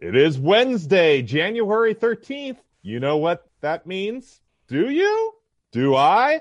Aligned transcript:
It 0.00 0.14
is 0.14 0.38
Wednesday, 0.38 1.22
January 1.22 1.92
13th. 1.92 2.58
You 2.82 3.00
know 3.00 3.16
what 3.16 3.48
that 3.62 3.84
means? 3.84 4.40
Do 4.68 4.90
you? 4.90 5.34
Do 5.72 5.96
I? 5.96 6.40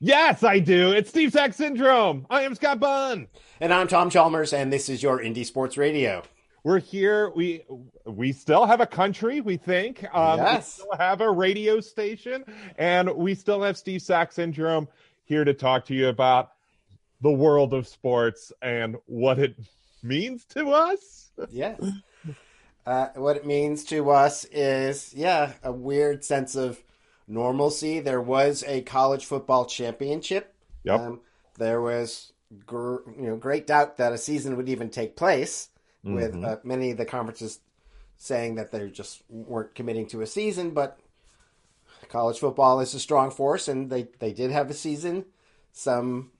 Yes, 0.00 0.42
I 0.42 0.58
do. 0.58 0.92
It's 0.92 1.08
Steve 1.08 1.32
Sax 1.32 1.56
Syndrome. 1.56 2.26
I 2.28 2.42
am 2.42 2.54
Scott 2.54 2.78
Bunn. 2.78 3.28
And 3.58 3.72
I'm 3.72 3.88
Tom 3.88 4.10
Chalmers, 4.10 4.52
and 4.52 4.70
this 4.70 4.90
is 4.90 5.02
your 5.02 5.18
Indie 5.18 5.46
Sports 5.46 5.78
Radio. 5.78 6.22
We're 6.62 6.78
here. 6.78 7.30
We 7.30 7.64
we 8.04 8.32
still 8.32 8.66
have 8.66 8.82
a 8.82 8.86
country, 8.86 9.40
we 9.40 9.56
think. 9.56 10.04
Um, 10.14 10.38
yes. 10.38 10.76
We 10.76 10.82
still 10.82 10.98
have 10.98 11.22
a 11.22 11.30
radio 11.30 11.80
station, 11.80 12.44
and 12.76 13.10
we 13.16 13.34
still 13.34 13.62
have 13.62 13.78
Steve 13.78 14.02
Sax 14.02 14.34
Syndrome 14.34 14.88
here 15.24 15.44
to 15.44 15.54
talk 15.54 15.86
to 15.86 15.94
you 15.94 16.08
about 16.08 16.50
the 17.22 17.30
world 17.30 17.72
of 17.72 17.88
sports 17.88 18.52
and 18.60 18.96
what 19.06 19.38
it 19.38 19.56
means 20.02 20.44
to 20.46 20.68
us. 20.68 21.30
Yes. 21.50 21.80
Uh, 22.90 23.08
what 23.14 23.36
it 23.36 23.46
means 23.46 23.84
to 23.84 24.10
us 24.10 24.44
is, 24.46 25.14
yeah, 25.14 25.52
a 25.62 25.70
weird 25.70 26.24
sense 26.24 26.56
of 26.56 26.82
normalcy. 27.28 28.00
There 28.00 28.20
was 28.20 28.64
a 28.66 28.80
college 28.82 29.26
football 29.26 29.64
championship. 29.64 30.52
Yep. 30.82 31.00
Um, 31.00 31.20
there 31.56 31.80
was, 31.80 32.32
gr- 32.66 33.08
you 33.16 33.28
know, 33.28 33.36
great 33.36 33.68
doubt 33.68 33.96
that 33.98 34.12
a 34.12 34.18
season 34.18 34.56
would 34.56 34.68
even 34.68 34.90
take 34.90 35.14
place, 35.14 35.68
with 36.02 36.34
Mhm. 36.34 36.44
uh, 36.44 36.56
many 36.64 36.90
of 36.90 36.96
the 36.96 37.04
conferences 37.04 37.60
saying 38.16 38.56
that 38.56 38.72
they 38.72 38.90
just 38.90 39.22
weren't 39.28 39.76
committing 39.76 40.06
to 40.08 40.22
a 40.22 40.26
season. 40.26 40.70
But 40.72 40.98
college 42.08 42.40
football 42.40 42.80
is 42.80 42.92
a 42.94 42.98
strong 42.98 43.30
force, 43.30 43.68
and 43.68 43.88
they 43.88 44.08
they 44.18 44.32
did 44.32 44.50
have 44.50 44.68
a 44.68 44.74
season. 44.74 45.26
Some 45.72 46.32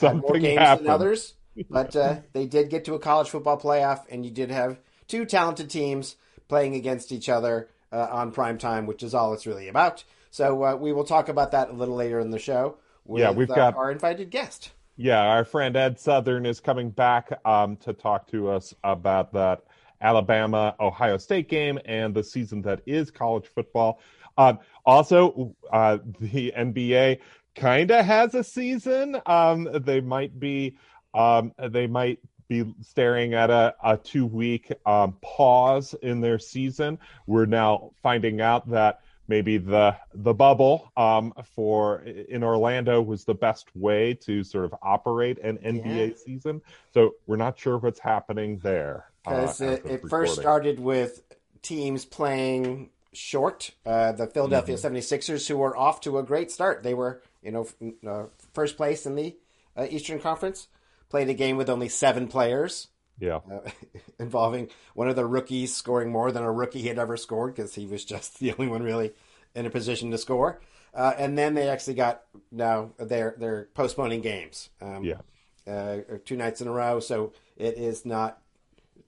had 0.00 0.16
more 0.18 0.38
games 0.38 0.58
happened. 0.58 0.88
than 0.88 0.94
others, 0.94 1.36
but 1.70 1.96
uh, 1.96 2.16
they 2.34 2.44
did 2.46 2.68
get 2.68 2.84
to 2.84 2.94
a 2.94 2.98
college 2.98 3.30
football 3.30 3.58
playoff, 3.58 4.04
and 4.10 4.26
you 4.26 4.30
did 4.30 4.50
have 4.50 4.78
two 5.08 5.24
talented 5.24 5.70
teams 5.70 6.16
playing 6.48 6.74
against 6.74 7.12
each 7.12 7.28
other 7.28 7.68
uh, 7.92 8.08
on 8.10 8.32
prime 8.32 8.58
time, 8.58 8.86
which 8.86 9.02
is 9.02 9.14
all 9.14 9.32
it's 9.32 9.46
really 9.46 9.68
about. 9.68 10.04
So 10.30 10.62
uh, 10.64 10.76
we 10.76 10.92
will 10.92 11.04
talk 11.04 11.28
about 11.28 11.52
that 11.52 11.70
a 11.70 11.72
little 11.72 11.96
later 11.96 12.20
in 12.20 12.30
the 12.30 12.38
show. 12.38 12.76
With, 13.04 13.22
Yeah, 13.22 13.30
we've 13.30 13.50
uh, 13.50 13.54
got- 13.54 13.76
our 13.76 13.90
invited 13.90 14.30
guest. 14.30 14.70
Yeah, 14.98 15.20
our 15.20 15.44
friend 15.44 15.76
Ed 15.76 16.00
Southern 16.00 16.46
is 16.46 16.58
coming 16.58 16.88
back 16.88 17.30
um, 17.44 17.76
to 17.78 17.92
talk 17.92 18.26
to 18.28 18.48
us 18.48 18.74
about 18.82 19.34
that 19.34 19.64
Alabama 20.00 20.74
Ohio 20.80 21.18
State 21.18 21.50
game 21.50 21.78
and 21.84 22.14
the 22.14 22.24
season 22.24 22.62
that 22.62 22.80
is 22.86 23.10
college 23.10 23.46
football. 23.46 24.00
Um, 24.38 24.58
also, 24.86 25.54
uh, 25.70 25.98
the 26.20 26.52
NBA 26.56 27.20
kind 27.54 27.90
of 27.90 28.06
has 28.06 28.34
a 28.34 28.42
season. 28.44 29.20
Um, 29.26 29.68
they 29.84 30.00
might 30.00 30.38
be 30.38 30.76
um, 31.14 31.52
they 31.70 31.86
might 31.86 32.18
be 32.48 32.74
staring 32.82 33.34
at 33.34 33.50
a, 33.50 33.74
a 33.82 33.96
two 33.96 34.26
week 34.26 34.72
um, 34.84 35.16
pause 35.20 35.94
in 36.02 36.20
their 36.20 36.38
season. 36.38 36.98
We're 37.26 37.46
now 37.46 37.90
finding 38.02 38.40
out 38.40 38.68
that 38.70 39.00
maybe 39.28 39.58
the 39.58 39.96
the 40.14 40.32
bubble 40.34 40.92
um, 40.96 41.32
for 41.54 42.00
in 42.02 42.44
Orlando 42.44 43.02
was 43.02 43.24
the 43.24 43.34
best 43.34 43.74
way 43.74 44.14
to 44.14 44.44
sort 44.44 44.64
of 44.64 44.74
operate 44.82 45.38
an 45.38 45.58
NBA 45.58 46.08
Yeah. 46.10 46.14
season. 46.24 46.62
So 46.94 47.14
we're 47.26 47.36
not 47.36 47.58
sure 47.58 47.78
what's 47.78 48.00
happening 48.00 48.58
there. 48.58 49.06
uh, 49.26 49.30
Because 49.30 49.60
as 49.60 49.78
it, 49.80 49.86
it 49.86 50.08
first 50.08 50.36
started 50.40 50.78
with 50.78 51.22
teams 51.62 52.04
playing 52.04 52.90
short. 53.12 53.70
Uh, 53.84 54.12
the 54.12 54.26
Philadelphia 54.26 54.76
Mm-hmm. 54.76 54.94
76ers, 54.96 55.48
who 55.48 55.56
were 55.56 55.76
off 55.76 56.00
to 56.02 56.18
a 56.18 56.22
great 56.22 56.50
start. 56.52 56.82
They 56.82 56.94
were, 56.94 57.22
you 57.42 57.50
know, 57.50 57.62
f- 57.62 57.74
uh, 58.06 58.24
first 58.52 58.76
place 58.76 59.06
in 59.06 59.16
the 59.16 59.34
uh, 59.76 59.86
Eastern 59.90 60.20
Conference. 60.20 60.68
Played 61.08 61.28
a 61.28 61.34
game 61.34 61.56
with 61.56 61.70
only 61.70 61.88
seven 61.88 62.28
players. 62.28 62.88
Yeah, 63.18 63.40
uh, 63.50 63.60
involving 64.18 64.68
one 64.94 65.08
of 65.08 65.16
the 65.16 65.24
rookies 65.24 65.74
scoring 65.74 66.10
more 66.10 66.30
than 66.32 66.42
a 66.42 66.52
rookie 66.52 66.86
had 66.86 66.98
ever 66.98 67.16
scored 67.16 67.54
because 67.54 67.74
he 67.74 67.86
was 67.86 68.04
just 68.04 68.38
the 68.40 68.52
only 68.52 68.68
one 68.68 68.82
really 68.82 69.12
in 69.54 69.66
a 69.66 69.70
position 69.70 70.10
to 70.10 70.18
score. 70.18 70.60
Uh, 70.92 71.12
and 71.18 71.36
then 71.36 71.54
they 71.54 71.68
actually 71.68 71.94
got 71.94 72.22
now 72.50 72.90
they're 72.98 73.34
they're 73.38 73.68
postponing 73.74 74.20
games. 74.20 74.70
Um, 74.80 75.04
yeah, 75.04 75.20
uh, 75.66 75.98
two 76.24 76.36
nights 76.36 76.60
in 76.60 76.68
a 76.68 76.72
row, 76.72 77.00
so 77.00 77.32
it 77.56 77.76
is 77.78 78.04
not 78.04 78.40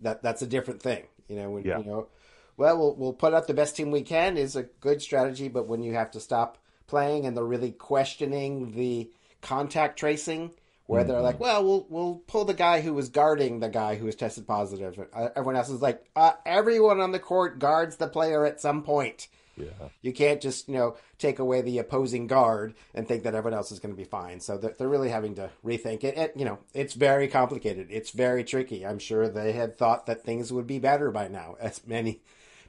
that 0.00 0.22
that's 0.22 0.42
a 0.42 0.46
different 0.46 0.82
thing. 0.82 1.04
You 1.28 1.36
know, 1.36 1.50
when 1.50 1.64
Yeah. 1.64 1.78
you 1.78 1.84
know, 1.84 2.08
well, 2.56 2.78
we'll 2.78 2.94
we'll 2.96 3.12
put 3.12 3.34
out 3.34 3.46
the 3.46 3.54
best 3.54 3.76
team 3.76 3.90
we 3.90 4.02
can 4.02 4.36
is 4.36 4.56
a 4.56 4.64
good 4.64 5.02
strategy, 5.02 5.48
but 5.48 5.66
when 5.66 5.82
you 5.82 5.94
have 5.94 6.10
to 6.12 6.20
stop 6.20 6.58
playing 6.86 7.26
and 7.26 7.36
they're 7.36 7.44
really 7.44 7.72
questioning 7.72 8.72
the 8.72 9.10
contact 9.40 9.98
tracing, 9.98 10.50
where 10.88 11.04
they're 11.04 11.20
like, 11.20 11.38
well, 11.38 11.62
we'll 11.62 11.86
we'll 11.90 12.14
pull 12.26 12.46
the 12.46 12.54
guy 12.54 12.80
who 12.80 12.94
was 12.94 13.10
guarding 13.10 13.60
the 13.60 13.68
guy 13.68 13.94
who 13.94 14.06
was 14.06 14.16
tested 14.16 14.46
positive. 14.46 14.98
Uh, 15.14 15.28
Everyone 15.36 15.54
else 15.54 15.68
is 15.68 15.82
like, 15.82 16.02
uh, 16.16 16.32
everyone 16.46 16.98
on 17.00 17.12
the 17.12 17.18
court 17.18 17.58
guards 17.58 17.96
the 17.96 18.08
player 18.08 18.46
at 18.46 18.58
some 18.60 18.82
point. 18.82 19.28
yeah. 19.56 19.90
You 20.00 20.14
can't 20.14 20.40
just 20.40 20.66
you 20.66 20.74
know 20.76 20.96
take 21.18 21.38
away 21.40 21.60
the 21.60 21.78
opposing 21.78 22.26
guard 22.26 22.74
and 22.94 23.06
think 23.06 23.24
that 23.24 23.34
everyone 23.34 23.58
else 23.58 23.70
is 23.70 23.80
going 23.80 23.94
to 23.94 24.02
be 24.02 24.08
fine. 24.08 24.40
So 24.40 24.56
they're, 24.56 24.74
they're 24.78 24.88
really 24.88 25.10
having 25.10 25.34
to 25.34 25.50
rethink 25.62 26.04
it. 26.04 26.16
it. 26.16 26.32
You 26.36 26.46
know, 26.46 26.58
it's 26.72 26.94
very 26.94 27.28
complicated. 27.28 27.88
It's 27.90 28.10
very 28.10 28.42
tricky. 28.42 28.86
I'm 28.86 28.98
sure 28.98 29.28
they 29.28 29.52
had 29.52 29.76
thought 29.76 30.06
that 30.06 30.24
things 30.24 30.50
would 30.52 30.66
be 30.66 30.78
better 30.78 31.10
by 31.10 31.28
now, 31.28 31.56
as 31.60 31.86
many 31.86 32.22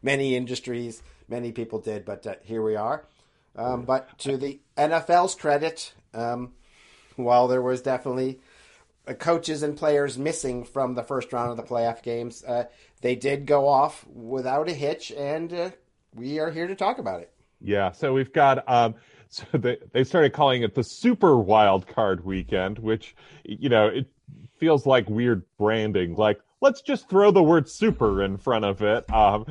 many 0.03 0.35
industries, 0.35 1.01
many 1.29 1.53
people 1.53 1.79
did. 1.79 2.03
But 2.03 2.27
uh, 2.27 2.35
here 2.43 2.61
we 2.61 2.75
are. 2.75 3.05
Um, 3.55 3.83
but 3.85 4.17
to 4.19 4.35
the 4.37 4.59
NFL's 4.77 5.35
credit, 5.35 5.93
um, 6.13 6.51
while 7.23 7.47
there 7.47 7.61
was 7.61 7.81
definitely 7.81 8.39
uh, 9.07 9.13
coaches 9.13 9.63
and 9.63 9.77
players 9.77 10.17
missing 10.17 10.63
from 10.63 10.95
the 10.95 11.03
first 11.03 11.31
round 11.33 11.51
of 11.51 11.57
the 11.57 11.63
playoff 11.63 12.01
games, 12.03 12.43
uh, 12.43 12.65
they 13.01 13.15
did 13.15 13.45
go 13.45 13.67
off 13.67 14.05
without 14.07 14.69
a 14.69 14.73
hitch, 14.73 15.11
and 15.11 15.53
uh, 15.53 15.69
we 16.15 16.39
are 16.39 16.51
here 16.51 16.67
to 16.67 16.75
talk 16.75 16.97
about 16.97 17.21
it. 17.21 17.31
Yeah, 17.61 17.91
so 17.91 18.13
we've 18.13 18.31
got 18.31 18.67
um 18.69 18.95
so 19.29 19.45
they 19.53 19.77
they 19.91 20.03
started 20.03 20.33
calling 20.33 20.63
it 20.63 20.75
the 20.75 20.83
super 20.83 21.37
wild 21.37 21.87
card 21.87 22.25
weekend, 22.25 22.79
which 22.79 23.15
you 23.43 23.69
know, 23.69 23.87
it 23.87 24.07
feels 24.57 24.85
like 24.85 25.09
weird 25.09 25.43
branding. 25.57 26.15
Like 26.15 26.39
let's 26.61 26.81
just 26.81 27.09
throw 27.09 27.31
the 27.31 27.43
word 27.43 27.69
super 27.69 28.23
in 28.23 28.37
front 28.37 28.65
of 28.65 28.81
it. 28.81 29.11
Um 29.13 29.45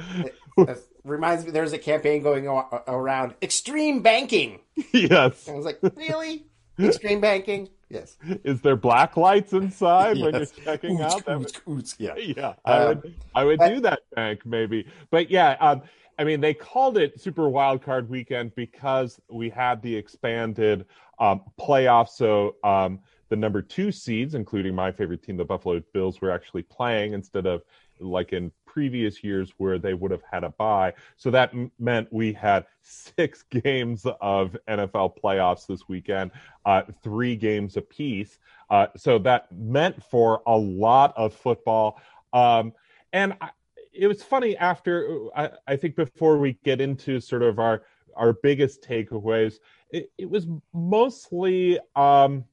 It 0.56 0.78
reminds 1.04 1.44
me, 1.44 1.52
there's 1.52 1.72
a 1.72 1.78
campaign 1.78 2.22
going 2.22 2.46
around 2.46 3.34
extreme 3.40 4.02
banking. 4.02 4.60
yes. 4.92 5.48
I 5.48 5.52
was 5.52 5.64
like, 5.64 5.78
really? 5.94 6.46
Extreme 6.78 7.20
banking? 7.20 7.68
Yes. 7.90 8.18
Is 8.44 8.60
there 8.60 8.76
black 8.76 9.16
lights 9.16 9.54
inside 9.54 10.18
when 10.18 10.32
you're 10.34 10.40
Yes. 10.40 10.50
checking 10.62 11.00
out? 11.00 11.24
That 11.24 11.38
Oots, 11.38 11.62
oots, 11.66 11.94
yeah. 11.98 12.14
yeah, 12.18 12.52
I 12.62 12.76
Um, 12.80 12.88
would 12.88 13.14
I 13.34 13.44
would 13.44 13.58
but- 13.58 13.68
do 13.70 13.80
that 13.80 14.00
bank 14.14 14.44
maybe. 14.44 14.86
But 15.10 15.30
yeah, 15.30 15.56
um, 15.58 15.80
I 16.18 16.24
mean 16.24 16.38
they 16.42 16.52
called 16.52 16.98
it 16.98 17.18
Super 17.18 17.48
Wild 17.48 17.80
Card 17.80 18.10
Weekend 18.10 18.54
because 18.56 19.18
we 19.30 19.48
had 19.48 19.80
the 19.80 19.96
expanded 19.96 20.84
um, 21.18 21.40
playoffs. 21.58 22.10
So 22.10 22.56
um, 22.62 23.00
the 23.30 23.36
number 23.36 23.62
two 23.62 23.90
seeds, 23.90 24.34
including 24.34 24.74
my 24.74 24.92
favorite 24.92 25.22
team, 25.22 25.38
the 25.38 25.44
Buffalo 25.46 25.80
Bills, 25.94 26.20
were 26.20 26.30
actually 26.30 26.64
playing 26.64 27.14
instead 27.14 27.46
of 27.46 27.62
like 28.00 28.34
in 28.34 28.52
previous 28.78 29.24
years 29.24 29.54
where 29.58 29.76
they 29.76 29.92
would 29.92 30.12
have 30.12 30.22
had 30.30 30.44
a 30.44 30.50
bye. 30.50 30.92
So 31.16 31.32
that 31.32 31.52
m- 31.52 31.72
meant 31.80 32.06
we 32.12 32.32
had 32.32 32.64
six 32.80 33.42
games 33.50 34.06
of 34.20 34.56
NFL 34.68 35.18
playoffs 35.20 35.66
this 35.66 35.88
weekend, 35.88 36.30
uh, 36.64 36.82
three 37.02 37.34
games 37.34 37.76
apiece. 37.76 38.38
Uh, 38.70 38.86
so 38.96 39.18
that 39.18 39.50
meant 39.50 40.00
for 40.00 40.42
a 40.46 40.56
lot 40.56 41.12
of 41.16 41.34
football. 41.34 42.00
Um, 42.32 42.72
and 43.12 43.36
I, 43.40 43.50
it 43.92 44.06
was 44.06 44.22
funny 44.22 44.56
after, 44.56 45.26
I, 45.34 45.50
I 45.66 45.74
think 45.74 45.96
before 45.96 46.38
we 46.38 46.56
get 46.64 46.80
into 46.80 47.18
sort 47.18 47.42
of 47.42 47.58
our, 47.58 47.82
our 48.14 48.32
biggest 48.32 48.84
takeaways, 48.88 49.58
it, 49.90 50.12
it 50.18 50.30
was 50.30 50.46
mostly, 50.72 51.80
um, 51.96 52.44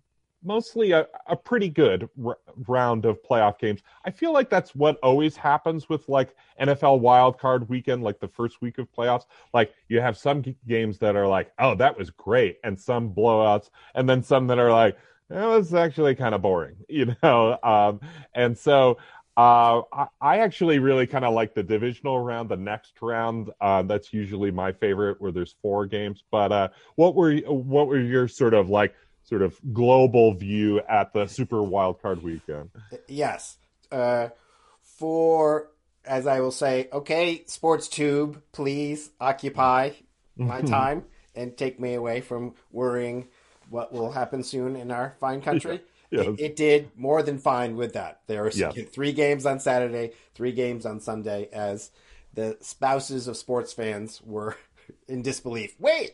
mostly 0.45 0.91
a, 0.91 1.07
a 1.27 1.35
pretty 1.35 1.69
good 1.69 2.09
r- 2.23 2.37
round 2.67 3.05
of 3.05 3.21
playoff 3.23 3.59
games. 3.59 3.81
I 4.05 4.11
feel 4.11 4.31
like 4.33 4.49
that's 4.49 4.75
what 4.75 4.97
always 5.03 5.35
happens 5.35 5.89
with 5.89 6.07
like 6.07 6.35
NFL 6.61 6.99
wild 6.99 7.39
card 7.39 7.67
weekend, 7.69 8.03
like 8.03 8.19
the 8.19 8.27
first 8.27 8.61
week 8.61 8.77
of 8.77 8.91
playoffs. 8.91 9.25
Like 9.53 9.73
you 9.89 9.99
have 10.01 10.17
some 10.17 10.43
g- 10.43 10.55
games 10.67 10.99
that 10.99 11.15
are 11.15 11.27
like, 11.27 11.51
oh, 11.59 11.75
that 11.75 11.97
was 11.97 12.09
great, 12.09 12.59
and 12.63 12.79
some 12.79 13.13
blowouts, 13.13 13.69
and 13.95 14.07
then 14.07 14.23
some 14.23 14.47
that 14.47 14.59
are 14.59 14.71
like, 14.71 14.97
that 15.29 15.45
was 15.45 15.73
actually 15.73 16.15
kind 16.15 16.35
of 16.35 16.41
boring, 16.41 16.75
you 16.89 17.15
know. 17.23 17.57
Um, 17.63 17.99
and 18.33 18.57
so 18.57 18.97
uh, 19.37 19.81
I, 19.91 20.07
I 20.21 20.37
actually 20.39 20.79
really 20.79 21.07
kind 21.07 21.25
of 21.25 21.33
like 21.33 21.53
the 21.53 21.63
divisional 21.63 22.19
round, 22.19 22.47
the 22.47 22.55
next 22.55 22.93
round. 23.01 23.51
Uh, 23.59 23.81
that's 23.81 24.13
usually 24.13 24.49
my 24.51 24.71
favorite, 24.71 25.19
where 25.19 25.31
there's 25.31 25.55
four 25.61 25.85
games. 25.85 26.23
But 26.31 26.51
uh, 26.51 26.69
what 26.95 27.15
were 27.15 27.35
what 27.37 27.87
were 27.87 27.99
your 27.99 28.27
sort 28.27 28.53
of 28.53 28.69
like 28.69 28.95
sort 29.25 29.41
of 29.41 29.59
global 29.73 30.33
view 30.33 30.79
at 30.87 31.13
the 31.13 31.27
Super 31.27 31.61
Wild 31.61 32.01
Card 32.01 32.23
Weekend? 32.23 32.69
Yes. 33.07 33.57
Uh, 33.91 34.29
for, 34.81 35.69
as 36.05 36.27
I 36.27 36.39
will 36.39 36.51
say, 36.51 36.87
okay, 36.93 37.43
Sports 37.47 37.87
Tube, 37.87 38.41
please 38.51 39.09
occupy 39.19 39.91
my 40.37 40.61
time 40.63 41.03
and 41.35 41.55
take 41.57 41.79
me 41.79 41.93
away 41.95 42.21
from 42.21 42.53
worrying 42.71 43.27
what 43.69 43.91
will 43.91 44.11
happen 44.11 44.43
soon 44.43 44.75
in 44.75 44.91
our 44.91 45.15
fine 45.19 45.41
country. 45.41 45.81
Yes. 46.11 46.27
it, 46.27 46.39
it 46.39 46.55
did 46.55 46.91
more 46.95 47.23
than 47.23 47.39
fine 47.39 47.75
with 47.75 47.93
that. 47.93 48.21
There 48.27 48.43
were 48.43 48.51
Yes. 48.51 48.77
three 48.93 49.11
games 49.11 49.45
on 49.47 49.59
Saturday, 49.59 50.11
three 50.35 50.51
games 50.51 50.85
on 50.85 50.99
Sunday, 51.01 51.49
as 51.51 51.89
the 52.35 52.57
spouses 52.61 53.27
of 53.27 53.35
sports 53.35 53.73
fans 53.73 54.21
were 54.23 54.55
in 55.09 55.23
disbelief. 55.23 55.75
Wait, 55.79 56.13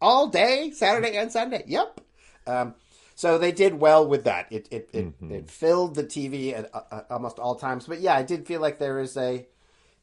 all 0.00 0.28
day, 0.28 0.70
Saturday 0.72 1.16
and 1.16 1.30
Sunday? 1.32 1.64
Yep. 1.66 2.00
Um, 2.46 2.74
so 3.14 3.38
they 3.38 3.52
did 3.52 3.74
well 3.80 4.06
with 4.06 4.24
that. 4.24 4.46
It 4.50 4.68
it 4.70 4.88
it, 4.92 5.12
it 5.22 5.50
filled 5.50 5.94
the 5.94 6.04
TV 6.04 6.52
at 6.54 6.70
uh, 6.74 7.02
almost 7.10 7.38
all 7.38 7.54
times. 7.54 7.86
But 7.86 8.00
yeah, 8.00 8.14
I 8.14 8.22
did 8.22 8.46
feel 8.46 8.60
like 8.60 8.78
there 8.78 9.00
is 9.00 9.16
a 9.16 9.46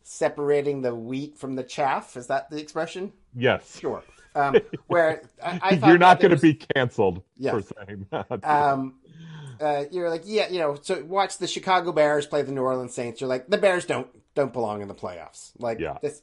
separating 0.04 0.82
the 0.82 0.94
wheat 0.94 1.38
from 1.38 1.56
the 1.56 1.64
chaff. 1.64 2.18
Is 2.18 2.28
that 2.28 2.50
the 2.50 2.58
expression? 2.60 3.14
Yes. 3.36 3.80
Sure. 3.80 4.04
Um, 4.36 4.58
where 4.88 5.22
I, 5.44 5.60
I 5.62 5.76
thought 5.78 5.90
You're 5.90 5.98
not 6.00 6.20
going 6.20 6.36
to 6.36 6.42
be 6.42 6.56
canceled 6.56 7.22
Yeah. 7.38 7.52
for 7.52 7.62
saying 7.86 8.08
that. 8.12 8.44
um, 8.44 8.96
uh, 9.62 9.86
you're 9.92 10.10
like, 10.10 10.24
yeah, 10.26 10.50
you 10.50 10.60
know, 10.60 10.76
so 10.82 11.04
watch 11.06 11.38
the 11.38 11.48
Chicago 11.48 11.92
Bears 11.92 12.26
play 12.26 12.42
the 12.42 12.52
New 12.52 12.62
Orleans 12.64 12.94
Saints. 12.94 13.22
You're 13.22 13.28
like, 13.30 13.48
the 13.48 13.58
Bears 13.60 13.86
don't 13.86 14.08
don't 14.36 14.52
belong 14.52 14.82
in 14.82 14.88
the 14.88 14.96
playoffs. 14.96 15.52
Like 15.60 15.80
Yeah. 15.80 15.98
this, 16.02 16.22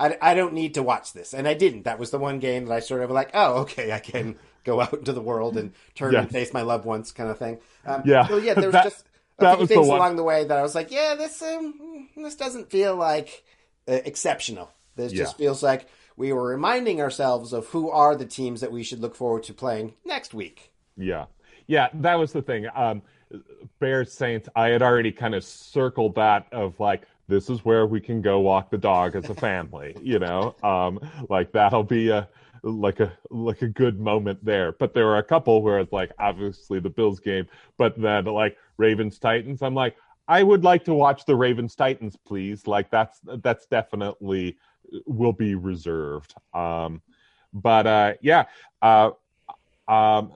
I, 0.00 0.16
I 0.20 0.34
don't 0.34 0.54
need 0.54 0.74
to 0.74 0.82
watch 0.82 1.12
this, 1.12 1.34
and 1.34 1.46
I 1.46 1.54
didn't. 1.54 1.84
That 1.84 1.98
was 1.98 2.10
the 2.10 2.18
one 2.18 2.38
game 2.38 2.64
that 2.66 2.74
I 2.74 2.80
sort 2.80 3.02
of 3.02 3.10
like, 3.10 3.30
oh, 3.34 3.58
okay, 3.62 3.92
I 3.92 3.98
can 4.00 4.36
go 4.64 4.80
out 4.80 4.94
into 4.94 5.12
the 5.12 5.20
world 5.20 5.56
and 5.56 5.72
turn 5.94 6.12
Yeah. 6.14 6.20
and 6.22 6.30
face 6.30 6.52
my 6.52 6.62
loved 6.62 6.84
ones, 6.86 7.12
kind 7.12 7.30
of 7.30 7.38
thing. 7.38 7.58
Um, 7.86 8.02
Yeah. 8.04 8.26
so 8.26 8.38
yeah, 8.38 8.54
there 8.54 8.66
was 8.68 8.72
That- 8.72 8.84
just 8.84 9.04
a 9.38 9.42
that 9.44 9.56
few 9.58 9.66
the 9.66 9.74
things 9.74 9.86
one- 9.88 9.98
along 9.98 10.16
the 10.16 10.22
way 10.22 10.44
that 10.44 10.58
I 10.58 10.62
was 10.62 10.74
like, 10.74 10.90
yeah, 10.90 11.14
this 11.14 11.40
um, 11.42 12.08
this 12.16 12.34
doesn't 12.36 12.70
feel 12.70 12.96
like 12.96 13.44
uh, 13.88 13.92
exceptional. 14.04 14.70
This 14.96 15.12
just 15.12 15.36
feels 15.38 15.62
like 15.62 15.86
we 16.16 16.32
were 16.32 16.44
reminding 16.48 17.00
ourselves 17.00 17.52
of 17.54 17.66
who 17.68 17.90
are 17.90 18.14
the 18.14 18.26
teams 18.26 18.60
that 18.60 18.70
we 18.72 18.82
should 18.82 19.00
look 19.00 19.14
forward 19.14 19.42
to 19.44 19.54
playing 19.54 19.94
next 20.04 20.34
week. 20.34 20.72
Yeah. 20.96 21.26
Yeah, 21.66 21.88
that 21.94 22.16
was 22.18 22.32
the 22.32 22.42
thing. 22.42 22.66
Um 22.74 23.02
Bears 23.78 24.12
Saints, 24.12 24.48
I 24.56 24.68
had 24.68 24.82
already 24.82 25.12
kind 25.12 25.34
of 25.34 25.44
circled 25.44 26.16
that 26.16 26.46
of 26.52 26.78
like 26.80 27.02
this 27.30 27.48
is 27.48 27.64
where 27.64 27.86
we 27.86 28.00
can 28.00 28.20
go 28.20 28.40
walk 28.40 28.70
the 28.70 28.78
dog 28.78 29.16
as 29.16 29.30
a 29.30 29.34
family, 29.34 29.96
you 30.02 30.18
know? 30.18 30.54
Um 30.62 31.00
like 31.28 31.52
that'll 31.52 31.84
be 31.84 32.10
a 32.10 32.28
like 32.62 33.00
a 33.00 33.12
like 33.30 33.62
a 33.62 33.68
good 33.68 33.98
moment 34.00 34.44
there. 34.44 34.72
But 34.72 34.92
there 34.92 35.08
are 35.08 35.18
a 35.18 35.22
couple 35.22 35.62
where 35.62 35.78
it's 35.78 35.92
like 35.92 36.12
obviously 36.18 36.80
the 36.80 36.90
Bills 36.90 37.20
game, 37.20 37.46
but 37.78 37.98
then 38.00 38.24
like 38.26 38.56
Ravens 38.76 39.18
Titans, 39.18 39.62
I'm 39.62 39.74
like 39.74 39.96
I 40.28 40.42
would 40.42 40.62
like 40.62 40.84
to 40.84 40.94
watch 40.94 41.24
the 41.24 41.34
Ravens 41.34 41.74
Titans, 41.74 42.16
please. 42.16 42.66
Like 42.66 42.90
that's 42.90 43.20
that's 43.42 43.66
definitely 43.66 44.58
will 45.06 45.32
be 45.32 45.54
reserved. 45.54 46.34
Um 46.52 47.00
but 47.52 47.86
uh 47.86 48.14
yeah, 48.20 48.44
uh 48.82 49.12
um 49.88 50.32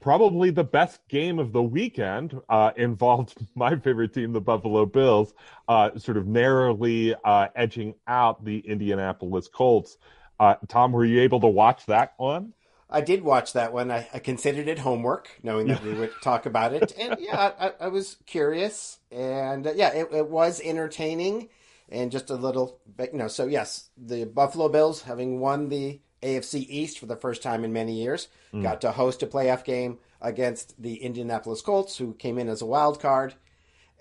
probably 0.00 0.50
the 0.50 0.64
best 0.64 1.00
game 1.08 1.38
of 1.38 1.52
the 1.52 1.62
weekend 1.62 2.40
uh, 2.48 2.70
involved 2.76 3.34
my 3.54 3.76
favorite 3.76 4.14
team, 4.14 4.32
the 4.32 4.40
Buffalo 4.40 4.86
Bills, 4.86 5.34
uh, 5.68 5.90
sort 5.98 6.16
of 6.16 6.26
narrowly 6.26 7.14
uh, 7.24 7.48
edging 7.54 7.94
out 8.06 8.44
the 8.44 8.58
Indianapolis 8.60 9.48
Colts. 9.48 9.98
Uh, 10.40 10.54
Tom, 10.68 10.92
were 10.92 11.04
you 11.04 11.20
able 11.20 11.40
to 11.40 11.48
watch 11.48 11.86
that 11.86 12.14
one? 12.16 12.52
I 12.90 13.02
did 13.02 13.22
watch 13.22 13.52
that 13.52 13.72
one. 13.72 13.90
I, 13.90 14.08
I 14.14 14.18
considered 14.18 14.66
it 14.66 14.78
homework, 14.78 15.28
knowing 15.42 15.66
that 15.66 15.82
we 15.82 15.92
would 15.92 16.12
talk 16.22 16.46
about 16.46 16.72
it. 16.72 16.94
And 16.98 17.16
yeah, 17.20 17.52
I, 17.58 17.72
I 17.80 17.88
was 17.88 18.16
curious, 18.24 18.98
and 19.10 19.66
uh, 19.66 19.72
yeah, 19.74 19.90
it, 19.90 20.08
it 20.10 20.28
was 20.28 20.60
entertaining, 20.64 21.50
and 21.90 22.10
just 22.10 22.30
a 22.30 22.34
little, 22.34 22.80
bit, 22.96 23.12
you 23.12 23.18
know. 23.18 23.28
So 23.28 23.46
yes, 23.46 23.90
the 23.98 24.24
Buffalo 24.24 24.70
Bills, 24.70 25.02
having 25.02 25.38
won 25.38 25.68
the 25.68 26.00
AFC 26.22 26.66
East 26.68 26.98
for 26.98 27.06
the 27.06 27.16
first 27.16 27.42
time 27.42 27.64
in 27.64 27.72
many 27.72 27.92
years, 28.00 28.28
got 28.62 28.80
to 28.82 28.92
host 28.92 29.22
a 29.22 29.26
playoff 29.26 29.64
game 29.64 29.98
against 30.20 30.80
the 30.82 30.96
Indianapolis 30.96 31.62
Colts, 31.62 31.96
who 31.96 32.14
came 32.14 32.38
in 32.38 32.48
as 32.48 32.62
a 32.62 32.66
wild 32.66 33.00
card, 33.00 33.34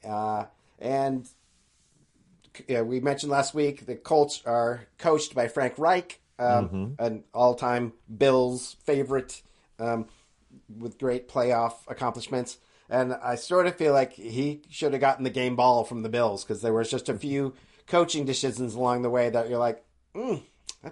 uh, 0.04 0.46
and 0.80 1.28
yeah, 2.68 2.81
we 2.81 3.00
mentioned 3.00 3.31
last 3.31 3.54
week 3.54 3.86
the 3.86 3.96
Colts 3.96 4.42
are 4.46 4.88
coached 4.98 5.36
by 5.36 5.48
Frank 5.48 5.74
Reich, 5.78 6.19
um, 6.40 6.96
an 7.00 7.24
all-time 7.34 7.94
Bills 8.16 8.78
favorite 8.84 9.42
um, 9.80 10.08
with 10.75 10.98
great 10.98 11.28
playoff 11.30 11.74
accomplishments. 11.88 12.58
And 12.90 13.14
I 13.14 13.36
sort 13.36 13.68
of 13.68 13.75
feel 13.75 13.94
like 13.94 14.14
he 14.14 14.62
should 14.69 14.94
have 14.94 15.02
gotten 15.02 15.24
the 15.24 15.30
game 15.30 15.56
ball 15.56 15.84
from 15.84 16.04
the 16.04 16.10
Bills 16.10 16.44
because 16.44 16.62
there 16.62 16.74
was 16.74 16.90
just 16.90 17.10
a 17.10 17.18
few 17.18 17.54
coaching 17.86 18.25
decisions 18.25 18.75
along 18.75 19.02
the 19.02 19.10
way 19.10 19.30
that 19.30 19.50
you're 19.50 19.60
like, 19.60 19.84
mm, 20.16 20.42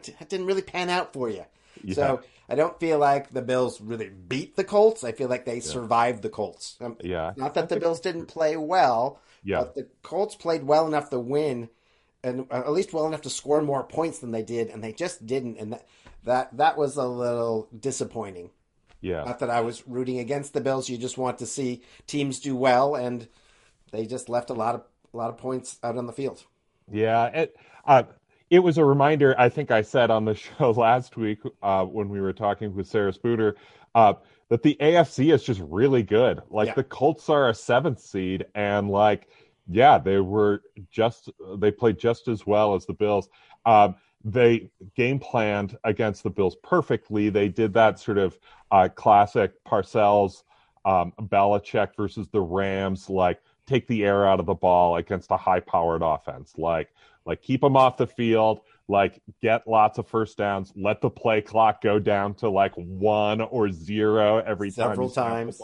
that, 0.03 0.19
that 0.19 0.29
didn't 0.29 0.45
really 0.45 0.61
pan 0.61 0.89
out 0.89 1.13
for 1.13 1.29
you. 1.29 1.45
So 1.93 2.21
I 2.49 2.55
don't 2.55 2.79
feel 2.79 2.99
like 2.99 3.31
the 3.31 3.41
Bills 3.41 3.81
really 3.81 4.09
beat 4.09 4.55
the 4.55 4.63
Colts. 4.63 5.03
I 5.03 5.11
feel 5.11 5.27
like 5.29 5.45
they 5.45 5.59
survived 5.59 6.21
the 6.21 6.29
Colts. 6.29 6.77
Um, 6.81 6.97
Yeah. 7.01 7.33
Not 7.35 7.53
that 7.55 7.69
the 7.69 7.79
Bills 7.79 7.99
didn't 7.99 8.27
play 8.27 8.55
well, 8.55 9.19
Yeah. 9.43 9.59
but 9.59 9.75
the 9.75 9.87
Colts 10.01 10.35
played 10.35 10.63
well 10.63 10.87
enough 10.87 11.09
to 11.09 11.19
win, 11.19 11.69
and 12.23 12.47
uh, 12.49 12.59
at 12.65 12.71
least 12.71 12.93
well 12.93 13.07
enough 13.07 13.21
to 13.23 13.29
score 13.29 13.61
more 13.61 13.83
points 13.83 14.19
than 14.19 14.31
they 14.31 14.41
did, 14.43 14.69
and 14.69 14.83
they 14.83 14.93
just 14.93 15.25
didn't. 15.25 15.57
And 15.57 15.73
that 15.73 15.85
that 16.23 16.57
that 16.57 16.77
was 16.77 16.97
a 16.97 17.07
little 17.07 17.67
disappointing. 17.77 18.49
Yeah. 19.01 19.23
Not 19.25 19.39
that 19.39 19.49
I 19.51 19.61
was 19.61 19.85
rooting 19.87 20.17
against 20.19 20.53
the 20.53 20.61
Bills. 20.61 20.89
You 20.89 20.97
just 20.97 21.17
want 21.17 21.37
to 21.39 21.45
see 21.45 21.83
teams 22.07 22.39
do 22.39 22.55
well, 22.55 22.95
and 22.95 23.27
they 23.91 24.05
just 24.07 24.29
left 24.29 24.49
a 24.49 24.53
lot 24.55 24.75
of 24.75 24.81
a 25.13 25.17
lot 25.17 25.29
of 25.29 25.37
points 25.37 25.77
out 25.83 25.97
on 25.97 26.07
the 26.07 26.13
field. 26.13 26.43
Yeah, 26.91 27.25
it 27.27 27.55
uh, 27.85 28.03
it 28.49 28.59
was 28.59 28.77
a 28.77 28.85
reminder. 28.85 29.35
I 29.39 29.49
think 29.49 29.71
I 29.71 29.81
said 29.81 30.11
on 30.11 30.25
the 30.25 30.35
show 30.57 30.71
last 30.71 31.17
week 31.17 31.39
uh, 31.63 31.85
when 31.85 32.09
we 32.09 32.21
were 32.21 32.33
talking 32.33 32.75
with 32.75 32.87
Sarah 32.87 33.13
Spooner 33.13 33.55
uh, 33.95 34.13
that 34.49 34.61
the 34.63 34.77
AFC 34.79 35.33
is 35.33 35.43
just 35.43 35.61
really 35.61 36.03
good. 36.03 36.41
Like 36.49 36.67
Yeah. 36.69 36.73
the 36.75 36.83
Colts 36.83 37.29
are 37.29 37.49
a 37.49 37.53
seventh 37.53 37.99
seed, 37.99 38.45
and 38.55 38.89
like 38.89 39.29
yeah, 39.67 39.97
they 39.97 40.19
were 40.19 40.61
just 40.91 41.29
they 41.57 41.71
played 41.71 41.97
just 41.97 42.27
as 42.27 42.45
well 42.45 42.75
as 42.75 42.85
the 42.85 42.93
Bills. 42.93 43.29
Um, 43.65 43.95
they 44.23 44.69
game 44.95 45.19
planned 45.19 45.77
against 45.83 46.23
the 46.23 46.29
Bills 46.29 46.55
perfectly. 46.63 47.29
They 47.29 47.47
did 47.47 47.73
that 47.73 47.99
sort 47.99 48.17
of 48.17 48.37
uh, 48.71 48.89
classic 48.93 49.53
Parcells, 49.65 50.43
um, 50.83 51.13
Belichick 51.19 51.95
versus 51.95 52.27
the 52.29 52.41
Rams, 52.41 53.09
like 53.09 53.39
take 53.67 53.87
the 53.87 54.03
air 54.03 54.27
out 54.27 54.39
of 54.39 54.45
the 54.45 54.53
ball 54.53 54.97
against 54.97 55.31
a 55.31 55.37
high-powered 55.37 56.01
offense, 56.03 56.53
like 56.57 56.89
like 57.25 57.41
keep 57.41 57.61
them 57.61 57.75
off 57.75 57.97
the 57.97 58.07
field, 58.07 58.61
like 58.87 59.21
get 59.41 59.67
lots 59.67 59.97
of 59.97 60.07
first 60.07 60.37
downs, 60.37 60.71
let 60.75 61.01
the 61.01 61.09
play 61.09 61.41
clock 61.41 61.81
go 61.81 61.97
down 61.97 62.35
to 62.35 62.49
like 62.49 62.73
one 62.75 63.41
or 63.41 63.71
zero 63.71 64.37
every 64.37 64.69
time 64.69 64.89
Several 64.89 65.07
you 65.09 65.13
times. 65.15 65.61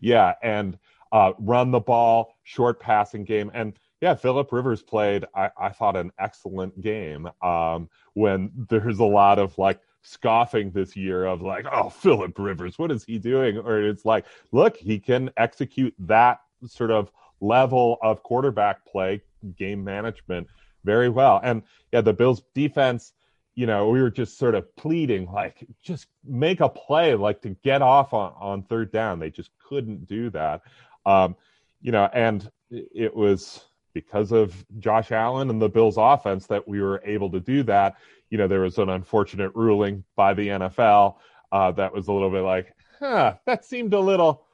Yeah, 0.00 0.34
and 0.42 0.78
uh, 1.12 1.32
run 1.38 1.70
the 1.70 1.80
ball, 1.80 2.34
short 2.42 2.80
passing 2.80 3.24
game, 3.24 3.50
and 3.54 3.74
yeah, 4.00 4.14
Philip 4.14 4.52
Rivers 4.52 4.82
played. 4.82 5.24
I, 5.34 5.50
I 5.56 5.68
thought 5.70 5.96
an 5.96 6.10
excellent 6.18 6.80
game. 6.80 7.28
Um, 7.40 7.88
when 8.14 8.50
there's 8.68 8.98
a 8.98 9.04
lot 9.04 9.38
of 9.38 9.56
like 9.56 9.80
scoffing 10.02 10.70
this 10.72 10.94
year 10.94 11.24
of 11.24 11.40
like, 11.40 11.64
oh, 11.72 11.88
Philip 11.88 12.38
Rivers, 12.38 12.78
what 12.78 12.90
is 12.90 13.04
he 13.04 13.18
doing? 13.18 13.56
Or 13.56 13.80
it's 13.80 14.04
like, 14.04 14.26
look, 14.52 14.76
he 14.76 14.98
can 14.98 15.30
execute 15.36 15.94
that 16.00 16.40
sort 16.66 16.90
of 16.90 17.10
level 17.40 17.98
of 18.02 18.22
quarterback 18.22 18.86
play, 18.86 19.22
game 19.56 19.84
management 19.84 20.46
very 20.84 21.08
well. 21.08 21.40
And 21.42 21.62
yeah, 21.92 22.00
the 22.00 22.12
Bills 22.12 22.42
defense, 22.54 23.12
you 23.54 23.66
know, 23.66 23.88
we 23.88 24.02
were 24.02 24.10
just 24.10 24.38
sort 24.38 24.54
of 24.54 24.74
pleading, 24.76 25.30
like, 25.30 25.64
just 25.82 26.06
make 26.24 26.60
a 26.60 26.68
play, 26.68 27.14
like 27.14 27.40
to 27.42 27.50
get 27.62 27.82
off 27.82 28.12
on, 28.12 28.32
on 28.38 28.62
third 28.62 28.90
down. 28.90 29.18
They 29.18 29.30
just 29.30 29.50
couldn't 29.68 30.06
do 30.06 30.30
that. 30.30 30.62
Um, 31.06 31.36
you 31.80 31.92
know, 31.92 32.08
and 32.12 32.50
it 32.70 33.14
was 33.14 33.64
because 33.92 34.32
of 34.32 34.64
Josh 34.78 35.12
Allen 35.12 35.50
and 35.50 35.62
the 35.62 35.68
Bills 35.68 35.96
offense 35.96 36.46
that 36.46 36.66
we 36.66 36.80
were 36.80 37.00
able 37.04 37.30
to 37.30 37.40
do 37.40 37.62
that. 37.64 37.96
You 38.30 38.38
know, 38.38 38.48
there 38.48 38.60
was 38.60 38.78
an 38.78 38.88
unfortunate 38.88 39.52
ruling 39.54 40.02
by 40.16 40.34
the 40.34 40.48
NFL 40.48 41.16
uh, 41.52 41.70
that 41.72 41.92
was 41.92 42.08
a 42.08 42.12
little 42.12 42.30
bit 42.30 42.40
like, 42.40 42.74
huh, 42.98 43.34
that 43.46 43.64
seemed 43.64 43.94
a 43.94 44.00
little, 44.00 44.44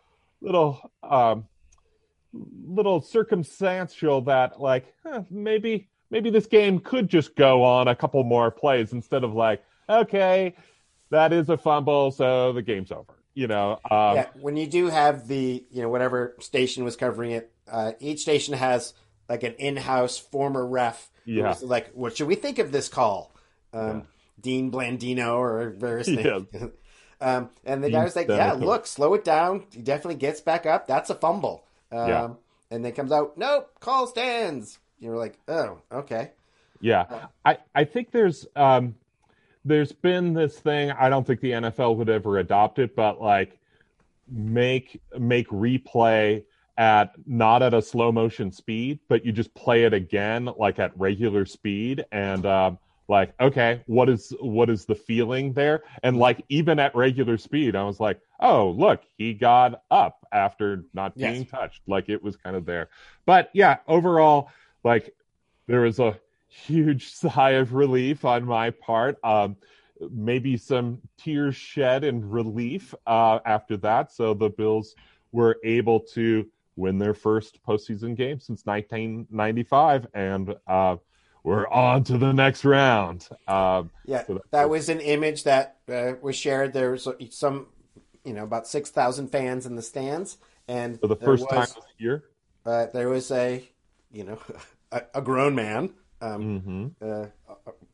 little, 0.43 0.91
um, 1.03 1.47
little 2.33 3.01
circumstantial 3.01 4.21
that 4.23 4.61
like 4.61 4.95
huh, 5.05 5.23
maybe 5.31 5.89
maybe 6.11 6.31
this 6.31 6.47
game 6.47 6.79
could 6.79 7.09
just 7.09 7.35
go 7.35 7.65
on 7.65 7.89
a 7.89 7.95
couple 7.95 8.23
more 8.23 8.51
plays 8.51 8.93
instead 8.93 9.25
of 9.25 9.35
like 9.35 9.63
okay 9.89 10.55
that 11.11 11.33
is 11.33 11.49
a 11.49 11.57
fumble 11.57 12.13
so 12.13 12.53
the 12.53 12.63
game's 12.63 12.93
over 12.93 13.15
you 13.35 13.49
know 13.49 13.73
um, 13.91 14.17
yeah, 14.17 14.27
when 14.41 14.57
you 14.57 14.67
do 14.67 14.87
have 14.87 15.27
the 15.27 15.65
you 15.71 15.83
know 15.83 15.89
whatever 15.89 16.37
station 16.41 16.85
was 16.85 16.97
covering 16.97 17.33
it, 17.33 17.53
uh, 17.71 17.93
each 18.01 18.21
station 18.21 18.55
has 18.55 18.95
like 19.31 19.45
an 19.45 19.55
in-house 19.55 20.19
former 20.19 20.67
ref. 20.67 21.09
Yeah. 21.25 21.55
like, 21.63 21.93
what 21.93 22.17
should 22.17 22.27
we 22.27 22.35
think 22.35 22.59
of 22.59 22.73
this 22.73 22.89
call? 22.89 23.33
Um, 23.73 24.09
Dean 24.41 24.73
Blandino 24.73 25.37
or 25.37 25.71
various 25.71 26.09
things. 26.09 26.49
um, 27.21 27.51
and 27.65 27.83
the 27.83 27.89
Dean 27.89 27.99
guy 27.99 28.05
was 28.05 28.17
like, 28.17 28.29
yeah, 28.29 28.53
look, 28.53 28.87
slow 28.89 29.15
it 29.15 29.23
down. 29.23 29.65
He 29.73 29.83
definitely 29.83 30.17
gets 30.17 30.41
back 30.41 30.67
up. 30.67 30.89
That's 30.89 31.11
a 31.11 31.15
fumble. 31.15 31.65
Um, 31.93 32.09
Yeah. 32.09 32.29
And 32.73 32.85
then 32.85 32.93
comes 32.93 33.11
out, 33.11 33.37
nope, 33.37 33.69
call 33.81 34.07
stands. 34.07 34.79
You're 35.01 35.17
like, 35.17 35.39
oh, 35.49 35.79
okay. 35.91 36.31
Yeah, 36.81 37.27
I 37.45 37.59
I 37.75 37.85
think 37.85 38.11
there's 38.11 38.47
um 38.57 38.95
there's 39.65 39.93
been 39.93 40.33
this 40.33 40.59
thing. 40.59 40.91
I 40.93 41.09
don't 41.09 41.27
think 41.27 41.41
the 41.41 41.51
NFL 41.51 41.97
would 41.97 42.09
ever 42.09 42.39
adopt 42.39 42.79
it, 42.79 42.97
but 42.97 43.21
like 43.21 43.59
make 44.31 45.01
make 45.19 45.49
replay 45.49 46.45
at 46.79 47.13
not 47.27 47.63
at 47.63 47.75
a 47.75 47.83
slow 47.83 48.11
motion 48.11 48.51
speed, 48.51 49.01
but 49.09 49.25
you 49.25 49.33
just 49.33 49.53
play 49.55 49.85
it 49.85 49.93
again 49.93 50.49
like 50.57 50.79
at 50.79 50.99
regular 50.99 51.45
speed 51.45 52.05
and 52.13 52.47
um, 52.47 52.79
like 53.11 53.35
okay, 53.41 53.83
what 53.87 54.09
is 54.09 54.33
what 54.41 54.71
is 54.71 54.85
the 54.85 54.95
feeling 54.95 55.53
there? 55.53 55.83
And 56.05 56.17
like 56.17 56.45
even 56.49 56.79
at 56.79 56.95
regular 56.95 57.37
speed, 57.37 57.75
I 57.75 57.83
was 57.83 57.99
like, 57.99 58.21
oh 58.39 58.71
look, 58.71 59.03
he 59.19 59.35
got 59.35 59.83
up 59.91 60.25
after 60.33 60.85
not 60.95 61.17
being 61.17 61.43
yes. 61.43 61.51
touched. 61.51 61.83
Like 61.89 62.09
it 62.09 62.23
was 62.23 62.37
kind 62.37 62.55
of 62.55 62.65
there. 62.65 62.89
But 63.27 63.51
yeah, 63.53 63.79
overall, 63.89 64.49
like 64.85 65.13
there 65.67 65.81
was 65.81 65.99
a 65.99 66.19
huge 66.47 67.09
sigh 67.13 67.51
of 67.51 67.75
relief 67.75 68.25
on 68.25 68.45
my 68.45 68.71
part. 68.71 69.19
Um, 69.25 69.57
maybe 70.13 70.57
some 70.57 71.01
tears 71.19 71.57
shed 71.57 72.05
in 72.05 72.31
relief 72.31 72.95
uh, 73.09 73.41
after 73.45 73.77
that. 73.79 74.13
So 74.13 74.35
the 74.35 74.51
Bills 74.51 74.95
were 75.33 75.59
able 75.65 75.99
to 76.01 76.47
win 76.77 76.97
their 76.97 77.15
first 77.15 77.59
postseason 77.67 78.17
game 78.17 78.39
since 78.39 78.65
1995, 78.65 80.07
and 80.15 80.55
uh, 80.67 80.97
we're 81.43 81.67
on 81.69 82.05
to 82.05 82.19
the 82.19 82.33
next 82.33 82.65
round. 82.65 83.29
Uh, 83.47 83.85
yeah, 84.05 84.25
so 84.27 84.41
that, 84.51 84.69
was 84.69 84.89
an 84.89 85.01
image 85.01 85.45
that 85.45 85.77
uh, 85.89 86.13
was 86.21 86.37
shared. 86.37 86.73
There 86.73 86.91
was 86.93 87.09
some, 87.31 87.67
you 88.25 88.33
know, 88.33 88.45
about 88.45 88.67
6,000 88.67 89.29
fans 89.29 89.67
in 89.67 89.77
the 89.77 89.83
stands, 89.83 90.39
and 90.69 91.01
for 91.01 91.09
the 91.09 91.17
first 91.17 91.45
was, 91.45 91.51
time 91.51 91.83
this 91.83 91.95
year, 91.99 92.25
uh, 92.67 92.87
there 92.93 93.09
was 93.09 93.31
a, 93.31 93.69
you 94.13 94.25
know, 94.25 94.39
a, 94.93 95.03
a 95.15 95.23
grown 95.23 95.55
man. 95.55 95.95
Um, 96.23 96.93
mm-hmm. 97.01 97.11
Uh, 97.11 97.27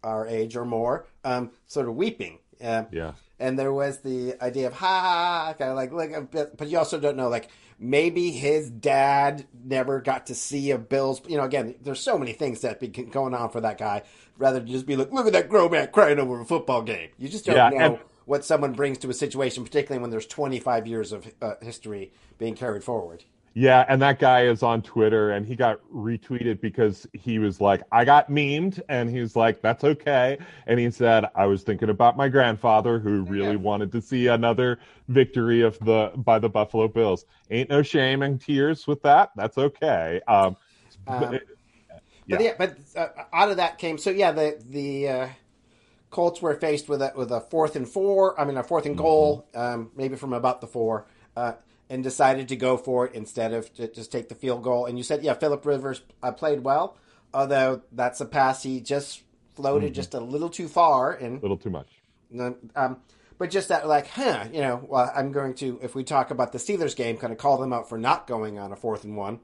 our 0.03 0.27
age 0.27 0.57
or 0.57 0.65
more, 0.65 1.07
um, 1.25 1.51
sort 1.67 1.89
of 1.89 1.95
weeping. 1.95 2.39
Uh, 2.63 2.85
yeah. 2.91 3.13
And 3.39 3.59
there 3.59 3.73
was 3.73 3.99
the 3.99 4.37
idea 4.43 4.67
of 4.67 4.73
ha, 4.73 5.01
ha 5.01 5.55
kind 5.59 5.71
of 5.71 5.77
like, 5.77 5.93
like, 5.93 6.57
but 6.57 6.69
you 6.69 6.79
also 6.79 6.99
don't 6.99 7.17
know, 7.17 7.29
like, 7.29 7.49
maybe 7.79 8.31
his 8.31 8.71
dad 8.71 9.47
never 9.65 10.01
got 10.01 10.27
to 10.27 10.35
see 10.35 10.71
a 10.71 10.79
Bills. 10.79 11.21
You 11.29 11.37
know, 11.37 11.45
again, 11.45 11.75
there's 11.83 12.01
so 12.01 12.19
many 12.19 12.33
things 12.33 12.63
that 12.63 12.81
be 12.81 12.89
going 12.89 13.35
on 13.35 13.51
for 13.51 13.61
that 13.61 13.79
guy. 13.79 14.03
Rather 14.39 14.61
than 14.61 14.69
just 14.69 14.87
be 14.87 14.97
like, 14.97 15.13
look 15.13 15.27
at 15.27 15.33
that 15.33 15.49
grown 15.49 15.71
man 15.71 15.89
crying 15.89 16.19
over 16.19 16.41
a 16.41 16.45
football 16.45 16.83
game. 16.83 17.11
You 17.19 17.29
just 17.29 17.47
don't 17.47 17.57
yeah, 17.57 17.71
know 17.71 17.95
and- 17.95 17.99
what 18.27 18.45
someone 18.45 18.73
brings 18.73 18.99
to 18.99 19.11
a 19.11 19.15
situation, 19.15 19.65
particularly 19.65 20.01
when 20.03 20.11
there's 20.11 20.27
25 20.27 20.87
years 20.87 21.13
of 21.13 21.33
uh, 21.41 21.55
history 21.63 22.13
being 22.39 22.55
carried 22.55 22.85
forward. 22.85 23.25
Yeah, 23.59 23.87
and 23.89 24.03
that 24.03 24.19
guy 24.19 24.43
is 24.43 24.63
on 24.63 24.83
Twitter 24.83 25.31
and 25.31 25.47
he 25.47 25.57
got 25.57 25.81
retweeted 25.91 26.61
because 26.61 27.07
he 27.15 27.39
was 27.39 27.59
like, 27.59 27.83
I 27.91 28.05
got 28.05 28.29
memed, 28.29 28.83
and 28.91 29.09
he's 29.09 29.35
like, 29.35 29.63
that's 29.63 29.83
okay. 29.83 30.37
And 30.67 30.79
he 30.79 30.91
said, 30.91 31.25
I 31.35 31.47
was 31.47 31.63
thinking 31.63 31.89
about 31.89 32.19
my 32.19 32.29
grandfather 32.29 32.99
who 32.99 33.23
really 33.23 33.53
yeah. 33.53 33.57
wanted 33.57 33.93
to 33.93 34.03
see 34.03 34.27
another 34.27 34.79
victory 35.09 35.63
of 35.63 35.79
the 35.79 36.13
by 36.17 36.39
the 36.39 36.51
Buffalo 36.51 36.87
Bills. 36.87 37.25
Ain't 37.51 37.71
no 37.71 37.81
shame 37.81 38.21
and 38.21 38.39
tears 38.39 38.87
with 38.87 39.01
that. 39.05 39.31
That's 39.37 39.57
okay. 39.57 40.21
Um, 40.29 40.59
um 41.07 41.21
but, 41.21 41.33
yeah. 41.33 41.99
but, 42.29 42.41
yeah, 42.43 42.53
but 42.59 42.77
uh, 42.95 43.09
out 43.33 43.51
of 43.51 43.57
that 43.57 43.79
came 43.79 43.97
so 43.97 44.11
yeah, 44.11 44.33
the 44.33 44.63
the 44.69 45.09
uh, 45.09 45.29
Colts 46.11 46.43
were 46.43 46.57
faced 46.57 46.91
with 46.91 47.01
a 47.01 47.15
with 47.17 47.33
a 47.33 47.41
fourth 47.41 47.75
and 47.75 47.89
four. 47.89 48.39
I 48.39 48.45
mean, 48.45 48.59
a 48.59 48.63
fourth 48.63 48.85
and 48.85 48.99
goal, 48.99 49.49
mm-hmm. 49.55 49.81
um, 49.81 49.91
maybe 49.97 50.17
from 50.17 50.35
about 50.35 50.61
the 50.61 50.67
four. 50.67 51.07
Uh, 51.35 51.53
and 51.89 52.03
decided 52.03 52.49
to 52.49 52.57
go 52.57 52.77
for 52.77 53.07
it 53.07 53.15
instead 53.15 53.53
of 53.53 53.73
to 53.75 53.89
just 53.89 54.11
take 54.11 54.29
the 54.29 54.35
field 54.35 54.63
goal. 54.63 54.87
And 54.87 54.99
you 54.99 55.05
said, 55.05 55.23
yeah, 55.23 55.35
Philip 55.35 55.65
Rivers 55.65 56.03
uh, 56.23 56.33
played 56.33 56.61
well, 56.61 56.97
although 57.33 57.83
that's 57.93 58.21
a 58.21 58.27
pass 58.27 58.63
he 58.63 58.81
just 58.81 59.23
floated 59.55 59.87
mm-hmm. 59.87 59.95
just 59.95 60.15
a 60.15 60.21
little 60.21 60.51
too 60.51 60.69
far 60.69 61.13
and 61.13 61.39
a 61.39 61.43
little 61.43 61.57
too 61.57 61.71
much. 61.71 61.89
Um, 62.75 62.99
but 63.39 63.51
just 63.51 63.69
that, 63.69 63.87
like, 63.87 64.09
huh, 64.09 64.47
you 64.53 64.61
know, 64.61 64.85
well, 64.89 65.13
I'm 65.15 65.31
going 65.31 65.55
to, 65.57 65.79
if 65.83 65.95
we 65.95 66.05
talk 66.05 66.31
about 66.31 66.53
the 66.53 66.59
Steelers 66.59 66.97
game, 66.97 67.17
kind 67.19 67.33
of 67.33 67.39
call 67.39 67.59
them 67.59 67.73
out 67.73 67.89
for 67.89 67.99
not 67.99 68.27
going 68.27 68.59
on 68.59 68.73
a 68.73 68.77
fourth 68.77 69.05
and 69.05 69.17
one. 69.17 69.41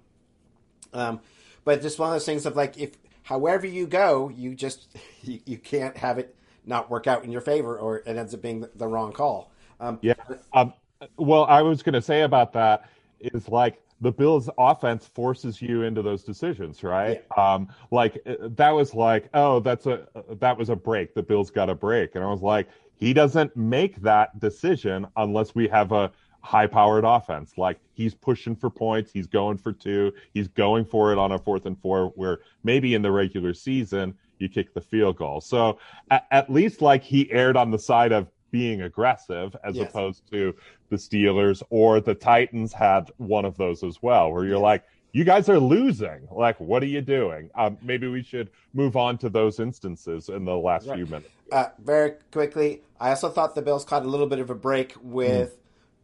Um, 0.92 1.20
but 1.64 1.82
just 1.82 1.98
one 1.98 2.08
of 2.08 2.14
those 2.14 2.26
things 2.26 2.46
of 2.46 2.56
like, 2.56 2.78
if 2.78 2.96
however 3.22 3.66
you 3.66 3.86
go, 3.86 4.28
you 4.28 4.54
just 4.54 4.88
you, 5.22 5.40
you 5.46 5.58
can't 5.58 5.96
have 5.96 6.18
it 6.18 6.34
not 6.64 6.90
work 6.90 7.06
out 7.06 7.24
in 7.24 7.32
your 7.32 7.40
favor, 7.40 7.76
or 7.76 7.98
it 7.98 8.16
ends 8.16 8.34
up 8.34 8.42
being 8.42 8.60
the, 8.60 8.70
the 8.74 8.86
wrong 8.86 9.12
call. 9.12 9.50
Um, 9.80 9.98
yeah. 10.00 10.14
Um, 10.52 10.72
well, 11.16 11.44
I 11.44 11.62
was 11.62 11.82
going 11.82 11.94
to 11.94 12.02
say 12.02 12.22
about 12.22 12.52
that 12.54 12.88
is 13.20 13.48
like 13.48 13.80
the 14.00 14.12
Bills' 14.12 14.50
offense 14.58 15.06
forces 15.06 15.62
you 15.62 15.82
into 15.82 16.02
those 16.02 16.24
decisions, 16.24 16.82
right? 16.82 17.24
Yeah. 17.36 17.54
Um, 17.54 17.68
like 17.90 18.20
uh, 18.26 18.48
that 18.56 18.70
was 18.70 18.94
like, 18.94 19.28
oh, 19.34 19.60
that's 19.60 19.86
a 19.86 20.06
that 20.40 20.58
was 20.58 20.68
a 20.70 20.76
break. 20.76 21.14
The 21.14 21.22
Bills 21.22 21.50
got 21.50 21.70
a 21.70 21.74
break, 21.74 22.14
and 22.14 22.24
I 22.24 22.28
was 22.28 22.42
like, 22.42 22.68
he 22.96 23.12
doesn't 23.12 23.56
make 23.56 24.02
that 24.02 24.38
decision 24.40 25.06
unless 25.16 25.54
we 25.54 25.68
have 25.68 25.92
a 25.92 26.10
high-powered 26.40 27.04
offense. 27.04 27.56
Like 27.56 27.78
he's 27.94 28.14
pushing 28.14 28.56
for 28.56 28.70
points, 28.70 29.12
he's 29.12 29.28
going 29.28 29.56
for 29.58 29.72
two, 29.72 30.12
he's 30.34 30.48
going 30.48 30.84
for 30.84 31.12
it 31.12 31.18
on 31.18 31.32
a 31.32 31.38
fourth 31.38 31.66
and 31.66 31.80
four, 31.80 32.08
where 32.16 32.40
maybe 32.64 32.94
in 32.94 33.02
the 33.02 33.12
regular 33.12 33.54
season 33.54 34.14
you 34.38 34.48
kick 34.48 34.74
the 34.74 34.80
field 34.80 35.16
goal. 35.16 35.40
So 35.40 35.78
at, 36.10 36.26
at 36.32 36.50
least 36.50 36.82
like 36.82 37.04
he 37.04 37.30
aired 37.30 37.56
on 37.56 37.70
the 37.70 37.78
side 37.78 38.10
of 38.10 38.26
being 38.52 38.82
aggressive 38.82 39.56
as 39.64 39.74
yes. 39.74 39.88
opposed 39.88 40.22
to 40.30 40.54
the 40.90 40.96
Steelers 40.96 41.62
or 41.70 42.00
the 42.00 42.14
Titans 42.14 42.72
had 42.72 43.10
one 43.16 43.44
of 43.44 43.56
those 43.56 43.82
as 43.82 44.00
well, 44.00 44.30
where 44.30 44.44
you're 44.44 44.54
yes. 44.54 44.62
like, 44.62 44.84
you 45.12 45.24
guys 45.24 45.48
are 45.48 45.58
losing. 45.58 46.28
Like, 46.30 46.60
what 46.60 46.82
are 46.82 46.86
you 46.86 47.00
doing? 47.00 47.50
Um, 47.54 47.76
maybe 47.82 48.06
we 48.06 48.22
should 48.22 48.50
move 48.72 48.96
on 48.96 49.18
to 49.18 49.28
those 49.28 49.58
instances 49.58 50.28
in 50.28 50.44
the 50.44 50.56
last 50.56 50.86
right. 50.86 50.96
few 50.96 51.06
minutes. 51.06 51.30
Uh, 51.50 51.68
very 51.78 52.12
quickly, 52.30 52.82
I 53.00 53.10
also 53.10 53.28
thought 53.28 53.54
the 53.54 53.62
Bills 53.62 53.84
caught 53.84 54.04
a 54.04 54.08
little 54.08 54.28
bit 54.28 54.38
of 54.38 54.48
a 54.48 54.54
break 54.54 54.94
with 55.02 55.56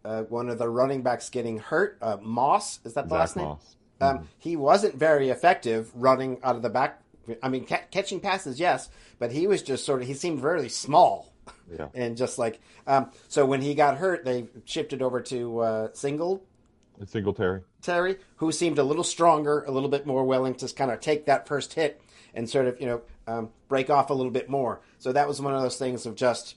mm. 0.05 0.21
uh, 0.21 0.23
one 0.25 0.49
of 0.49 0.59
the 0.59 0.69
running 0.69 1.02
backs 1.02 1.31
getting 1.31 1.59
hurt. 1.59 1.97
Uh, 2.02 2.17
Moss, 2.21 2.81
is 2.85 2.95
that 2.95 3.09
the 3.09 3.14
Zach 3.14 3.19
last 3.19 3.37
name? 3.37 3.47
Moss. 3.47 3.76
Um, 4.00 4.19
mm. 4.19 4.25
He 4.38 4.57
wasn't 4.57 4.95
very 4.97 5.31
effective 5.31 5.90
running 5.95 6.38
out 6.43 6.57
of 6.57 6.62
the 6.62 6.71
back. 6.71 7.00
I 7.43 7.49
mean, 7.49 7.67
ca- 7.67 7.83
catching 7.90 8.21
passes, 8.21 8.59
yes, 8.59 8.88
but 9.19 9.33
he 9.33 9.47
was 9.47 9.62
just 9.62 9.85
sort 9.85 10.00
of, 10.02 10.09
he 10.09 10.14
seemed 10.14 10.40
very 10.40 10.69
small 10.69 11.33
yeah. 11.71 11.88
And 11.95 12.17
just 12.17 12.38
like, 12.38 12.61
um, 12.87 13.11
so 13.28 13.47
when 13.47 13.61
he 13.61 13.75
got 13.75 13.99
hurt, 13.99 14.25
they 14.25 14.49
shifted 14.64 15.02
over 15.02 15.21
to 15.23 15.59
uh, 15.61 15.88
Single. 15.93 16.45
Singletary. 17.07 17.62
Terry, 17.81 18.17
who 18.37 18.50
seemed 18.50 18.78
a 18.78 18.83
little 18.83 19.05
stronger, 19.05 19.62
a 19.64 19.71
little 19.71 19.88
bit 19.88 20.07
more 20.07 20.25
willing 20.25 20.55
to 20.57 20.69
kind 20.75 20.90
of 20.90 21.00
take 21.00 21.26
that 21.26 21.47
first 21.47 21.75
hit 21.75 22.00
and 22.35 22.49
sort 22.49 22.67
of, 22.67 22.81
you 22.81 22.87
know, 22.87 23.02
um, 23.26 23.50
break 23.69 23.88
off 23.88 24.11
a 24.11 24.14
little 24.14 24.33
bit 24.33 24.49
more. 24.49 24.81
So 24.99 25.12
that 25.12 25.28
was 25.28 25.40
one 25.40 25.55
of 25.55 25.62
those 25.62 25.76
things 25.76 26.07
of 26.07 26.17
just, 26.17 26.57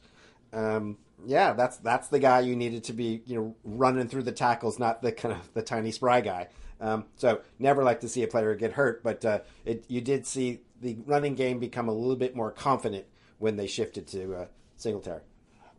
um, 0.51 0.97
yeah, 1.25 1.53
that's 1.53 1.77
that's 1.77 2.07
the 2.07 2.19
guy 2.19 2.39
you 2.39 2.55
needed 2.55 2.85
to 2.85 2.93
be, 2.93 3.21
you 3.25 3.35
know, 3.35 3.55
running 3.63 4.07
through 4.07 4.23
the 4.23 4.31
tackles, 4.31 4.79
not 4.79 5.01
the 5.01 5.11
kind 5.11 5.35
of 5.35 5.53
the 5.53 5.61
tiny 5.61 5.91
spry 5.91 6.21
guy. 6.21 6.47
Um, 6.79 7.05
so 7.15 7.41
never 7.59 7.83
like 7.83 7.99
to 8.01 8.09
see 8.09 8.23
a 8.23 8.27
player 8.27 8.55
get 8.55 8.73
hurt, 8.73 9.03
but 9.03 9.23
uh, 9.23 9.39
it, 9.65 9.85
you 9.87 10.01
did 10.01 10.25
see 10.25 10.61
the 10.81 10.97
running 11.05 11.35
game 11.35 11.59
become 11.59 11.87
a 11.87 11.93
little 11.93 12.15
bit 12.15 12.35
more 12.35 12.49
confident 12.51 13.05
when 13.37 13.55
they 13.55 13.67
shifted 13.67 14.07
to 14.07 14.35
uh, 14.35 14.45
Singletary? 14.81 15.21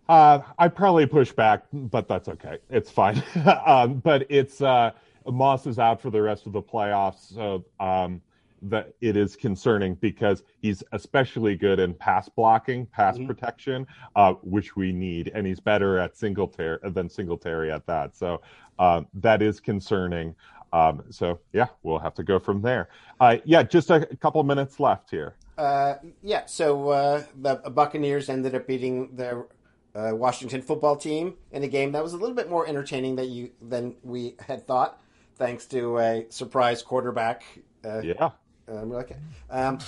Uh, 0.09 0.40
I 0.59 0.68
probably 0.68 1.06
push 1.06 1.32
back, 1.32 1.64
but 1.73 2.09
that's 2.09 2.28
okay. 2.28 2.59
It's 2.71 2.90
fine. 2.90 3.23
um, 3.66 3.94
but 3.94 4.26
it's 4.28 4.61
uh, 4.61 4.90
Moss 5.26 5.66
is 5.66 5.78
out 5.78 6.00
for 6.00 6.11
the 6.11 6.21
rest 6.21 6.47
of 6.47 6.52
the 6.52 6.62
playoffs, 6.62 7.35
so 7.35 7.64
um, 7.80 8.21
that 8.62 8.92
it 9.00 9.16
is 9.16 9.37
concerning 9.37 9.94
because 9.97 10.42
he's 10.61 10.82
especially 10.92 11.56
good 11.56 11.78
in 11.78 11.94
pass 11.94 12.28
blocking, 12.28 12.87
pass 12.87 13.16
mm-hmm. 13.16 13.26
protection, 13.26 13.87
uh, 14.16 14.35
which 14.42 14.76
we 14.76 14.92
need, 14.92 15.30
and 15.35 15.47
he's 15.47 15.61
better 15.61 15.99
at 15.99 16.16
Singletary 16.16 16.78
than 16.90 17.09
Singletary 17.09 17.71
at 17.71 17.87
that. 17.87 18.16
So 18.16 18.40
uh, 18.78 19.02
that 19.14 19.42
is 19.42 19.61
concerning. 19.61 20.35
Um, 20.73 21.04
so 21.11 21.38
yeah, 21.52 21.68
we'll 21.82 21.99
have 21.99 22.14
to 22.14 22.23
go 22.23 22.38
from 22.38 22.62
there. 22.62 22.88
Uh, 23.21 23.37
yeah, 23.44 23.62
just 23.62 23.90
a, 23.90 24.09
a 24.11 24.16
couple 24.16 24.42
minutes 24.42 24.80
left 24.80 25.11
here. 25.11 25.37
Uh, 25.56 25.94
yeah, 26.23 26.47
so 26.47 26.90
uh, 26.90 27.25
the 27.40 27.56
Buccaneers 27.56 28.28
ended 28.28 28.54
up 28.54 28.66
beating 28.66 29.16
the 29.16 29.47
uh, 29.94 30.11
Washington 30.14 30.62
football 30.62 30.97
team 30.97 31.35
in 31.50 31.62
a 31.62 31.68
game 31.68 31.92
that 31.92 32.02
was 32.02 32.14
a 32.14 32.16
little 32.16 32.35
bit 32.35 32.49
more 32.49 32.66
entertaining 32.66 33.16
than 33.16 33.30
you 33.30 33.50
than 33.61 33.94
we 34.02 34.37
had 34.47 34.66
thought, 34.66 35.00
thanks 35.37 35.66
to 35.66 35.99
a 35.99 36.26
surprise 36.30 36.82
quarterback. 36.82 37.44
Uh, 37.85 38.00
yeah. 38.00 38.30
Um, 38.68 38.92
okay. 38.92 39.16
Um, 39.50 39.78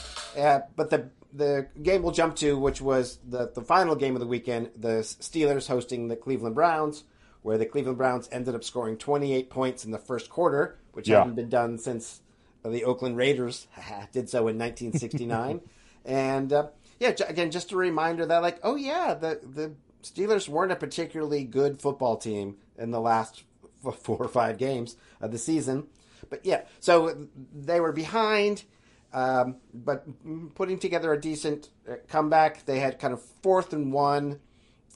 but 0.76 0.90
the 0.90 1.11
the 1.33 1.68
game 1.83 2.02
we'll 2.02 2.12
jump 2.12 2.37
to, 2.37 2.59
which 2.59 2.80
was 2.80 3.18
the 3.26 3.50
the 3.54 3.62
final 3.62 3.97
game 3.97 4.14
of 4.14 4.21
the 4.21 4.26
weekend, 4.26 4.71
the 4.76 5.00
Steelers 5.00 5.68
hosting 5.68 6.09
the 6.09 6.16
Cleveland 6.16 6.54
Browns, 6.54 7.04
where 7.42 7.59
the 7.59 7.66
Cleveland 7.66 7.99
Browns 7.99 8.28
ended 8.30 8.54
up 8.54 8.64
scoring 8.64 8.97
28 8.97 9.50
points 9.50 9.85
in 9.85 9.90
the 9.90 9.99
first 9.99 10.28
quarter, 10.28 10.78
which 10.92 11.09
yeah. 11.09 11.18
hadn't 11.18 11.35
been 11.35 11.49
done 11.49 11.78
since 11.78 12.21
the 12.71 12.85
Oakland 12.85 13.16
Raiders 13.16 13.66
did 14.12 14.28
so 14.28 14.49
in 14.49 14.59
1969. 14.59 15.61
and 16.04 16.52
uh, 16.52 16.68
yeah, 16.99 17.12
again, 17.28 17.50
just 17.50 17.73
a 17.73 17.76
reminder 17.76 18.26
that 18.26 18.42
like, 18.42 18.59
oh 18.62 18.76
yeah, 18.76 19.14
the 19.14 19.40
the 19.42 19.75
Steelers 20.02 20.49
weren't 20.49 20.73
a 20.73 20.76
particularly 20.76 21.44
good 21.44 21.80
football 21.80 22.16
team 22.16 22.56
in 22.78 22.90
the 22.90 23.00
last 23.00 23.42
four 24.00 24.18
or 24.18 24.28
five 24.28 24.59
games 24.59 24.97
of 25.21 25.33
the 25.33 25.38
season. 25.38 25.87
But 26.30 26.44
yeah, 26.44 26.62
so 26.80 27.28
they 27.54 27.80
were 27.80 27.92
behind, 27.92 28.64
um, 29.12 29.56
but 29.73 30.06
putting 30.54 30.78
together 30.78 31.12
a 31.12 31.21
decent 31.21 31.68
uh, 31.88 31.97
comeback. 32.09 32.64
They 32.64 32.80
had 32.80 32.99
kind 32.99 33.12
of 33.12 33.23
fourth 33.23 33.73
and 33.73 33.92
one 33.92 34.40